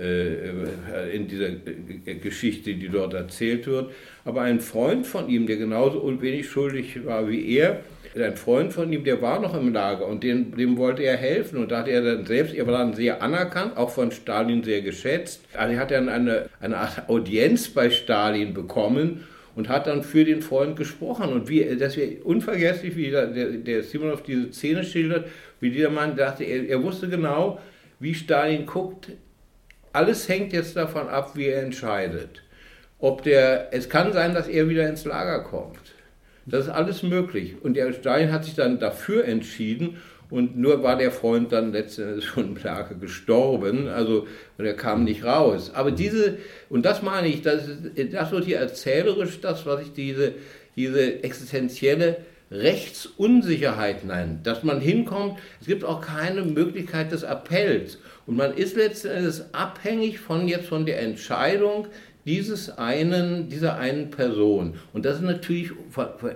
in 1.11 1.27
dieser 1.27 1.49
Geschichte, 2.21 2.75
die 2.75 2.89
dort 2.89 3.13
erzählt 3.13 3.67
wird. 3.67 3.91
Aber 4.23 4.41
ein 4.41 4.59
Freund 4.59 5.05
von 5.05 5.27
ihm, 5.27 5.47
der 5.47 5.57
genauso 5.57 5.99
unwenig 5.99 6.47
schuldig 6.49 7.05
war 7.05 7.27
wie 7.27 7.57
er, 7.57 7.81
ein 8.23 8.37
Freund 8.37 8.71
von 8.71 8.91
ihm, 8.93 9.03
der 9.03 9.21
war 9.21 9.41
noch 9.41 9.53
im 9.59 9.73
Lager 9.73 10.07
und 10.07 10.23
dem, 10.23 10.55
dem 10.55 10.77
wollte 10.77 11.03
er 11.03 11.17
helfen 11.17 11.57
und 11.57 11.71
da 11.71 11.79
hat 11.79 11.87
er 11.89 12.01
dann 12.01 12.25
selbst, 12.25 12.55
er 12.55 12.65
war 12.65 12.77
dann 12.77 12.93
sehr 12.93 13.21
anerkannt, 13.21 13.75
auch 13.75 13.89
von 13.89 14.11
Stalin 14.11 14.63
sehr 14.63 14.81
geschätzt. 14.81 15.41
Also 15.53 15.73
er 15.73 15.79
hat 15.81 15.91
dann 15.91 16.07
eine, 16.07 16.49
eine 16.61 16.77
Art 16.77 17.09
Audienz 17.09 17.67
bei 17.69 17.89
Stalin 17.89 18.53
bekommen 18.53 19.25
und 19.55 19.67
hat 19.67 19.87
dann 19.87 20.03
für 20.03 20.23
den 20.23 20.41
Freund 20.41 20.77
gesprochen. 20.77 21.29
Und 21.29 21.49
wie, 21.49 21.75
das 21.77 21.97
wäre 21.97 22.23
unvergesslich, 22.23 22.95
wie 22.95 23.09
der, 23.09 23.27
der 23.27 23.83
Simonov 23.83 24.23
diese 24.23 24.53
Szene 24.53 24.83
schildert, 24.83 25.27
wie 25.59 25.71
dieser 25.71 25.89
Mann 25.89 26.15
dachte, 26.15 26.43
er, 26.43 26.69
er 26.69 26.83
wusste 26.83 27.09
genau, 27.09 27.59
wie 27.99 28.13
Stalin 28.13 28.65
guckt. 28.65 29.09
Alles 29.93 30.27
hängt 30.27 30.53
jetzt 30.53 30.75
davon 30.75 31.07
ab, 31.07 31.31
wie 31.35 31.47
er 31.47 31.63
entscheidet. 31.63 32.43
Ob 32.99 33.23
der, 33.23 33.73
es 33.73 33.89
kann 33.89 34.13
sein, 34.13 34.33
dass 34.33 34.47
er 34.47 34.69
wieder 34.69 34.87
ins 34.87 35.05
Lager 35.05 35.41
kommt. 35.43 35.79
Das 36.45 36.65
ist 36.65 36.71
alles 36.71 37.01
möglich. 37.03 37.55
Und 37.61 37.75
der 37.75 37.91
Stalin 37.93 38.31
hat 38.31 38.45
sich 38.45 38.55
dann 38.55 38.79
dafür 38.79 39.25
entschieden 39.25 39.97
und 40.29 40.57
nur 40.57 40.83
war 40.83 40.97
der 40.97 41.11
Freund 41.11 41.51
dann 41.51 41.71
letztendlich 41.71 42.25
schon 42.29 42.55
im 42.55 42.63
Lager 42.63 42.95
gestorben, 42.95 43.87
also 43.87 44.27
und 44.57 44.65
er 44.65 44.75
kam 44.75 45.03
nicht 45.03 45.23
raus. 45.23 45.71
Aber 45.73 45.91
diese, 45.91 46.37
und 46.69 46.85
das 46.85 47.01
meine 47.01 47.27
ich, 47.27 47.41
das, 47.41 47.63
das 48.11 48.31
wird 48.31 48.45
hier 48.45 48.57
erzählerisch 48.57 49.39
das, 49.41 49.65
was 49.65 49.81
ich 49.81 49.93
diese, 49.93 50.33
diese 50.75 51.23
existenzielle 51.23 52.17
Rechtsunsicherheit 52.51 54.05
nenne, 54.05 54.39
dass 54.43 54.63
man 54.63 54.79
hinkommt, 54.79 55.39
es 55.59 55.67
gibt 55.67 55.83
auch 55.83 56.01
keine 56.01 56.43
Möglichkeit 56.43 57.11
des 57.11 57.23
Appells 57.23 57.97
und 58.27 58.37
man 58.37 58.53
ist 58.53 58.75
letztendlich 58.75 59.41
abhängig 59.51 60.19
von 60.19 60.47
jetzt 60.47 60.67
von 60.67 60.85
der 60.85 61.01
Entscheidung 61.01 61.87
dieses 62.25 62.69
einen, 62.77 63.49
dieser 63.49 63.77
einen 63.77 64.09
Person. 64.09 64.75
Und 64.93 65.05
das 65.05 65.17
ist 65.17 65.23
natürlich 65.23 65.71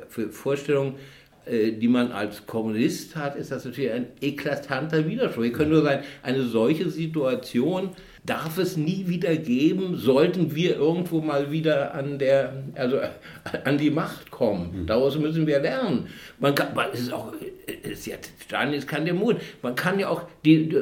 für 0.08 0.32
Vorstellungen, 0.32 0.96
äh, 1.46 1.72
die 1.72 1.88
man 1.88 2.12
als 2.12 2.46
Kommunist 2.46 3.16
hat, 3.16 3.36
ist 3.36 3.52
das 3.52 3.66
natürlich 3.66 3.92
ein 3.92 4.08
eklatanter 4.22 5.08
Widerspruch. 5.08 5.44
Wir 5.44 5.52
können 5.52 5.72
nur 5.72 5.84
sagen, 5.84 6.04
eine 6.22 6.44
solche 6.44 6.90
Situation 6.90 7.90
darf 8.30 8.60
es 8.60 8.78
nie 8.78 9.08
wieder 9.08 9.36
geben, 9.36 9.98
sollten 9.98 10.54
wir 10.56 10.76
irgendwo 10.76 11.20
mal 11.20 11.52
wieder 11.52 11.96
an, 11.96 12.20
der, 12.20 12.64
also 12.76 13.00
an 13.66 13.78
die 13.80 13.90
Macht 13.90 14.30
kommen. 14.30 14.82
Mhm. 14.82 14.86
Daraus 14.86 15.18
müssen 15.18 15.48
wir 15.48 15.60
lernen. 15.60 16.08
Man 16.38 16.54
kann, 16.54 16.68
es 16.94 17.02
ist 17.02 17.14
auch, 17.14 17.34
es 17.66 17.90
ist 17.90 18.06
ja, 18.06 18.18
Stalin 18.44 18.74
ist 18.74 18.88
kein 18.88 19.06
Dämon. 19.06 19.38
Man 19.64 19.74
kann 19.74 20.00
ja 20.00 20.10
auch, 20.10 20.24
die, 20.46 20.74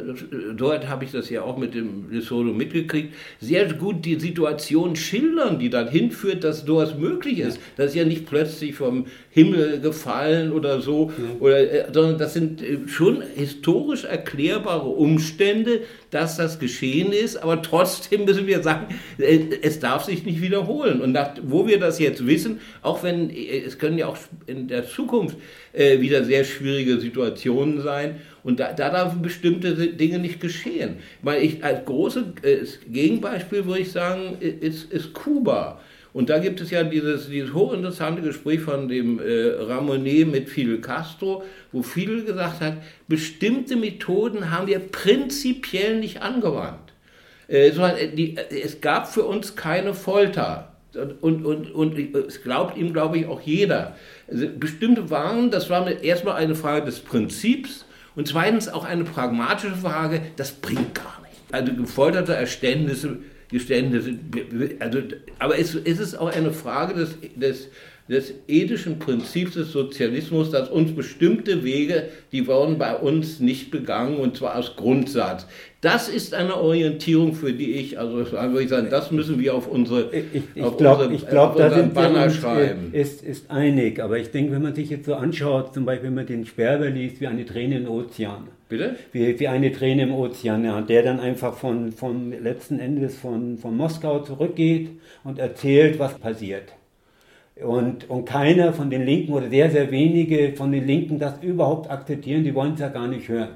dort 0.55 0.87
habe 0.87 1.05
ich 1.05 1.11
das 1.11 1.29
ja 1.29 1.41
auch 1.41 1.57
mit 1.57 1.73
dem 1.73 2.11
Lesolo 2.11 2.53
mitgekriegt, 2.53 3.13
sehr 3.39 3.73
gut 3.73 4.05
die 4.05 4.19
Situation 4.19 4.95
schildern, 4.95 5.57
die 5.57 5.71
dann 5.71 5.87
hinführt, 5.87 6.43
dass 6.43 6.61
sowas 6.61 6.95
möglich 6.95 7.39
ist. 7.39 7.59
Das 7.75 7.87
ist 7.87 7.95
ja 7.95 8.05
nicht 8.05 8.27
plötzlich 8.27 8.75
vom 8.75 9.07
Himmel 9.31 9.79
gefallen 9.81 10.51
oder 10.51 10.79
so, 10.81 11.11
ja. 11.17 11.23
oder, 11.39 11.59
äh, 11.59 11.85
sondern 11.91 12.19
das 12.19 12.33
sind 12.33 12.61
äh, 12.61 12.87
schon 12.87 13.23
historisch 13.35 14.03
erklärbare 14.03 14.87
Umstände, 14.87 15.81
dass 16.11 16.37
das 16.37 16.59
geschehen 16.59 17.11
ist, 17.11 17.37
aber 17.37 17.61
trotzdem 17.63 18.25
müssen 18.25 18.45
wir 18.45 18.61
sagen, 18.61 18.93
äh, 19.17 19.39
es 19.63 19.79
darf 19.79 20.05
sich 20.05 20.23
nicht 20.23 20.41
wiederholen. 20.41 21.01
Und 21.01 21.13
nach, 21.13 21.31
wo 21.43 21.67
wir 21.67 21.79
das 21.79 21.97
jetzt 21.97 22.27
wissen, 22.27 22.59
auch 22.83 23.01
wenn 23.01 23.31
es 23.31 23.79
können 23.79 23.97
ja 23.97 24.07
auch 24.07 24.17
in 24.45 24.67
der 24.67 24.87
Zukunft 24.87 25.37
wieder 25.73 26.23
sehr 26.23 26.43
schwierige 26.43 26.99
Situationen 26.99 27.81
sein 27.81 28.15
und 28.43 28.59
da, 28.59 28.73
da 28.73 28.89
darf 28.89 29.15
bestimmte 29.15 29.75
Dinge 29.75 30.19
nicht 30.19 30.39
geschehen. 30.39 30.97
Weil 31.21 31.43
ich 31.43 31.63
als 31.63 31.85
großes 31.85 32.23
äh, 32.43 32.65
Gegenbeispiel 32.89 33.65
würde 33.65 33.81
ich 33.81 33.91
sagen, 33.91 34.37
ist, 34.39 34.91
ist 34.91 35.13
Kuba. 35.13 35.79
Und 36.13 36.29
da 36.29 36.39
gibt 36.39 36.61
es 36.61 36.71
ja 36.71 36.83
dieses, 36.83 37.29
dieses 37.29 37.53
hochinteressante 37.53 38.21
Gespräch 38.21 38.61
von 38.61 38.87
dem 38.87 39.19
äh, 39.19 39.49
Ramonet 39.59 40.27
mit 40.27 40.49
Fidel 40.49 40.81
Castro, 40.81 41.43
wo 41.71 41.83
Fidel 41.83 42.23
gesagt 42.23 42.61
hat, 42.61 42.77
bestimmte 43.07 43.75
Methoden 43.75 44.49
haben 44.49 44.67
wir 44.67 44.79
prinzipiell 44.79 45.99
nicht 45.99 46.21
angewandt. 46.21 46.93
Äh, 47.47 47.67
äh, 47.67 48.35
es 48.49 48.81
gab 48.81 49.13
für 49.13 49.25
uns 49.25 49.55
keine 49.55 49.93
Folter. 49.93 50.73
Und, 51.21 51.45
und, 51.45 51.71
und 51.71 52.15
es 52.15 52.41
glaubt 52.41 52.77
ihm, 52.77 52.93
glaube 52.93 53.19
ich, 53.19 53.27
auch 53.27 53.41
jeder. 53.41 53.95
Also 54.27 54.47
bestimmte 54.57 55.11
Waren, 55.11 55.51
das 55.51 55.69
war 55.69 55.87
erstmal 56.01 56.37
eine 56.37 56.55
Frage 56.55 56.85
des 56.85 56.99
Prinzips 56.99 57.85
und 58.17 58.27
zweitens 58.27 58.67
auch 58.67 58.83
eine 58.83 59.05
pragmatische 59.05 59.75
Frage, 59.75 60.21
das 60.35 60.51
bringt 60.51 60.93
gar 60.93 61.21
nichts. 61.21 61.39
Also 61.53 61.73
gefolterte 61.73 62.35
Erständnisse 62.35 63.19
Geständnisse. 63.49 64.19
Also, 64.79 64.99
aber 65.39 65.57
es, 65.57 65.73
es 65.73 65.99
ist 65.99 66.15
auch 66.15 66.33
eine 66.33 66.51
Frage 66.51 66.93
des, 66.95 67.15
des, 67.35 67.69
des 68.09 68.33
ethischen 68.47 68.99
Prinzips 68.99 69.53
des 69.53 69.71
Sozialismus, 69.71 70.51
dass 70.51 70.69
uns 70.69 70.95
bestimmte 70.95 71.63
Wege, 71.63 72.09
die 72.31 72.47
wurden 72.47 72.77
bei 72.77 72.95
uns 72.95 73.39
nicht 73.39 73.71
begangen 73.71 74.17
und 74.17 74.37
zwar 74.37 74.57
aus 74.57 74.75
Grundsatz. 74.75 75.45
Das 75.81 76.09
ist 76.09 76.33
eine 76.33 76.55
Orientierung, 76.55 77.33
für 77.33 77.53
die 77.53 77.73
ich, 77.73 77.99
also 77.99 78.17
würde 78.31 78.63
ich 78.63 78.69
sagen, 78.69 78.87
das 78.89 79.11
müssen 79.11 79.39
wir 79.39 79.53
auf 79.53 79.67
unsere, 79.67 80.09
ich, 80.11 80.23
ich 80.55 80.77
glaube, 80.77 81.15
glaub, 81.29 81.55
da 81.55 81.69
sind 81.69 81.93
Banner 81.93 82.25
wir 82.25 82.29
schreiben. 82.31 82.93
Ist, 82.93 83.21
ist 83.21 83.51
einig, 83.51 84.01
aber 84.01 84.17
ich 84.17 84.31
denke, 84.31 84.53
wenn 84.53 84.63
man 84.63 84.73
sich 84.73 84.89
jetzt 84.89 85.05
so 85.05 85.13
anschaut, 85.13 85.73
zum 85.73 85.85
Beispiel, 85.85 86.07
wenn 86.07 86.15
man 86.15 86.25
den 86.25 86.45
Sperber 86.45 86.89
liest, 86.89 87.21
wie 87.21 87.27
eine 87.27 87.45
Träne 87.45 87.77
im 87.77 87.89
Ozean. 87.89 88.47
Bitte? 88.69 88.95
Wie, 89.11 89.39
wie 89.39 89.47
eine 89.47 89.71
Träne 89.71 90.03
im 90.03 90.13
Ozean, 90.13 90.65
ja, 90.65 90.81
der 90.81 91.03
dann 91.03 91.19
einfach 91.19 91.55
von, 91.55 91.91
von 91.91 92.31
letzten 92.31 92.79
Endes 92.79 93.15
von, 93.15 93.57
von 93.57 93.77
Moskau 93.77 94.19
zurückgeht 94.19 94.89
und 95.23 95.39
erzählt, 95.39 95.99
was 95.99 96.15
passiert. 96.15 96.73
Und, 97.63 98.09
und 98.09 98.25
keiner 98.25 98.73
von 98.73 98.89
den 98.89 99.03
Linken 99.03 99.33
oder 99.33 99.49
sehr, 99.49 99.71
sehr 99.71 99.89
wenige 99.89 100.53
von 100.53 100.71
den 100.71 100.85
Linken 100.85 101.17
das 101.17 101.41
überhaupt 101.41 101.89
akzeptieren, 101.89 102.43
die 102.43 102.53
wollen 102.53 102.73
es 102.73 102.79
ja 102.79 102.89
gar 102.89 103.07
nicht 103.07 103.27
hören. 103.27 103.49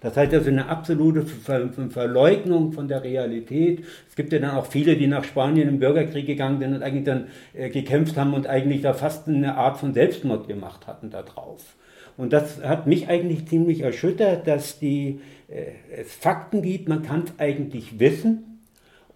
Das 0.00 0.16
heißt 0.16 0.32
also 0.32 0.50
eine 0.50 0.68
absolute 0.68 1.22
Ver 1.22 1.70
Verleugnung 1.90 2.72
von 2.72 2.86
der 2.86 3.02
Realität. 3.02 3.84
Es 4.08 4.14
gibt 4.14 4.32
ja 4.32 4.38
dann 4.38 4.52
auch 4.52 4.66
viele, 4.66 4.96
die 4.96 5.08
nach 5.08 5.24
Spanien 5.24 5.68
im 5.68 5.80
Bürgerkrieg 5.80 6.26
gegangen 6.26 6.60
sind 6.60 6.74
und 6.74 6.82
eigentlich 6.82 7.04
dann 7.04 7.26
äh, 7.54 7.68
gekämpft 7.68 8.16
haben 8.16 8.34
und 8.34 8.46
eigentlich 8.46 8.82
da 8.82 8.92
fast 8.94 9.26
eine 9.28 9.56
Art 9.56 9.78
von 9.78 9.94
Selbstmord 9.94 10.46
gemacht 10.46 10.86
hatten 10.86 11.10
da 11.10 11.22
drauf. 11.22 11.74
Und 12.16 12.32
das 12.32 12.62
hat 12.62 12.86
mich 12.86 13.08
eigentlich 13.08 13.46
ziemlich 13.46 13.80
erschüttert, 13.80 14.46
dass 14.46 14.78
die, 14.78 15.20
äh, 15.48 15.72
es 16.00 16.12
Fakten 16.12 16.62
gibt, 16.62 16.88
man 16.88 17.02
kann 17.02 17.24
es 17.24 17.32
eigentlich 17.38 17.98
wissen, 17.98 18.57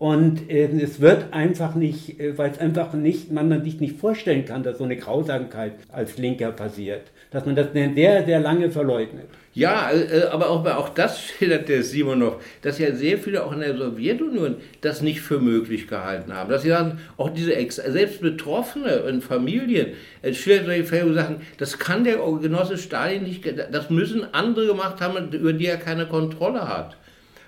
und 0.03 0.51
äh, 0.51 0.67
es 0.83 1.01
wird 1.01 1.33
einfach 1.33 1.77
nicht, 1.77 2.19
äh, 2.19 2.37
weil 2.37 2.51
es 2.51 2.59
einfach 2.59 2.93
nicht, 2.93 3.31
man 3.31 3.63
sich 3.63 3.79
nicht 3.79 4.01
vorstellen 4.01 4.45
kann, 4.45 4.65
dass 4.65 4.79
so 4.79 4.83
eine 4.83 4.97
Grausamkeit 4.97 5.75
als 5.93 6.19
Linker 6.19 6.51
passiert. 6.51 7.03
Dass 7.31 7.47
man 7.47 7.55
das 7.55 7.69
sehr, 7.73 8.25
sehr 8.25 8.41
lange 8.41 8.73
verleugnet. 8.73 9.27
Ja, 9.55 9.93
äh, 9.93 10.25
aber 10.25 10.51
auch, 10.51 10.67
auch 10.67 10.89
das 10.89 11.23
schildert 11.39 11.69
der 11.69 11.85
Simonov, 11.85 12.43
dass 12.63 12.81
ja 12.81 12.93
sehr 12.97 13.17
viele 13.17 13.45
auch 13.45 13.53
in 13.53 13.61
der 13.61 13.77
Sowjetunion 13.77 14.57
das 14.81 15.03
nicht 15.03 15.21
für 15.21 15.39
möglich 15.39 15.87
gehalten 15.87 16.35
haben. 16.35 16.51
Dass 16.51 16.63
sie 16.63 16.71
sagen, 16.71 16.99
auch 17.17 17.31
diese 17.31 17.55
Ex 17.55 17.77
selbst 17.77 18.23
Betroffene 18.23 19.05
in 19.09 19.23
Familien, 19.23 19.93
schildert 20.33 20.67
solche 20.67 20.85
Fälle 20.85 21.07
und 21.07 21.15
sagen, 21.15 21.43
das 21.59 21.79
kann 21.79 22.03
der 22.03 22.17
Genosse 22.17 22.77
Stalin 22.77 23.23
nicht, 23.23 23.45
das 23.71 23.89
müssen 23.89 24.35
andere 24.35 24.67
gemacht 24.67 25.01
haben, 25.01 25.31
über 25.31 25.53
die 25.53 25.67
er 25.67 25.77
keine 25.77 26.07
Kontrolle 26.07 26.67
hat. 26.67 26.97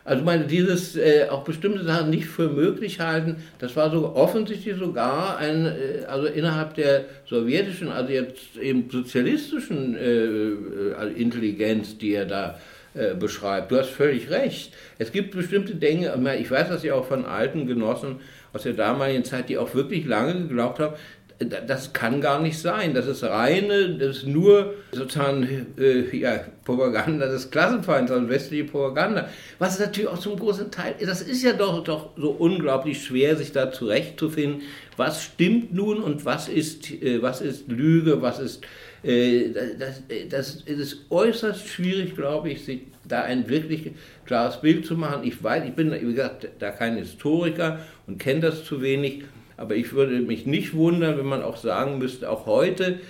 Also 0.05 0.23
meine, 0.23 0.45
dieses 0.45 0.97
äh, 0.97 1.29
auch 1.31 1.45
bestimmte 1.45 1.83
Sachen 1.83 2.11
nicht 2.11 2.27
für 2.27 2.51
möglich 2.51 3.01
halten, 3.01 3.37
das 3.59 3.75
war 3.75 3.91
so 3.91 4.15
offensichtlich 4.15 4.77
sogar 4.77 5.39
ein, 5.39 5.65
äh, 5.65 6.05
also 6.07 6.27
innerhalb 6.27 6.75
der 6.75 7.07
sowjetischen, 7.27 7.89
also 7.89 8.13
jetzt 8.13 8.57
eben 8.61 8.91
sozialistischen 8.91 9.97
äh, 9.97 10.27
äh 10.27 11.13
Intelligenz, 11.17 11.97
die 11.97 12.13
er 12.13 12.27
da 12.27 12.59
äh, 12.93 13.15
beschreibt. 13.15 13.73
Du 13.73 13.79
hast 13.79 13.89
völlig 13.89 14.31
recht. 14.31 14.75
Es 14.99 15.11
gibt 15.11 15.35
bestimmte 15.35 15.75
Dinge, 15.75 16.13
ich 16.39 16.51
weiß 16.51 16.69
das 16.69 16.85
ja 16.85 16.95
auch 16.95 17.07
von 17.07 17.25
alten 17.25 17.67
Genossen 17.67 18.21
aus 18.53 18.65
der 18.65 18.75
damaligen 18.75 19.25
Zeit, 19.25 19.49
die 19.49 19.57
auch 19.57 19.75
wirklich 19.75 20.05
lange 20.05 20.35
geglaubt 20.35 20.81
haben, 20.81 20.95
das 21.39 21.93
kann 21.93 22.20
gar 22.20 22.41
nicht 22.41 22.59
sein. 22.59 22.95
Das 22.95 23.07
ist 23.07 23.24
reine, 23.24 23.97
das 23.99 24.18
ist 24.18 24.26
nur 24.26 24.74
sozusagen 24.93 25.66
äh, 25.78 26.16
ja, 26.16 26.45
Propaganda 26.64 27.26
des 27.26 27.51
Klassenfeinds, 27.51 28.12
also 28.12 28.28
westliche 28.28 28.64
Propaganda. 28.64 29.28
Was 29.59 29.78
natürlich 29.78 30.09
auch 30.09 30.18
zum 30.18 30.39
großen 30.39 30.70
Teil, 30.70 30.95
das 31.01 31.22
ist 31.22 31.43
ja 31.43 31.53
doch, 31.53 31.82
doch 31.82 32.11
so 32.16 32.30
unglaublich 32.30 33.03
schwer, 33.03 33.37
sich 33.37 33.53
da 33.53 33.72
zurechtzufinden, 33.72 34.62
was 34.97 35.24
stimmt 35.24 35.74
nun 35.74 36.03
und 36.03 36.24
was 36.24 36.49
ist, 36.49 36.91
äh, 36.91 37.20
was 37.20 37.41
ist 37.41 37.68
Lüge, 37.68 38.22
was 38.22 38.39
ist. 38.39 38.62
Äh, 39.03 39.51
das, 39.78 40.03
das, 40.30 40.64
das 40.64 40.78
ist 40.78 41.11
äußerst 41.11 41.68
schwierig, 41.68 42.14
glaube 42.14 42.51
ich, 42.51 42.64
sich 42.64 42.80
da 43.07 43.22
ein 43.22 43.49
wirklich 43.49 43.91
klares 44.24 44.61
Bild 44.61 44.87
zu 44.87 44.95
machen. 44.95 45.24
Ich 45.24 45.43
weiß, 45.43 45.64
ich 45.66 45.74
bin, 45.74 45.93
wie 45.93 46.14
gesagt, 46.14 46.49
da 46.59 46.70
kein 46.70 46.97
Historiker 46.97 47.80
und 48.07 48.18
kenne 48.18 48.41
das 48.41 48.64
zu 48.64 48.80
wenig. 48.80 49.24
Aber 49.57 49.77
ich 49.77 49.93
würde 49.93 50.21
mich 50.21 50.47
nicht 50.47 50.75
wundern, 50.75 51.17
wenn 51.19 51.27
man 51.27 51.43
auch 51.43 51.57
sagen 51.57 51.99
müsste, 51.99 52.31
auch 52.31 52.47
heute 52.47 53.01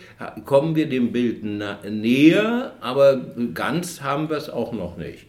kommen 0.44 0.76
wir 0.76 0.88
dem 0.88 1.12
Bild 1.12 1.42
näher, 1.44 2.72
aber 2.80 3.20
ganz 3.54 4.02
haben 4.02 4.28
wir 4.28 4.36
es 4.36 4.50
auch 4.50 4.72
noch 4.72 4.96
nicht. 4.96 5.26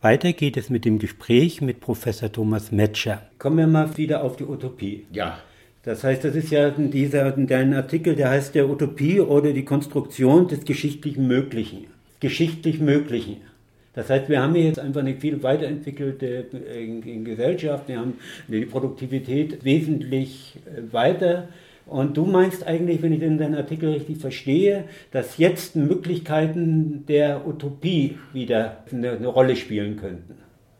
Weiter 0.00 0.32
geht 0.32 0.56
es 0.56 0.70
mit 0.70 0.84
dem 0.84 1.00
Gespräch 1.00 1.60
mit 1.60 1.80
Professor 1.80 2.30
Thomas 2.30 2.70
Metscher. 2.70 3.22
Kommen 3.38 3.58
wir 3.58 3.66
mal 3.66 3.96
wieder 3.96 4.22
auf 4.22 4.36
die 4.36 4.44
Utopie. 4.44 5.06
Ja. 5.12 5.38
Das 5.82 6.04
heißt, 6.04 6.22
das 6.22 6.34
ist 6.34 6.50
ja 6.50 6.70
dieser, 6.70 7.32
dein 7.32 7.74
Artikel, 7.74 8.14
der 8.14 8.30
heißt 8.30 8.54
der 8.54 8.68
Utopie 8.68 9.20
oder 9.20 9.52
die 9.52 9.64
Konstruktion 9.64 10.46
des 10.46 10.64
geschichtlichen 10.64 11.26
Möglichen. 11.26 11.86
Geschichtlich 12.20 12.78
Möglichen. 12.78 13.38
Das 13.98 14.10
heißt, 14.10 14.28
wir 14.28 14.40
haben 14.40 14.54
hier 14.54 14.66
jetzt 14.66 14.78
einfach 14.78 15.00
eine 15.00 15.16
viel 15.16 15.42
weiterentwickelte 15.42 16.46
äh, 16.72 17.18
Gesellschaft, 17.24 17.88
wir 17.88 17.98
haben 17.98 18.18
die 18.46 18.64
Produktivität 18.64 19.64
wesentlich 19.64 20.54
äh, 20.66 20.92
weiter. 20.92 21.48
Und 21.84 22.16
du 22.16 22.24
meinst 22.24 22.64
eigentlich, 22.64 23.02
wenn 23.02 23.12
ich 23.12 23.18
den 23.18 23.38
deinen 23.38 23.56
Artikel 23.56 23.90
richtig 23.90 24.18
verstehe, 24.18 24.84
dass 25.10 25.38
jetzt 25.38 25.74
Möglichkeiten 25.74 27.06
der 27.08 27.44
Utopie 27.44 28.18
wieder 28.32 28.84
eine, 28.92 29.10
eine 29.10 29.26
Rolle 29.26 29.56
spielen 29.56 29.96
könnten. 29.96 30.36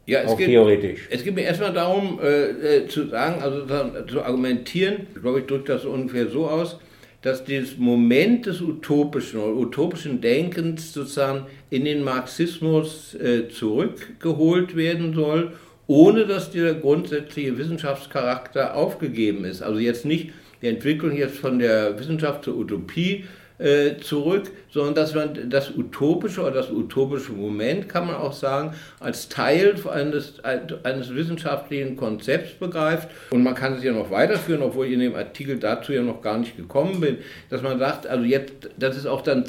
Ja, 0.07 0.21
es 0.21 0.31
auch 0.31 0.39
geht, 0.39 0.47
theoretisch. 0.47 1.09
Es 1.11 1.25
geht 1.25 1.35
mir 1.35 1.43
erstmal 1.43 1.73
darum 1.73 2.21
äh, 2.23 2.83
äh 2.83 2.87
zu 2.87 3.09
sagen, 3.09 3.43
also 3.43 3.67
zu 4.07 4.23
argumentieren, 4.23 5.09
ich 5.13 5.21
glaube, 5.21 5.41
ich 5.41 5.47
drücke 5.47 5.73
das 5.73 5.85
ungefähr 5.85 6.29
so 6.29 6.47
aus, 6.47 6.79
dass 7.23 7.45
dieses 7.45 7.79
Moment 7.79 8.47
des 8.47 8.61
utopischen 8.61 9.41
oder 9.41 9.57
utopischen 9.57 10.21
Denkens 10.21 10.93
sozusagen 10.93 11.47
in 11.71 11.85
den 11.85 12.05
Marxismus 12.05 13.15
äh, 13.15 13.49
zurückgeholt 13.49 14.77
werden 14.77 15.15
soll, 15.15 15.53
ohne 15.89 16.27
dass 16.27 16.51
dieser 16.51 16.75
grundsätzliche 16.75 17.59
Wissenschaftscharakter 17.59 18.77
aufgegeben 18.77 19.45
ist. 19.45 19.63
Also 19.63 19.81
jetzt 19.81 20.05
nicht 20.05 20.31
die 20.63 20.69
Entwicklung 20.69 21.17
jetzt 21.17 21.39
von 21.39 21.59
der 21.59 21.99
Wissenschaft 21.99 22.45
zur 22.45 22.57
Utopie 22.57 23.25
äh, 23.59 23.97
zurück, 24.01 24.51
sondern 24.71 24.95
dass 24.95 25.15
man 25.15 25.51
das 25.51 25.77
utopische 25.77 26.43
oder 26.43 26.53
das 26.53 26.71
utopische 26.71 27.33
Moment, 27.33 27.89
kann 27.89 28.07
man 28.07 28.17
auch 28.17 28.33
sagen, 28.33 28.75
als 29.01 29.29
Teil 29.29 29.75
eines, 29.93 30.43
eines 30.45 31.15
wissenschaftlichen 31.15 31.97
Konzepts 31.97 32.53
begreift. 32.53 33.09
Und 33.31 33.43
man 33.43 33.55
kann 33.55 33.75
es 33.75 33.83
ja 33.83 33.93
noch 33.93 34.11
weiterführen, 34.11 34.63
obwohl 34.63 34.87
ich 34.87 34.93
in 34.93 35.01
dem 35.01 35.15
Artikel 35.15 35.59
dazu 35.59 35.93
ja 35.93 36.03
noch 36.03 36.23
gar 36.23 36.39
nicht 36.39 36.57
gekommen 36.57 37.01
bin, 37.01 37.19
dass 37.51 37.63
man 37.63 37.79
sagt, 37.79 38.07
also 38.07 38.25
jetzt, 38.25 38.71
das 38.79 38.97
ist 38.97 39.07
auch 39.07 39.23
dann 39.23 39.45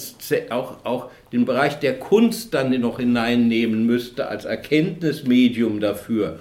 auch, 0.50 0.86
auch 0.86 1.12
den 1.32 1.46
Bereich 1.46 1.80
der 1.80 2.00
Kunst 2.00 2.54
dann 2.54 2.72
noch 2.82 3.00
hineinnehmen 3.00 3.86
müsste 3.86 4.28
als 4.28 4.46
Erkenntnismedium 4.46 5.80
dafür. 5.80 6.40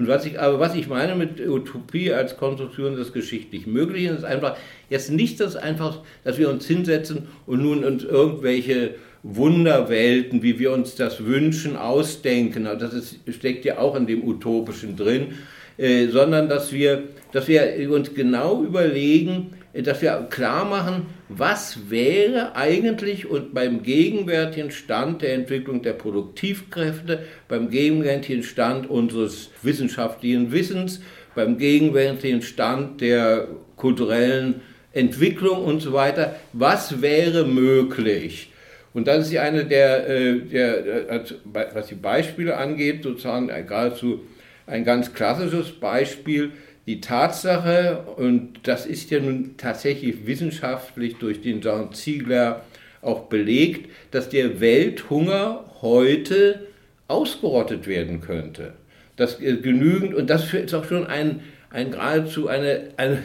Und 0.00 0.08
was 0.08 0.24
ich, 0.24 0.40
aber 0.40 0.58
was 0.58 0.74
ich 0.74 0.88
meine 0.88 1.14
mit 1.14 1.46
Utopie 1.46 2.10
als 2.10 2.38
Konstruktion 2.38 2.96
des 2.96 3.12
geschichtlich 3.12 3.66
Möglichen, 3.66 4.16
ist 4.16 4.24
einfach 4.24 4.56
jetzt 4.88 5.10
nicht 5.10 5.38
das 5.40 5.56
einfach, 5.56 5.98
dass 6.24 6.38
wir 6.38 6.48
uns 6.48 6.66
hinsetzen 6.66 7.28
und 7.44 7.62
nun 7.62 7.84
uns 7.84 8.04
irgendwelche 8.04 8.94
Wunderwelten, 9.22 10.42
wie 10.42 10.58
wir 10.58 10.72
uns 10.72 10.94
das 10.94 11.26
wünschen, 11.26 11.76
ausdenken. 11.76 12.64
Das 12.64 12.94
ist, 12.94 13.16
steckt 13.28 13.66
ja 13.66 13.76
auch 13.76 13.94
in 13.94 14.06
dem 14.06 14.26
Utopischen 14.26 14.96
drin, 14.96 15.34
äh, 15.76 16.06
sondern 16.06 16.48
dass 16.48 16.72
wir, 16.72 17.02
dass 17.32 17.46
wir 17.46 17.90
uns 17.92 18.14
genau 18.14 18.64
überlegen, 18.64 19.50
dass 19.72 20.02
wir 20.02 20.26
klar 20.30 20.64
machen, 20.64 21.06
was 21.28 21.90
wäre 21.90 22.56
eigentlich 22.56 23.26
und 23.30 23.54
beim 23.54 23.82
gegenwärtigen 23.82 24.70
Stand 24.70 25.22
der 25.22 25.34
Entwicklung 25.34 25.82
der 25.82 25.92
Produktivkräfte, 25.92 27.24
beim 27.48 27.70
gegenwärtigen 27.70 28.42
Stand 28.42 28.90
unseres 28.90 29.50
wissenschaftlichen 29.62 30.50
Wissens, 30.50 31.00
beim 31.34 31.56
gegenwärtigen 31.58 32.42
Stand 32.42 33.00
der 33.00 33.46
kulturellen 33.76 34.62
Entwicklung 34.92 35.64
und 35.64 35.80
so 35.80 35.92
weiter, 35.92 36.34
was 36.52 37.00
wäre 37.00 37.44
möglich? 37.44 38.50
Und 38.92 39.06
das 39.06 39.26
ist 39.26 39.32
ja 39.32 39.42
eine 39.42 39.64
der, 39.64 40.08
äh, 40.08 40.40
der, 40.40 41.24
was 41.44 41.86
die 41.86 41.94
Beispiele 41.94 42.56
angeht, 42.56 43.04
sozusagen 43.04 43.46
geradezu 43.46 44.20
ein 44.66 44.84
ganz 44.84 45.12
klassisches 45.12 45.72
Beispiel, 45.72 46.52
die 46.90 47.00
Tatsache, 47.00 48.02
und 48.16 48.58
das 48.64 48.84
ist 48.84 49.12
ja 49.12 49.20
nun 49.20 49.56
tatsächlich 49.56 50.26
wissenschaftlich 50.26 51.18
durch 51.18 51.40
den 51.40 51.60
Jean 51.60 51.92
Ziegler 51.92 52.64
auch 53.00 53.26
belegt, 53.26 53.88
dass 54.10 54.28
der 54.28 54.60
Welthunger 54.60 55.64
heute 55.82 56.66
ausgerottet 57.06 57.86
werden 57.86 58.20
könnte. 58.20 58.72
Das 59.14 59.38
genügend, 59.38 60.14
und 60.14 60.28
das 60.28 60.52
ist 60.52 60.74
auch 60.74 60.84
schon 60.84 61.06
ein, 61.06 61.42
ein 61.70 61.92
geradezu 61.92 62.48
eine, 62.48 62.88
eine, 62.96 63.22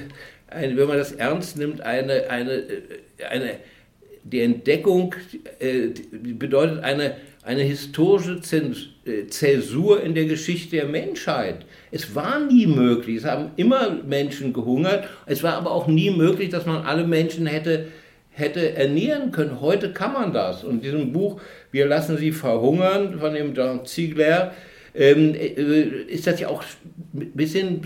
eine, 0.48 0.78
wenn 0.78 0.88
man 0.88 1.00
das 1.00 1.14
ernst 1.14 1.58
nimmt, 1.58 1.82
eine, 1.82 2.30
eine, 2.30 2.64
eine 3.32 3.56
die 4.22 4.42
Entdeckung 4.42 5.16
äh, 5.58 5.88
bedeutet 6.12 6.84
eine, 6.84 7.16
eine 7.42 7.62
historische 7.62 8.42
äh, 8.44 8.95
Zäsur 9.30 10.02
in 10.02 10.16
der 10.16 10.26
Geschichte 10.26 10.78
der 10.78 10.86
Menschheit. 10.86 11.66
Es 11.92 12.16
war 12.16 12.40
nie 12.40 12.66
möglich, 12.66 13.18
es 13.18 13.26
haben 13.26 13.52
immer 13.56 14.02
Menschen 14.04 14.52
gehungert, 14.52 15.08
es 15.26 15.44
war 15.44 15.54
aber 15.54 15.72
auch 15.72 15.88
nie 15.88 16.10
möglich, 16.10 16.50
dass 16.50 16.66
man 16.66 16.86
alle 16.86 17.06
Menschen 17.06 17.46
hätte, 17.46 17.88
hätte 18.32 18.74
ernähren 18.76 19.32
können. 19.32 19.62
Heute 19.62 19.94
kann 19.94 20.14
man 20.14 20.34
das. 20.34 20.64
Und 20.64 20.76
in 20.76 20.82
diesem 20.82 21.14
Buch 21.14 21.40
Wir 21.72 21.86
lassen 21.88 22.18
sie 22.18 22.32
verhungern 22.32 23.20
von 23.20 23.34
dem 23.34 23.54
Jean 23.54 23.86
Ziegler 23.86 24.54
ähm, 24.96 25.36
äh, 25.36 25.82
ist 26.08 26.26
das 26.26 26.40
ja 26.40 26.48
auch 26.48 26.64
ein 27.14 27.32
bisschen 27.34 27.82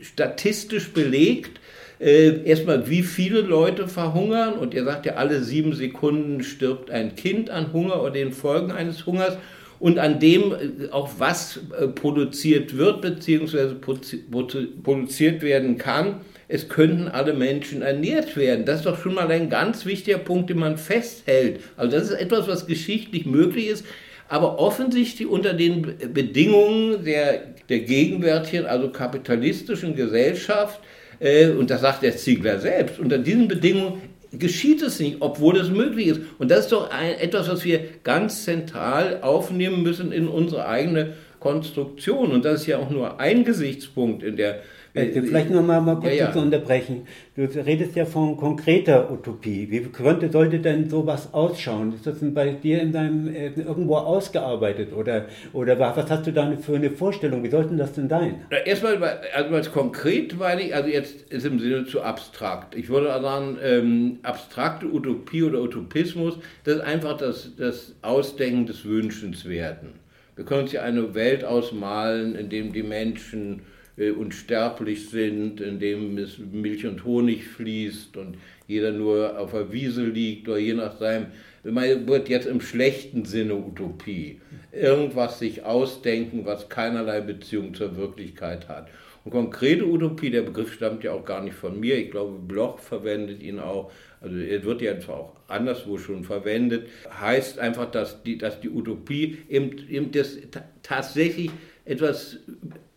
statistisch 0.00 0.92
belegt, 0.92 1.60
äh, 2.00 2.42
erstmal, 2.44 2.88
wie 2.90 3.02
viele 3.02 3.40
Leute 3.40 3.86
verhungern. 3.88 4.54
Und 4.54 4.74
er 4.74 4.84
sagt 4.84 5.06
ja, 5.06 5.14
alle 5.14 5.42
sieben 5.42 5.74
Sekunden 5.74 6.42
stirbt 6.42 6.90
ein 6.90 7.14
Kind 7.14 7.50
an 7.50 7.72
Hunger 7.72 8.02
oder 8.02 8.10
den 8.10 8.32
Folgen 8.32 8.72
eines 8.72 9.06
Hungers. 9.06 9.38
Und 9.78 9.98
an 9.98 10.20
dem 10.20 10.52
äh, 10.52 10.90
auch 10.90 11.10
was 11.18 11.60
äh, 11.78 11.88
produziert 11.88 12.76
wird, 12.76 13.00
beziehungsweise 13.02 13.74
produziert 13.74 15.42
werden 15.42 15.78
kann. 15.78 16.20
Es 16.46 16.68
könnten 16.68 17.08
alle 17.08 17.32
Menschen 17.32 17.82
ernährt 17.82 18.36
werden. 18.36 18.66
Das 18.66 18.80
ist 18.80 18.86
doch 18.86 18.98
schon 18.98 19.14
mal 19.14 19.30
ein 19.30 19.48
ganz 19.48 19.86
wichtiger 19.86 20.18
Punkt, 20.18 20.50
den 20.50 20.58
man 20.58 20.76
festhält. 20.76 21.60
Also 21.76 21.96
das 21.96 22.10
ist 22.10 22.20
etwas, 22.20 22.46
was 22.48 22.66
geschichtlich 22.66 23.26
möglich 23.26 23.68
ist 23.68 23.84
aber 24.28 24.58
offensichtlich 24.58 25.28
unter 25.28 25.52
den 25.52 25.96
Bedingungen 26.12 27.04
der, 27.04 27.42
der 27.68 27.80
gegenwärtigen, 27.80 28.66
also 28.66 28.88
kapitalistischen 28.88 29.94
Gesellschaft, 29.94 30.80
äh, 31.20 31.48
und 31.48 31.70
das 31.70 31.80
sagt 31.80 32.02
der 32.02 32.16
Ziegler 32.16 32.58
selbst, 32.58 32.98
unter 32.98 33.18
diesen 33.18 33.48
Bedingungen 33.48 34.02
geschieht 34.38 34.82
es 34.82 35.00
nicht, 35.00 35.18
obwohl 35.20 35.56
es 35.56 35.70
möglich 35.70 36.08
ist. 36.08 36.20
Und 36.38 36.50
das 36.50 36.60
ist 36.60 36.72
doch 36.72 36.90
ein, 36.90 37.18
etwas, 37.18 37.48
was 37.48 37.64
wir 37.64 37.80
ganz 38.02 38.44
zentral 38.44 39.20
aufnehmen 39.22 39.82
müssen 39.82 40.12
in 40.12 40.28
unsere 40.28 40.66
eigene 40.66 41.14
Konstruktion. 41.40 42.32
Und 42.32 42.44
das 42.44 42.62
ist 42.62 42.66
ja 42.66 42.78
auch 42.78 42.90
nur 42.90 43.20
ein 43.20 43.44
Gesichtspunkt 43.44 44.22
in 44.22 44.36
der 44.36 44.60
vielleicht 44.94 45.50
noch 45.50 45.62
mal, 45.62 45.80
mal 45.80 45.96
kurz 45.96 46.14
ja, 46.14 46.26
ja. 46.26 46.32
zu 46.32 46.38
unterbrechen. 46.38 47.06
Du 47.34 47.42
redest 47.42 47.96
ja 47.96 48.04
von 48.04 48.36
konkreter 48.36 49.10
Utopie. 49.10 49.68
Wie 49.68 49.80
könnte, 49.80 50.30
sollte 50.30 50.60
denn 50.60 50.88
sowas 50.88 51.34
ausschauen? 51.34 51.94
Ist 51.94 52.06
das 52.06 52.18
bei 52.20 52.50
dir 52.52 52.80
in 52.80 52.92
deinem, 52.92 53.26
äh, 53.28 53.48
irgendwo 53.56 53.96
ausgearbeitet? 53.96 54.92
Oder, 54.92 55.26
oder 55.52 55.78
was 55.80 56.08
hast 56.08 56.26
du 56.26 56.32
da 56.32 56.56
für 56.56 56.76
eine 56.76 56.90
Vorstellung? 56.90 57.42
Wie 57.42 57.50
sollte 57.50 57.74
das 57.74 57.92
denn 57.92 58.08
sein? 58.08 58.42
Erstmal, 58.64 59.02
also 59.34 59.54
als 59.54 59.72
konkret 59.72 60.38
meine 60.38 60.62
ich, 60.62 60.74
also 60.74 60.88
jetzt 60.88 61.22
ist 61.32 61.44
im 61.44 61.58
Sinne 61.58 61.86
zu 61.86 62.02
abstrakt. 62.02 62.76
Ich 62.76 62.88
würde 62.88 63.08
sagen, 63.08 63.58
ähm, 63.62 64.18
abstrakte 64.22 64.86
Utopie 64.86 65.42
oder 65.42 65.60
Utopismus, 65.60 66.38
das 66.62 66.76
ist 66.76 66.82
einfach 66.82 67.16
das, 67.16 67.50
das 67.56 67.96
Ausdenken 68.02 68.66
des 68.66 68.84
Wünschenswerten. 68.84 69.88
Wir 70.36 70.44
können 70.44 70.62
uns 70.62 70.72
ja 70.72 70.82
eine 70.82 71.14
Welt 71.14 71.44
ausmalen, 71.44 72.36
in 72.36 72.48
dem 72.48 72.72
die 72.72 72.82
Menschen 72.82 73.60
äh, 73.60 73.73
unsterblich 73.96 75.08
sind, 75.08 75.60
in 75.60 75.78
dem 75.78 76.18
es 76.18 76.38
Milch 76.38 76.84
und 76.86 77.04
Honig 77.04 77.44
fließt 77.44 78.16
und 78.16 78.36
jeder 78.66 78.90
nur 78.90 79.38
auf 79.38 79.52
der 79.52 79.72
Wiese 79.72 80.04
liegt 80.04 80.48
oder 80.48 80.58
je 80.58 80.74
nach 80.74 80.98
seinem, 80.98 81.26
man 81.62 82.06
wird 82.08 82.28
jetzt 82.28 82.46
im 82.46 82.60
schlechten 82.60 83.24
Sinne 83.24 83.54
Utopie. 83.54 84.40
Irgendwas 84.72 85.38
sich 85.38 85.64
ausdenken, 85.64 86.44
was 86.44 86.68
keinerlei 86.68 87.20
Beziehung 87.20 87.74
zur 87.74 87.96
Wirklichkeit 87.96 88.68
hat. 88.68 88.88
Und 89.24 89.30
konkrete 89.30 89.86
Utopie, 89.86 90.30
der 90.30 90.42
Begriff 90.42 90.72
stammt 90.74 91.02
ja 91.02 91.12
auch 91.12 91.24
gar 91.24 91.42
nicht 91.42 91.54
von 91.54 91.80
mir. 91.80 91.96
Ich 91.96 92.10
glaube, 92.10 92.38
Bloch 92.38 92.78
verwendet 92.78 93.42
ihn 93.42 93.58
auch. 93.58 93.90
Also 94.20 94.36
er 94.36 94.64
wird 94.64 94.82
ja 94.82 94.98
zwar 95.00 95.16
auch 95.16 95.36
anderswo 95.48 95.96
schon 95.96 96.24
verwendet. 96.24 96.88
Heißt 97.20 97.58
einfach, 97.58 97.90
dass 97.90 98.22
die, 98.22 98.36
dass 98.36 98.60
die 98.60 98.68
Utopie 98.68 99.38
eben, 99.48 99.88
eben 99.88 100.12
das 100.12 100.36
tatsächlich 100.82 101.50
etwas 101.86 102.38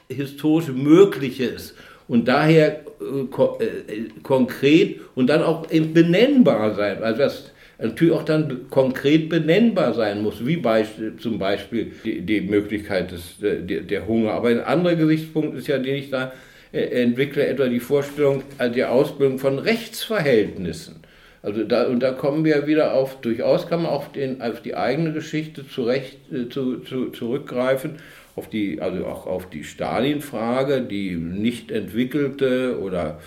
historisch 0.10 0.70
Mögliches 0.70 1.76
und 2.08 2.28
daher 2.28 2.82
äh, 3.02 3.64
äh, 3.64 4.10
konkret 4.24 5.02
und 5.16 5.28
dann 5.28 5.44
auch 5.44 5.68
benennbar 5.68 6.74
sein. 6.76 7.04
Also 7.04 7.20
das 7.20 7.52
natürlich 7.80 8.14
auch 8.14 8.24
dann 8.24 8.70
konkret 8.70 9.30
benennbar 9.30 9.94
sein 9.94 10.24
muss, 10.24 10.46
wie 10.46 10.58
Beispiel, 10.58 11.16
zum 11.18 11.38
Beispiel 11.38 11.92
die, 12.04 12.22
die 12.22 12.42
Möglichkeit 12.42 13.12
des, 13.12 13.38
der, 13.40 13.82
der, 13.82 14.08
Hunger. 14.08 14.32
Aber 14.32 14.50
ein 14.50 14.62
anderer 14.62 14.96
Gesichtspunkt 14.96 15.58
ist 15.58 15.68
ja, 15.68 15.78
den 15.78 15.96
ich 15.96 16.10
da 16.10 16.32
äh, 16.72 17.04
entwickle, 17.04 17.46
etwa 17.46 17.68
die 17.68 17.80
Vorstellung 17.80 18.44
also 18.58 18.74
der 18.74 18.92
Ausbildung 18.92 19.38
von 19.38 19.60
Rechtsverhältnissen. 19.60 20.96
Also 21.44 21.64
da, 21.64 21.88
und 21.88 22.02
da 22.02 22.12
kommen 22.12 22.44
wir 22.44 22.66
wieder 22.68 22.94
auf, 22.94 23.22
durchaus 23.22 23.68
kann 23.68 23.84
man 23.84 23.92
auf, 23.92 24.12
den, 24.12 24.42
auf 24.42 24.62
die 24.62 24.76
eigene 24.76 25.14
Geschichte 25.14 25.68
zurecht, 25.68 26.18
äh, 26.32 26.50
zu, 26.50 26.80
zu, 26.80 27.12
zurückgreifen 27.12 27.98
auf 28.38 28.50
die, 28.50 28.80
also 28.82 29.06
auch 29.06 29.26
auf 29.26 29.50
die 29.50 29.64
Stalin-Frage, 29.64 30.82
die 30.82 31.16
nicht 31.16 31.72
entwickelte 31.72 32.80
oder 32.80 33.20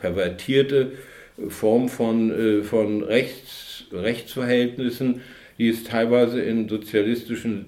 pervertierte 0.00 0.92
Form 1.48 1.88
von, 1.88 2.62
von 2.64 3.02
Rechts, 3.02 3.84
Rechtsverhältnissen, 3.92 5.20
die 5.58 5.70
es 5.70 5.84
teilweise 5.84 6.40
in 6.40 6.68
sozialistischen 6.68 7.66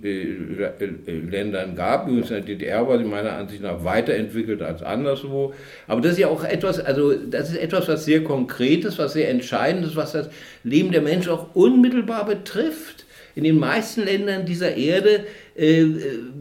Ländern 1.30 1.74
gab. 1.74 2.06
Übrigens 2.06 2.30
in 2.30 2.36
der 2.36 2.44
DDR 2.44 2.86
war 2.86 2.98
sie 2.98 3.04
meiner 3.04 3.32
Ansicht 3.32 3.62
nach 3.62 3.82
weiterentwickelt 3.82 4.60
als 4.60 4.82
anderswo. 4.82 5.54
Aber 5.86 6.00
das 6.00 6.12
ist 6.12 6.18
ja 6.18 6.28
auch 6.28 6.44
etwas, 6.44 6.80
also 6.80 7.14
das 7.14 7.50
ist 7.50 7.56
etwas, 7.56 7.88
was 7.88 8.04
sehr 8.04 8.22
Konkretes, 8.24 8.98
was 8.98 9.14
sehr 9.14 9.30
Entscheidendes, 9.30 9.96
was 9.96 10.12
das 10.12 10.28
Leben 10.64 10.92
der 10.92 11.00
Menschen 11.00 11.32
auch 11.32 11.54
unmittelbar 11.54 12.26
betrifft. 12.26 13.06
In 13.38 13.44
den 13.44 13.60
meisten 13.60 14.02
Ländern 14.02 14.46
dieser 14.46 14.74
Erde 14.74 15.24
äh, 15.54 15.84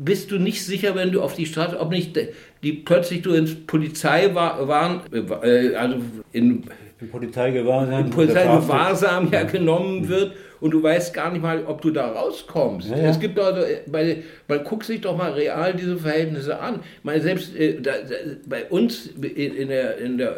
bist 0.03 0.31
du 0.31 0.39
nicht 0.39 0.65
sicher, 0.65 0.95
wenn 0.95 1.11
du 1.11 1.21
auf 1.21 1.35
die 1.35 1.45
Straße, 1.45 1.79
ob 1.79 1.91
nicht 1.91 2.17
die 2.63 2.73
plötzlich 2.73 3.21
du 3.21 3.33
ins 3.33 3.53
Polizei 3.53 4.33
waren, 4.33 5.01
äh, 5.13 5.75
also 5.75 5.97
in, 6.31 6.63
in 6.99 7.09
Polizeigewahrsam, 7.11 8.09
Polizeigewahrsam 8.09 9.31
ja 9.31 9.43
genommen 9.43 10.09
wird 10.09 10.31
und 10.59 10.71
du 10.71 10.81
weißt 10.81 11.13
gar 11.13 11.31
nicht 11.31 11.43
mal, 11.43 11.65
ob 11.67 11.83
du 11.83 11.91
da 11.91 12.07
rauskommst. 12.13 12.89
Ja, 12.89 12.97
ja. 12.97 13.09
Es 13.11 13.19
gibt 13.19 13.37
also, 13.37 13.61
bei, 13.85 14.23
man 14.47 14.63
guckt 14.63 14.87
sich 14.87 14.99
doch 14.99 15.15
mal 15.15 15.33
real 15.33 15.75
diese 15.75 15.97
Verhältnisse 15.97 16.59
an. 16.59 16.79
Ich 16.97 17.03
meine, 17.03 17.21
selbst 17.21 17.55
äh, 17.55 17.79
da, 17.79 17.91
da, 17.91 18.15
bei 18.47 18.65
uns 18.65 19.05
in 19.05 19.67
der, 19.67 19.99
in 19.99 20.17
der 20.17 20.35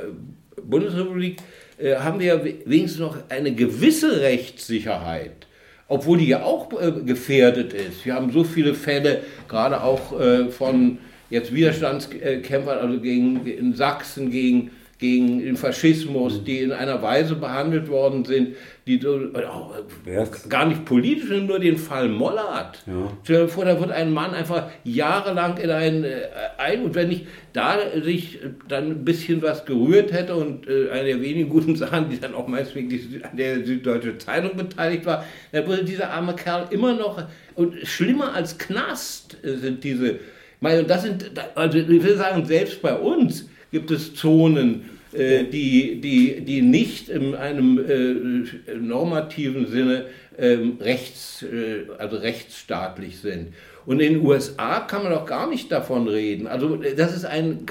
Bundesrepublik 0.62 1.38
äh, 1.78 1.96
haben 1.96 2.20
wir 2.20 2.28
ja 2.28 2.44
wenigstens 2.44 3.00
noch 3.00 3.18
eine 3.30 3.56
gewisse 3.56 4.20
Rechtssicherheit 4.20 5.48
obwohl 5.90 6.20
die 6.20 6.28
ja 6.28 6.44
auch 6.44 6.72
äh, 6.80 6.92
gefährdet 7.04 7.74
ist. 7.74 8.06
Wir 8.06 8.14
haben 8.14 8.32
so 8.32 8.44
viele 8.44 8.74
Fälle, 8.74 9.22
gerade 9.50 9.84
auch 9.84 10.18
äh, 10.18 10.50
von 10.50 11.00
jetzt 11.30 11.54
Widerstandskämpfern, 11.54 12.78
also 12.78 13.00
gegen, 13.02 13.46
in 13.46 13.76
Sachsen 13.76 14.32
gegen 14.32 14.72
gegen 15.00 15.40
den 15.40 15.56
Faschismus, 15.56 16.44
die 16.44 16.60
in 16.60 16.74
einer 16.74 17.02
Weise 17.02 17.36
behandelt 17.36 17.88
worden 17.88 18.26
sind, 18.26 18.58
die 18.86 19.00
so, 19.00 19.18
äh, 19.18 20.26
gar 20.50 20.66
nicht 20.66 20.84
politisch, 20.84 21.30
nur 21.30 21.58
den 21.58 21.78
Fall 21.78 22.10
Mollert. 22.10 22.84
Ja. 22.86 23.10
Stell 23.24 23.44
dir 23.44 23.48
vor, 23.48 23.64
da 23.64 23.80
wird 23.80 23.92
ein 23.92 24.12
Mann 24.12 24.34
einfach 24.34 24.70
jahrelang 24.84 25.58
in 25.58 25.70
ein, 25.70 26.04
äh, 26.04 26.28
ein 26.58 26.84
und 26.84 26.96
wenn 26.96 27.12
ich 27.12 27.28
da 27.54 27.78
sich 28.04 28.40
dann 28.68 28.92
ein 28.92 29.06
bisschen 29.06 29.42
was 29.42 29.66
gerührt 29.66 30.12
hätte 30.12 30.36
und 30.36 30.68
äh, 30.68 30.90
eine 30.90 31.06
der 31.06 31.22
wenigen 31.22 31.50
guten 31.50 31.76
Sachen, 31.78 32.10
die 32.10 32.20
dann 32.20 32.36
auch 32.36 32.48
meinetwegen 32.48 33.24
an 33.24 33.38
der 33.38 33.66
Süddeutsche 33.66 34.18
Zeitung 34.18 34.58
beteiligt 34.58 35.06
war, 35.06 35.24
dann 35.54 35.66
würde 35.66 35.86
dieser 35.86 36.12
arme 36.12 36.36
Kerl 36.36 36.68
immer 36.72 36.94
noch, 36.94 37.24
und 37.56 37.76
schlimmer 37.84 38.34
als 38.34 38.58
Knast 38.58 39.38
sind 39.44 39.84
diese, 39.84 40.20
meine, 40.60 40.84
das 40.84 41.04
sind, 41.04 41.32
also 41.56 41.78
ich 41.78 41.88
will 41.88 42.18
sagen, 42.18 42.46
selbst 42.46 42.82
bei 42.82 42.94
uns, 42.94 43.49
gibt 43.72 43.92
es 43.92 44.16
Zonen, 44.16 44.90
äh, 45.14 45.46
die, 45.46 46.02
die, 46.02 46.42
die 46.42 46.62
nicht 46.62 47.10
in 47.10 47.36
einem 47.36 47.80
äh, 47.80 48.76
normativen 48.76 49.68
Sinne 49.68 50.06
ähm, 50.38 50.78
rechts, 50.80 51.44
äh, 51.44 51.86
also 51.98 52.18
rechtsstaatlich 52.18 53.20
sind. 53.20 53.54
Und 53.86 54.00
in 54.02 54.14
den 54.14 54.26
USA 54.26 54.82
kann 54.82 55.04
man 55.04 55.14
auch 55.14 55.26
gar 55.26 55.50
nicht 55.50 55.72
davon 55.72 56.08
reden. 56.08 56.46
Also 56.46 56.76
das 56.76 57.16
ist 57.16 57.26
ein, 57.26 57.66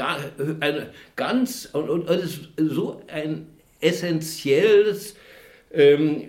ein 0.61 0.87
ganz 1.15 1.69
und, 1.73 1.89
und 1.89 2.09
das 2.09 2.25
ist 2.25 2.41
so 2.57 3.03
ein 3.07 3.47
essentielles 3.81 5.15
ähm, 5.73 6.25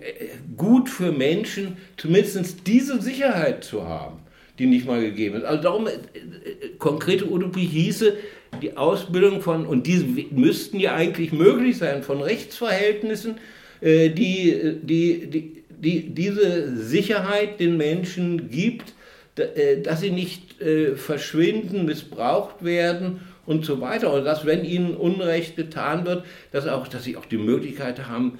Gut 0.56 0.88
für 0.88 1.12
Menschen, 1.12 1.76
zumindest 1.96 2.66
diese 2.66 3.00
Sicherheit 3.00 3.64
zu 3.64 3.86
haben, 3.86 4.20
die 4.58 4.66
nicht 4.66 4.86
mal 4.86 5.00
gegeben 5.00 5.36
ist. 5.36 5.44
Also 5.44 5.62
darum, 5.62 5.86
äh, 5.86 5.90
äh 5.90 6.68
konkrete 6.78 7.30
Utopie 7.30 7.66
hieße, 7.66 8.16
die 8.60 8.76
Ausbildung 8.76 9.40
von, 9.40 9.66
und 9.66 9.86
diese 9.86 10.04
müssten 10.30 10.80
ja 10.80 10.94
eigentlich 10.94 11.32
möglich 11.32 11.78
sein, 11.78 12.02
von 12.02 12.20
Rechtsverhältnissen, 12.20 13.36
äh, 13.80 14.10
die, 14.10 14.78
die, 14.82 15.26
die, 15.26 15.62
die 15.70 16.14
diese 16.14 16.76
Sicherheit 16.76 17.60
den 17.60 17.76
Menschen 17.76 18.50
gibt, 18.50 18.92
äh, 19.36 19.80
dass 19.80 20.00
sie 20.00 20.10
nicht 20.10 20.60
äh, 20.60 20.96
verschwinden, 20.96 21.86
missbraucht 21.86 22.64
werden 22.64 23.20
und 23.46 23.64
so 23.64 23.80
weiter. 23.80 24.12
Und 24.12 24.24
dass, 24.24 24.44
wenn 24.44 24.64
ihnen 24.64 24.94
Unrecht 24.94 25.56
getan 25.56 26.04
wird, 26.04 26.24
dass, 26.52 26.66
auch, 26.66 26.88
dass 26.88 27.04
sie 27.04 27.16
auch 27.16 27.26
die 27.26 27.38
Möglichkeit 27.38 28.06
haben, 28.06 28.38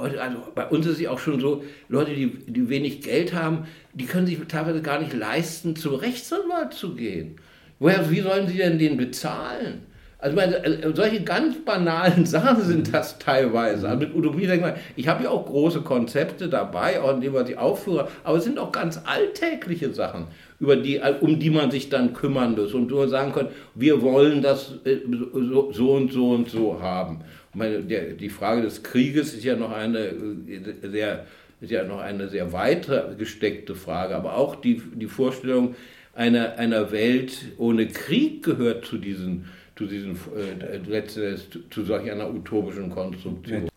also 0.00 0.16
bei 0.54 0.66
uns 0.66 0.86
ist 0.86 0.98
es 0.98 1.06
auch 1.08 1.18
schon 1.18 1.40
so, 1.40 1.62
Leute, 1.90 2.14
die, 2.14 2.30
die 2.46 2.70
wenig 2.70 3.02
Geld 3.02 3.34
haben, 3.34 3.66
die 3.92 4.06
können 4.06 4.26
sich 4.26 4.38
teilweise 4.48 4.80
gar 4.80 4.98
nicht 4.98 5.12
leisten, 5.12 5.76
zum 5.76 5.96
Rechtsanwalt 5.96 6.72
zu 6.72 6.94
gehen. 6.94 7.36
Woher, 7.78 8.10
wie 8.10 8.20
sollen 8.20 8.48
sie 8.48 8.58
denn 8.58 8.78
den 8.78 8.96
bezahlen? 8.96 9.82
Also 10.20 10.34
meine, 10.34 10.64
äh, 10.64 10.92
solche 10.94 11.22
ganz 11.22 11.64
banalen 11.64 12.26
Sachen 12.26 12.62
sind 12.62 12.92
das 12.92 13.18
teilweise. 13.20 13.88
Also 13.88 14.00
mit 14.00 14.14
Utopie 14.14 14.46
denkt 14.46 14.62
man, 14.62 14.74
ich 14.96 15.06
habe 15.06 15.24
ja 15.24 15.30
auch 15.30 15.46
große 15.46 15.82
Konzepte 15.82 16.48
dabei, 16.48 17.00
auch 17.00 17.14
indem 17.14 17.34
man 17.34 17.46
sie 17.46 17.56
aufführe, 17.56 18.08
aber 18.24 18.38
es 18.38 18.44
sind 18.44 18.58
auch 18.58 18.72
ganz 18.72 19.00
alltägliche 19.04 19.94
Sachen, 19.94 20.26
über 20.58 20.74
die, 20.74 21.00
um 21.20 21.38
die 21.38 21.50
man 21.50 21.70
sich 21.70 21.88
dann 21.88 22.14
kümmern 22.14 22.56
muss 22.56 22.74
und 22.74 22.90
nur 22.90 23.08
sagen 23.08 23.32
kann, 23.32 23.48
wir 23.76 24.02
wollen 24.02 24.42
das 24.42 24.74
äh, 24.84 24.96
so, 25.32 25.72
so 25.72 25.92
und 25.92 26.12
so 26.12 26.30
und 26.30 26.48
so 26.48 26.82
haben. 26.82 27.20
Meine, 27.54 27.80
der, 27.80 28.14
die 28.14 28.28
Frage 28.28 28.62
des 28.62 28.82
Krieges 28.82 29.34
ist 29.34 29.44
ja 29.44 29.54
noch 29.54 29.70
eine 29.70 29.98
äh, 29.98 30.88
sehr, 30.90 31.26
ist 31.60 31.70
ja 31.70 31.84
noch 31.84 32.00
eine 32.00 32.28
sehr 32.28 32.52
weiter 32.52 33.14
gesteckte 33.16 33.76
Frage, 33.76 34.16
aber 34.16 34.36
auch 34.36 34.56
die, 34.56 34.82
die 34.94 35.06
Vorstellung, 35.06 35.76
einer, 36.18 36.58
einer 36.58 36.90
Welt 36.90 37.52
ohne 37.58 37.86
Krieg 37.86 38.42
gehört 38.42 38.84
zu 38.84 38.98
diesen, 38.98 39.46
zu 39.76 39.86
diesen 39.86 40.18
äh, 40.36 41.06
zu, 41.06 41.36
zu 41.70 41.84
solch 41.84 42.10
einer 42.10 42.28
utopischen 42.28 42.90
Konstruktion. 42.90 43.68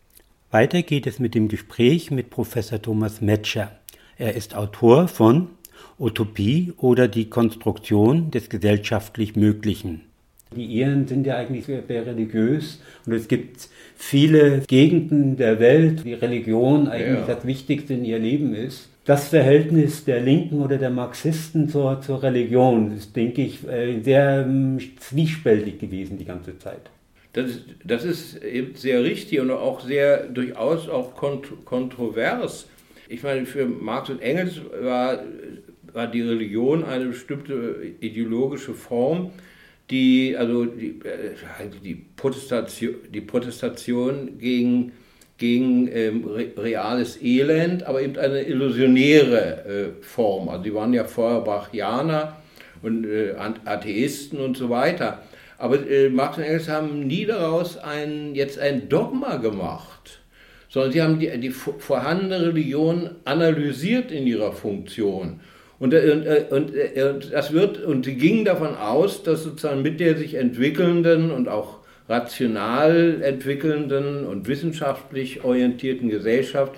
Weiter 0.50 0.82
geht 0.82 1.06
es 1.06 1.18
mit 1.18 1.34
dem 1.34 1.48
Gespräch 1.48 2.10
mit 2.10 2.30
Professor 2.30 2.82
Thomas 2.82 3.20
Metscher. 3.20 3.78
Er 4.18 4.34
ist 4.34 4.54
Autor 4.54 5.08
von 5.08 5.48
Utopie 5.98 6.72
oder 6.76 7.06
die 7.08 7.30
Konstruktion 7.30 8.30
des 8.30 8.50
gesellschaftlich 8.50 9.36
Möglichen. 9.36 10.02
Die 10.54 10.66
Iren 10.66 11.06
sind 11.06 11.26
ja 11.26 11.36
eigentlich 11.36 11.64
sehr, 11.64 11.82
sehr, 11.86 12.04
religiös 12.04 12.82
und 13.06 13.14
es 13.14 13.28
gibt 13.28 13.68
viele 13.94 14.60
Gegenden 14.66 15.36
der 15.36 15.60
Welt, 15.60 16.04
wie 16.04 16.12
Religion 16.12 16.88
eigentlich 16.88 17.26
ja. 17.26 17.34
das 17.34 17.46
Wichtigste 17.46 17.94
in 17.94 18.04
ihr 18.04 18.18
Leben 18.18 18.54
ist 18.54 18.91
das 19.04 19.28
Verhältnis 19.28 20.04
der 20.04 20.20
Linken 20.20 20.60
oder 20.62 20.78
der 20.78 20.90
Marxisten 20.90 21.68
zur, 21.68 22.00
zur 22.00 22.22
Religion 22.22 22.92
ist, 22.96 23.16
denke 23.16 23.42
ich, 23.42 23.66
äh, 23.66 24.00
sehr 24.00 24.42
ähm, 24.46 24.78
zwiespältig 25.00 25.78
gewesen 25.80 26.18
die 26.18 26.24
ganze 26.24 26.58
Zeit. 26.58 26.90
Das 27.32 27.50
das 27.82 28.04
ist 28.04 28.42
eben 28.42 28.74
sehr 28.74 29.02
richtig 29.02 29.40
und 29.40 29.50
auch 29.50 29.80
sehr 29.80 30.26
durchaus 30.26 30.88
auch 30.88 31.16
kont 31.16 31.64
kontrovers. 31.64 32.68
Ich 33.08 33.22
meine, 33.22 33.46
für 33.46 33.66
Marx 33.66 34.10
und 34.10 34.22
Engels 34.22 34.60
war, 34.80 35.22
war 35.92 36.06
die 36.06 36.22
Religion 36.22 36.84
eine 36.84 37.06
bestimmte 37.06 37.76
ideologische 38.00 38.74
Form, 38.74 39.32
die, 39.90 40.36
also 40.36 40.64
die, 40.66 41.00
äh, 41.04 41.68
die, 41.82 41.94
Protestation, 42.16 42.94
die 43.12 43.20
Protestation 43.20 44.38
gegen 44.38 44.92
gegen 45.42 45.88
ähm, 45.92 46.24
reales 46.56 47.20
Elend, 47.20 47.82
aber 47.82 48.00
eben 48.00 48.16
eine 48.16 48.42
illusionäre 48.42 49.64
äh, 49.98 50.04
Form. 50.04 50.48
Also 50.48 50.62
die 50.62 50.72
waren 50.72 50.94
ja 50.94 51.02
vorher 51.02 51.40
Brachianer 51.40 52.36
und 52.80 53.04
äh, 53.04 53.34
Atheisten 53.64 54.38
und 54.38 54.56
so 54.56 54.70
weiter. 54.70 55.22
Aber 55.58 55.84
äh, 55.84 56.10
Marx 56.10 56.38
und 56.38 56.44
Engels 56.44 56.68
haben 56.68 57.08
nie 57.08 57.26
daraus 57.26 57.76
ein, 57.76 58.36
jetzt 58.36 58.60
ein 58.60 58.88
Dogma 58.88 59.38
gemacht, 59.38 60.20
sondern 60.68 60.92
sie 60.92 61.02
haben 61.02 61.18
die, 61.18 61.36
die 61.40 61.50
vorhandene 61.50 62.40
Religion 62.46 63.10
analysiert 63.24 64.12
in 64.12 64.28
ihrer 64.28 64.52
Funktion. 64.52 65.40
Und, 65.80 65.92
äh, 65.92 66.12
und, 66.12 66.24
äh, 66.24 66.44
und, 66.50 66.72
äh, 66.72 67.02
und, 67.02 67.32
das 67.32 67.52
wird, 67.52 67.82
und 67.82 68.04
sie 68.04 68.14
gingen 68.14 68.44
davon 68.44 68.76
aus, 68.76 69.24
dass 69.24 69.42
sozusagen 69.42 69.82
mit 69.82 69.98
der 69.98 70.16
sich 70.16 70.34
entwickelnden 70.34 71.32
und 71.32 71.48
auch 71.48 71.81
rational 72.08 73.22
entwickelnden 73.22 74.26
und 74.26 74.48
wissenschaftlich 74.48 75.44
orientierten 75.44 76.08
Gesellschaft 76.08 76.72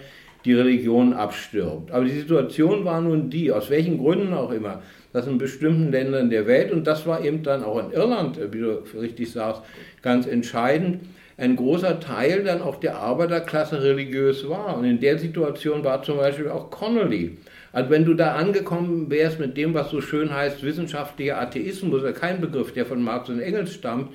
die 0.44 0.52
Religion 0.52 1.14
abstirbt. 1.14 1.90
Aber 1.90 2.04
die 2.04 2.10
Situation 2.10 2.84
war 2.84 3.00
nun 3.00 3.30
die, 3.30 3.50
aus 3.50 3.70
welchen 3.70 3.98
Gründen 3.98 4.34
auch 4.34 4.50
immer, 4.50 4.82
dass 5.12 5.26
in 5.26 5.38
bestimmten 5.38 5.90
Ländern 5.90 6.28
der 6.28 6.46
Welt, 6.46 6.72
und 6.72 6.86
das 6.86 7.06
war 7.06 7.24
eben 7.24 7.42
dann 7.42 7.62
auch 7.62 7.78
in 7.78 7.92
Irland, 7.92 8.38
wie 8.52 8.60
du 8.60 8.82
richtig 9.00 9.32
sagst, 9.32 9.62
ganz 10.02 10.26
entscheidend, 10.26 11.00
ein 11.36 11.56
großer 11.56 11.98
Teil 11.98 12.44
dann 12.44 12.62
auch 12.62 12.76
der 12.76 12.96
Arbeiterklasse 12.96 13.82
religiös 13.82 14.48
war. 14.48 14.76
Und 14.76 14.84
in 14.84 15.00
der 15.00 15.18
Situation 15.18 15.82
war 15.82 16.02
zum 16.02 16.18
Beispiel 16.18 16.48
auch 16.48 16.70
Connolly. 16.70 17.38
Also 17.72 17.90
wenn 17.90 18.04
du 18.04 18.14
da 18.14 18.34
angekommen 18.34 19.10
wärst 19.10 19.40
mit 19.40 19.56
dem, 19.56 19.74
was 19.74 19.90
so 19.90 20.00
schön 20.00 20.32
heißt, 20.32 20.62
wissenschaftlicher 20.62 21.40
Atheismus, 21.40 22.02
kein 22.14 22.40
Begriff, 22.40 22.72
der 22.72 22.86
von 22.86 23.02
Marx 23.02 23.28
und 23.30 23.40
Engels 23.40 23.74
stammt, 23.74 24.10
äh, 24.10 24.14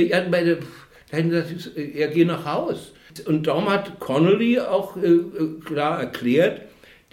ja, 0.00 0.28
meine, 0.28 0.58
gesagt, 1.10 1.76
äh, 1.76 1.98
er 1.98 2.08
geht 2.08 2.26
nach 2.26 2.44
Haus. 2.44 2.92
Und 3.26 3.46
darum 3.46 3.68
hat 3.68 4.00
Connolly 4.00 4.58
auch 4.58 4.96
äh, 4.96 5.18
klar 5.64 6.00
erklärt, 6.00 6.62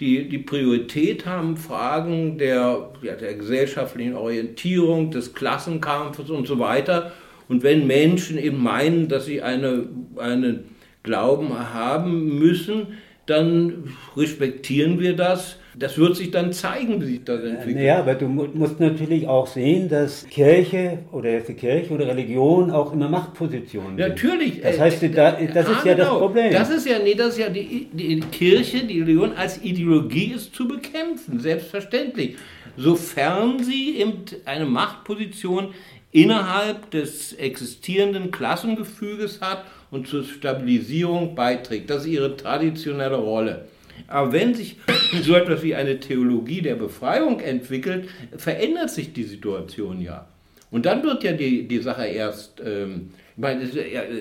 die, 0.00 0.28
die 0.28 0.38
Priorität 0.38 1.26
haben 1.26 1.58
Fragen 1.58 2.38
der, 2.38 2.90
ja, 3.02 3.14
der 3.14 3.34
gesellschaftlichen 3.34 4.14
Orientierung, 4.14 5.10
des 5.10 5.34
Klassenkampfes 5.34 6.30
und 6.30 6.46
so 6.46 6.58
weiter. 6.58 7.12
Und 7.48 7.62
wenn 7.62 7.86
Menschen 7.86 8.38
eben 8.38 8.62
meinen, 8.62 9.08
dass 9.08 9.26
sie 9.26 9.42
eine, 9.42 9.88
einen 10.16 10.64
Glauben 11.02 11.74
haben 11.74 12.38
müssen, 12.38 12.98
dann 13.26 13.94
respektieren 14.16 14.98
wir 14.98 15.16
das. 15.16 15.58
Das 15.80 15.96
wird 15.96 16.14
sich 16.14 16.30
dann 16.30 16.52
zeigen, 16.52 17.00
wie 17.00 17.06
sich 17.06 17.24
das 17.24 17.42
entwickelt. 17.42 17.76
Naja, 17.76 18.00
aber 18.00 18.14
du 18.14 18.28
musst 18.28 18.78
natürlich 18.80 19.26
auch 19.26 19.46
sehen, 19.46 19.88
dass 19.88 20.26
Kirche 20.28 20.98
oder 21.10 21.40
die 21.40 21.54
Kirche 21.54 21.94
oder 21.94 22.06
Religion 22.06 22.70
auch 22.70 22.92
immer 22.92 23.08
Machtpositionen 23.08 23.96
sind. 23.96 24.08
Natürlich. 24.08 24.60
Das 24.60 24.78
heißt, 24.78 25.02
da, 25.14 25.32
das 25.32 25.40
ist 25.40 25.84
ja, 25.84 25.92
ja 25.92 25.94
das 25.94 26.06
genau. 26.06 26.18
Problem. 26.18 26.52
Das 26.52 26.68
ist 26.68 26.86
ja, 26.86 26.98
nee, 26.98 27.14
das 27.14 27.28
ist 27.28 27.38
ja 27.38 27.48
die, 27.48 27.88
die 27.94 28.20
Kirche, 28.20 28.84
die 28.84 29.00
Religion 29.00 29.32
als 29.32 29.62
Ideologie 29.64 30.34
ist 30.36 30.54
zu 30.54 30.68
bekämpfen, 30.68 31.40
selbstverständlich. 31.40 32.36
Sofern 32.76 33.64
sie 33.64 34.04
eine 34.44 34.66
Machtposition 34.66 35.72
innerhalb 36.12 36.90
des 36.90 37.32
existierenden 37.32 38.30
Klassengefüges 38.30 39.40
hat 39.40 39.64
und 39.90 40.06
zur 40.06 40.24
Stabilisierung 40.24 41.34
beiträgt. 41.34 41.88
Das 41.88 42.02
ist 42.02 42.08
ihre 42.08 42.36
traditionelle 42.36 43.16
Rolle. 43.16 43.64
Aber 44.08 44.32
wenn 44.32 44.54
sich 44.54 44.76
so 45.22 45.34
etwas 45.34 45.62
wie 45.62 45.74
eine 45.74 46.00
Theologie 46.00 46.62
der 46.62 46.76
Befreiung 46.76 47.40
entwickelt, 47.40 48.08
verändert 48.36 48.90
sich 48.90 49.12
die 49.12 49.24
Situation 49.24 50.00
ja. 50.00 50.26
Und 50.70 50.86
dann 50.86 51.02
wird 51.02 51.24
ja 51.24 51.32
die, 51.32 51.66
die 51.66 51.78
Sache 51.78 52.06
erst, 52.06 52.62
ähm, 52.64 53.10
ich 53.36 53.42
meine, 53.42 53.66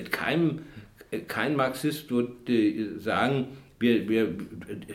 kein, 0.10 0.62
kein 1.28 1.56
Marxist 1.56 2.10
wird 2.12 2.50
äh, 2.50 2.98
sagen, 3.00 3.48
wir, 3.80 4.10
wir, 4.10 4.34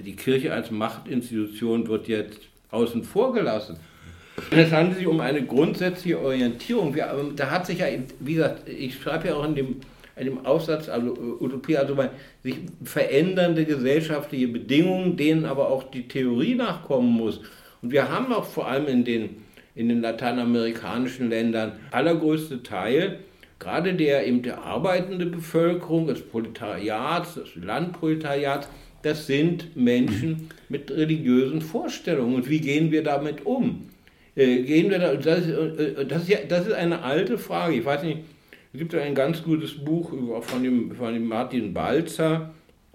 die 0.05 0.17
Kirche 0.17 0.53
als 0.53 0.71
Machtinstitution 0.71 1.87
wird 1.89 2.09
jetzt 2.09 2.41
außen 2.71 3.03
vor 3.05 3.33
gelassen. 3.33 3.77
Es 4.51 4.73
handelt 4.73 4.99
sich 4.99 5.07
um 5.07 5.21
eine 5.21 5.45
grundsätzliche 5.45 6.21
Orientierung. 6.21 6.95
Wir, 6.95 7.15
da 7.37 7.51
hat 7.51 7.67
sich 7.67 7.79
ja, 7.79 7.87
wie 8.19 8.35
gesagt, 8.35 8.69
ich 8.69 9.01
schreibe 9.01 9.29
ja 9.29 9.35
auch 9.37 9.45
in 9.45 9.55
dem 9.55 9.77
einem 10.17 10.45
Aufsatz, 10.47 10.89
also 10.89 11.15
äh, 11.15 11.45
Utopie, 11.45 11.77
also 11.77 11.97
sich 12.43 12.57
verändernde 12.83 13.65
gesellschaftliche 13.65 14.49
Bedingungen, 14.49 15.17
denen 15.17 15.45
aber 15.45 15.69
auch 15.71 15.85
die 15.85 16.09
Theorie 16.09 16.55
nachkommen 16.55 17.11
muss. 17.11 17.41
Und 17.83 17.93
wir 17.93 18.09
haben 18.09 18.33
auch 18.33 18.45
vor 18.45 18.69
allem 18.69 18.87
in 18.87 19.05
den, 19.05 19.43
in 19.75 19.89
den 19.89 20.01
lateinamerikanischen 20.01 21.31
Ländern 21.31 21.73
allergrößte 21.91 22.63
Teil, 22.63 23.21
gerade 23.59 23.95
der 23.95 24.27
eben 24.27 24.43
der 24.43 24.63
arbeitende 24.63 25.27
Bevölkerung, 25.27 26.07
des 26.07 26.23
Proletariats, 26.23 27.35
des 27.35 27.57
Landproletariats, 27.57 28.69
das 29.03 29.27
sind 29.27 29.77
Menschen 29.77 30.49
mit 30.71 30.91
religiösen 30.91 31.61
Vorstellungen. 31.61 32.37
Und 32.37 32.49
wie 32.49 32.61
gehen 32.61 32.91
wir 32.91 33.03
damit 33.03 33.45
um? 33.45 33.91
Äh, 34.35 34.63
gehen 34.63 34.91
wir 34.91 34.99
da, 34.99 35.15
das, 35.15 35.47
äh, 35.47 36.07
das, 36.07 36.23
ist 36.23 36.29
ja, 36.29 36.39
das 36.49 36.67
ist 36.67 36.73
eine 36.73 37.03
alte 37.03 37.37
Frage. 37.37 37.75
Ich 37.75 37.85
weiß 37.85 38.03
nicht, 38.03 38.21
es 38.75 38.79
gibt 38.81 38.93
ein 38.97 39.15
ganz 39.15 39.45
gutes 39.45 39.85
Buch 39.85 40.13
über, 40.13 40.43
von, 40.43 40.65
dem, 40.65 40.97
von 40.97 41.15
dem 41.15 41.29
Martin 41.29 41.73
Balzer, 41.73 42.51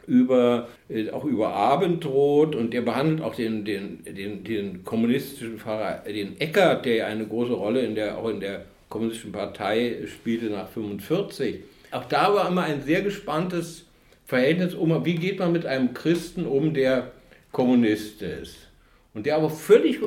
über, 0.08 0.68
äh, 0.90 1.10
auch 1.10 1.24
über 1.24 1.54
Abendrot 1.54 2.54
und 2.54 2.74
der 2.74 2.82
behandelt 2.82 3.22
auch 3.22 3.34
den, 3.34 3.64
den, 3.64 4.04
den, 4.04 4.44
den 4.44 4.84
kommunistischen 4.84 5.58
Pfarrer, 5.58 6.04
den 6.04 6.38
Eckert, 6.42 6.86
der 6.86 6.96
ja 6.96 7.06
eine 7.08 7.26
große 7.26 7.54
Rolle 7.54 7.80
in 7.80 7.96
der, 7.96 8.18
auch 8.18 8.28
in 8.28 8.42
der 8.42 8.66
kommunistischen 8.90 9.32
Partei 9.32 10.00
spielte 10.06 10.48
nach 10.48 10.68
1945. 10.68 11.62
Auch 11.92 12.04
da 12.06 12.34
war 12.34 12.50
immer 12.50 12.64
ein 12.64 12.82
sehr 12.82 13.02
gespanntes 13.02 13.86
Verhältnis 14.26 14.74
um, 14.74 15.06
wie 15.06 15.16
geht 15.16 15.40
man 15.40 15.54
mit 15.54 15.66
einem 15.66 15.94
Christen 15.94 16.46
um, 16.46 16.74
der 16.74 17.14
Kommunist 17.54 18.22
ist. 18.22 18.68
Und 19.14 19.26
der 19.26 19.38
aber 19.38 19.50
völlig 19.50 20.00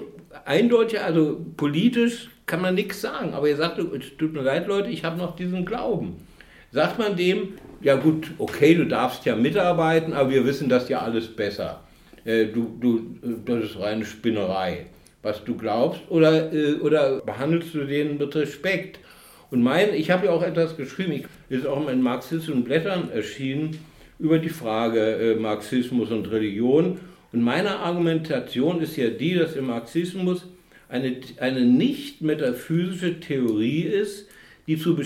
eindeutig, 0.44 1.00
also 1.00 1.40
politisch 1.56 2.28
kann 2.46 2.60
man 2.60 2.74
nichts 2.74 3.00
sagen. 3.00 3.34
Aber 3.34 3.48
er 3.48 3.56
sagt, 3.56 3.78
es 3.78 4.16
tut 4.18 4.32
mir 4.32 4.42
leid, 4.42 4.66
Leute, 4.66 4.88
ich 4.88 5.04
habe 5.04 5.18
noch 5.18 5.36
diesen 5.36 5.64
Glauben. 5.64 6.16
Sagt 6.70 6.98
man 6.98 7.16
dem, 7.16 7.54
ja 7.82 7.96
gut, 7.96 8.30
okay, 8.38 8.74
du 8.74 8.86
darfst 8.86 9.26
ja 9.26 9.36
mitarbeiten, 9.36 10.12
aber 10.12 10.30
wir 10.30 10.46
wissen 10.46 10.68
das 10.68 10.88
ja 10.88 11.00
alles 11.00 11.28
besser. 11.28 11.82
Äh, 12.24 12.46
du, 12.46 12.78
du, 12.80 13.36
das 13.44 13.64
ist 13.64 13.80
reine 13.80 14.04
Spinnerei, 14.04 14.86
was 15.22 15.44
du 15.44 15.56
glaubst. 15.56 16.00
Oder, 16.08 16.52
äh, 16.52 16.74
oder 16.74 17.20
behandelst 17.20 17.74
du 17.74 17.84
den 17.84 18.18
mit 18.18 18.34
Respekt? 18.34 19.00
Und 19.50 19.62
mein, 19.62 19.92
ich 19.92 20.10
habe 20.10 20.26
ja 20.26 20.32
auch 20.32 20.42
etwas 20.42 20.76
geschrieben, 20.76 21.12
ich, 21.12 21.24
ist 21.50 21.66
auch 21.66 21.86
in 21.88 22.00
marxistischen 22.00 22.64
Blättern 22.64 23.10
erschienen, 23.10 23.78
über 24.18 24.38
die 24.38 24.48
Frage 24.48 25.00
äh, 25.00 25.34
Marxismus 25.34 26.10
und 26.10 26.30
Religion. 26.30 27.00
Und 27.32 27.42
meine 27.42 27.80
Argumentation 27.80 28.80
ist 28.80 28.96
ja 28.96 29.10
die, 29.10 29.34
dass 29.34 29.56
im 29.56 29.66
Marxismus 29.66 30.46
eine, 30.92 31.16
eine 31.38 31.62
nicht 31.62 32.20
metaphysische 32.20 33.18
Theorie 33.18 33.82
ist, 33.82 34.28
die 34.66 34.78
zu 34.78 34.96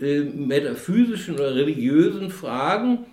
äh, 0.00 0.20
metaphysischen 0.20 1.34
oder 1.34 1.54
religiösen 1.54 2.30
Fragen 2.30 3.06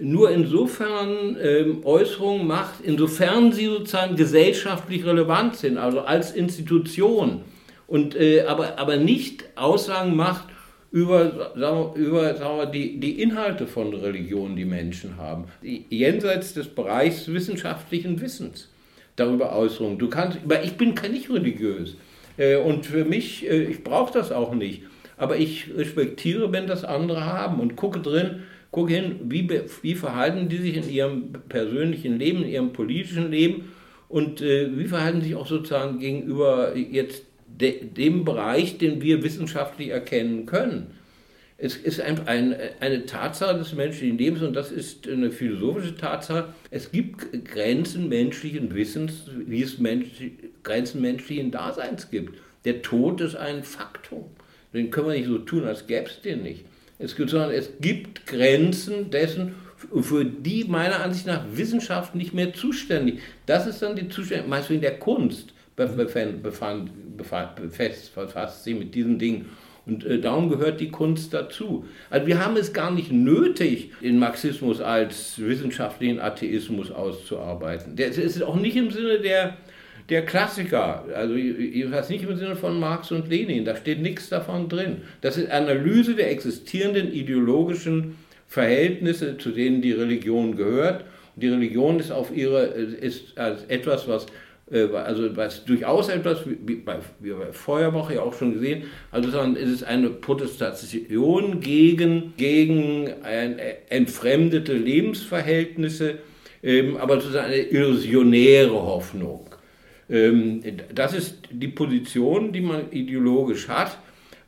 nur 0.00 0.30
insofern 0.30 1.36
äh, 1.36 1.66
Äußerungen 1.84 2.46
macht, 2.46 2.80
insofern 2.82 3.52
sie 3.52 3.66
sozusagen 3.66 4.16
gesellschaftlich 4.16 5.04
relevant 5.04 5.56
sind, 5.56 5.78
also 5.78 6.00
als 6.00 6.32
Institution, 6.32 7.42
und, 7.86 8.16
äh, 8.16 8.42
aber, 8.42 8.78
aber 8.78 8.96
nicht 8.96 9.44
Aussagen 9.56 10.16
macht 10.16 10.46
über, 10.90 11.52
sagen 11.54 11.94
wir, 11.94 12.06
über 12.06 12.34
sagen 12.34 12.56
wir, 12.56 12.66
die, 12.66 12.98
die 12.98 13.20
Inhalte 13.20 13.66
von 13.66 13.92
Religion, 13.92 14.56
die 14.56 14.64
Menschen 14.64 15.16
haben, 15.18 15.44
jenseits 15.62 16.54
des 16.54 16.68
Bereichs 16.68 17.28
wissenschaftlichen 17.28 18.20
Wissens 18.20 18.70
darüber 19.16 19.56
Äußerungen. 19.56 19.98
Du 19.98 20.08
kannst, 20.08 20.38
aber 20.44 20.62
ich 20.62 20.74
bin 20.74 20.94
nicht 21.10 21.30
religiös. 21.30 21.96
Äh, 22.36 22.56
und 22.56 22.86
für 22.86 23.04
mich, 23.04 23.48
äh, 23.48 23.64
ich 23.64 23.84
brauche 23.84 24.12
das 24.12 24.32
auch 24.32 24.54
nicht. 24.54 24.82
Aber 25.16 25.36
ich 25.36 25.68
respektiere, 25.76 26.52
wenn 26.52 26.66
das 26.66 26.84
andere 26.84 27.24
haben 27.24 27.60
und 27.60 27.76
gucke 27.76 28.00
drin, 28.00 28.42
gucke 28.70 28.92
hin, 28.92 29.20
wie, 29.28 29.48
wie 29.82 29.94
verhalten 29.94 30.48
die 30.48 30.58
sich 30.58 30.76
in 30.76 30.90
ihrem 30.90 31.32
persönlichen 31.48 32.18
Leben, 32.18 32.42
in 32.42 32.48
ihrem 32.48 32.72
politischen 32.72 33.30
Leben 33.30 33.72
und 34.08 34.40
äh, 34.42 34.76
wie 34.76 34.86
verhalten 34.86 35.22
sich 35.22 35.36
auch 35.36 35.46
sozusagen 35.46 36.00
gegenüber 36.00 36.76
jetzt 36.76 37.24
de, 37.46 37.84
dem 37.84 38.24
Bereich, 38.24 38.78
den 38.78 39.00
wir 39.00 39.22
wissenschaftlich 39.22 39.90
erkennen 39.90 40.46
können. 40.46 40.98
Es 41.64 41.76
ist 41.76 41.98
ein, 41.98 42.28
ein, 42.28 42.54
eine 42.80 43.06
Tatsache 43.06 43.56
des 43.56 43.72
menschlichen 43.72 44.18
Lebens 44.18 44.42
und 44.42 44.52
das 44.52 44.70
ist 44.70 45.08
eine 45.08 45.30
philosophische 45.30 45.96
Tatsache. 45.96 46.52
Es 46.70 46.92
gibt 46.92 47.46
Grenzen 47.46 48.10
menschlichen 48.10 48.74
Wissens, 48.74 49.30
wie 49.46 49.62
es 49.62 49.78
Mensch, 49.78 50.08
Grenzen 50.62 51.00
menschlichen 51.00 51.50
Daseins 51.50 52.10
gibt. 52.10 52.38
Der 52.66 52.82
Tod 52.82 53.22
ist 53.22 53.36
ein 53.36 53.64
Faktum. 53.64 54.26
Den 54.74 54.90
können 54.90 55.06
wir 55.06 55.14
nicht 55.14 55.28
so 55.28 55.38
tun, 55.38 55.64
als 55.64 55.86
gäbe 55.86 56.04
es 56.04 56.20
den 56.20 56.42
nicht. 56.42 56.66
Es 56.98 57.16
gibt, 57.16 57.30
sondern 57.30 57.52
es 57.52 57.70
gibt 57.80 58.26
Grenzen 58.26 59.10
dessen, 59.10 59.54
für 60.02 60.26
die 60.26 60.64
meiner 60.64 61.02
Ansicht 61.02 61.26
nach 61.26 61.46
Wissenschaft 61.54 62.14
nicht 62.14 62.34
mehr 62.34 62.52
zuständig. 62.52 63.20
Das 63.46 63.66
ist 63.66 63.80
dann 63.80 63.96
die 63.96 64.10
Zuständigkeit, 64.10 64.50
meistens 64.50 64.74
in 64.74 64.82
der 64.82 64.98
Kunst 64.98 65.54
befasst, 65.76 65.96
befasst 68.14 68.64
sie 68.64 68.74
mit 68.74 68.94
diesen 68.94 69.18
Dingen. 69.18 69.46
Und 69.86 70.04
äh, 70.04 70.18
darum 70.18 70.48
gehört 70.48 70.80
die 70.80 70.90
Kunst 70.90 71.34
dazu. 71.34 71.84
Also 72.10 72.26
wir 72.26 72.44
haben 72.44 72.56
es 72.56 72.72
gar 72.72 72.90
nicht 72.90 73.12
nötig, 73.12 73.92
den 74.02 74.18
Marxismus 74.18 74.80
als 74.80 75.38
wissenschaftlichen 75.38 76.20
Atheismus 76.20 76.90
auszuarbeiten. 76.90 77.96
Das 77.96 78.16
ist 78.16 78.42
auch 78.42 78.56
nicht 78.56 78.76
im 78.76 78.90
Sinne 78.90 79.18
der, 79.18 79.56
der 80.08 80.24
Klassiker, 80.24 81.04
also 81.14 81.34
jedenfalls 81.34 82.08
nicht 82.08 82.24
im 82.24 82.36
Sinne 82.36 82.56
von 82.56 82.80
Marx 82.80 83.10
und 83.12 83.28
Lenin, 83.28 83.64
da 83.64 83.76
steht 83.76 84.00
nichts 84.00 84.28
davon 84.28 84.68
drin. 84.68 85.02
Das 85.20 85.36
ist 85.36 85.50
Analyse 85.50 86.14
der 86.14 86.30
existierenden 86.30 87.12
ideologischen 87.12 88.16
Verhältnisse, 88.46 89.36
zu 89.36 89.50
denen 89.50 89.82
die 89.82 89.92
Religion 89.92 90.56
gehört. 90.56 91.04
Und 91.34 91.42
die 91.42 91.48
Religion 91.48 91.98
ist 91.98 92.10
auf 92.10 92.34
ihre, 92.34 92.64
ist 92.64 93.36
als 93.36 93.64
etwas, 93.64 94.06
was 94.06 94.26
äh, 94.26 94.28
also 94.70 95.36
was 95.36 95.64
durchaus 95.64 96.08
etwas, 96.08 96.46
wie 96.46 96.76
bei, 96.76 96.96
wie 97.20 97.30
bei 97.32 97.52
Feuerwoche 97.52 98.14
ja 98.14 98.22
auch 98.22 98.32
schon 98.32 98.54
gesehen, 98.54 98.84
also 99.10 99.28
es 99.56 99.68
ist 99.68 99.84
eine 99.84 100.08
Protestation 100.08 101.60
gegen, 101.60 102.32
gegen 102.36 103.08
ein, 103.22 103.58
äh, 103.58 103.76
entfremdete 103.90 104.72
Lebensverhältnisse, 104.72 106.18
ähm, 106.62 106.96
aber 106.96 107.20
sozusagen 107.20 107.46
eine 107.46 107.58
illusionäre 107.58 108.72
Hoffnung. 108.72 109.50
Ähm, 110.08 110.62
das 110.94 111.14
ist 111.14 111.42
die 111.50 111.68
Position, 111.68 112.52
die 112.52 112.60
man 112.60 112.90
ideologisch 112.90 113.68
hat. 113.68 113.98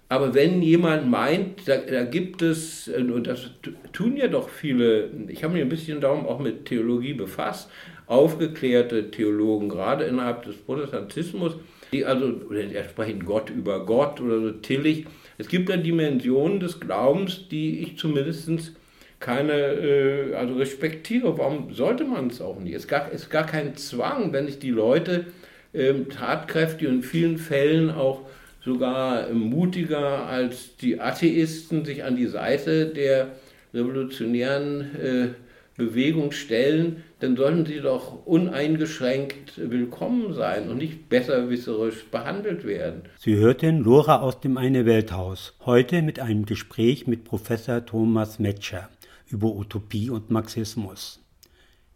Aber 0.08 0.34
wenn 0.34 0.62
jemand 0.62 1.10
meint, 1.10 1.66
da, 1.66 1.78
da, 1.78 2.04
gibt 2.04 2.40
es, 2.40 2.88
und 2.88 3.26
das 3.26 3.50
tun 3.92 4.16
ja 4.16 4.28
doch 4.28 4.48
viele, 4.48 5.10
ich 5.26 5.42
habe 5.42 5.54
mich 5.54 5.62
ein 5.62 5.68
bisschen 5.68 6.00
darum 6.00 6.26
auch 6.26 6.38
mit 6.38 6.66
Theologie 6.66 7.14
befasst, 7.14 7.68
aufgeklärte 8.06 9.10
Theologen, 9.10 9.68
gerade 9.68 10.04
innerhalb 10.04 10.44
des 10.44 10.56
Protestantismus, 10.56 11.56
die 11.92 12.04
also, 12.04 12.30
die 12.30 12.76
sprechen 12.88 13.24
Gott 13.24 13.50
über 13.50 13.84
Gott 13.84 14.20
oder 14.20 14.40
so 14.40 14.50
tillig. 14.52 15.06
Es 15.38 15.48
gibt 15.48 15.68
ja 15.68 15.76
Dimensionen 15.76 16.60
des 16.60 16.80
Glaubens, 16.80 17.48
die 17.48 17.80
ich 17.80 17.98
zumindest 17.98 18.72
keine, 19.20 19.52
äh, 19.52 20.34
also 20.34 20.54
respektiere. 20.54 21.38
Warum 21.38 21.72
sollte 21.72 22.04
man 22.04 22.28
es 22.28 22.40
auch 22.40 22.58
nicht? 22.58 22.74
Es 22.74 22.88
gar, 22.88 23.10
ist 23.10 23.30
gar 23.30 23.46
kein 23.46 23.76
Zwang, 23.76 24.32
wenn 24.32 24.46
sich 24.46 24.58
die 24.58 24.70
Leute 24.70 25.26
äh, 25.72 25.94
tatkräftig 26.04 26.88
und 26.88 26.94
in 26.96 27.02
vielen 27.02 27.38
Fällen 27.38 27.90
auch 27.90 28.22
sogar 28.64 29.30
mutiger 29.30 30.26
als 30.26 30.76
die 30.76 31.00
Atheisten 31.00 31.84
sich 31.84 32.02
an 32.02 32.16
die 32.16 32.26
Seite 32.26 32.86
der 32.86 33.28
revolutionären 33.72 34.80
äh, 34.96 35.28
Bewegung 35.76 36.32
stellen, 36.32 37.04
dann 37.18 37.36
sollten 37.36 37.64
sie 37.64 37.80
doch 37.80 38.26
uneingeschränkt 38.26 39.54
willkommen 39.56 40.34
sein 40.34 40.68
und 40.68 40.76
nicht 40.78 41.08
besserwisserisch 41.08 42.04
behandelt 42.10 42.64
werden. 42.64 43.04
Sie 43.18 43.36
hörten 43.36 43.80
Lora 43.80 44.20
aus 44.20 44.40
dem 44.40 44.58
Eine 44.58 44.84
Welthaus, 44.84 45.54
heute 45.64 46.02
mit 46.02 46.20
einem 46.20 46.44
Gespräch 46.44 47.06
mit 47.06 47.24
Professor 47.24 47.86
Thomas 47.86 48.38
Metscher 48.38 48.90
über 49.28 49.54
Utopie 49.54 50.10
und 50.10 50.30
Marxismus. 50.30 51.22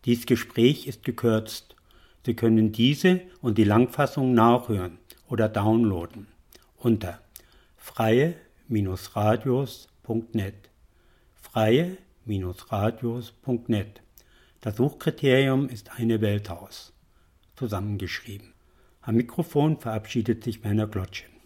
Dies 0.06 0.24
Gespräch 0.24 0.86
ist 0.86 1.04
gekürzt. 1.04 1.76
Sie 2.24 2.32
können 2.34 2.72
diese 2.72 3.20
und 3.42 3.58
die 3.58 3.64
Langfassung 3.64 4.32
nachhören 4.32 4.96
oder 5.28 5.46
downloaden 5.48 6.28
unter 6.78 7.20
freie-radios.net. 7.76 10.54
freie-radios.net. 11.42 14.00
Das 14.62 14.76
Suchkriterium 14.76 15.70
ist 15.70 15.98
eine 15.98 16.20
Welthaus. 16.20 16.92
Zusammengeschrieben. 17.56 18.52
Am 19.00 19.14
Mikrofon 19.14 19.78
verabschiedet 19.78 20.44
sich 20.44 20.62
Werner 20.62 20.86
Glotschen. 20.86 21.39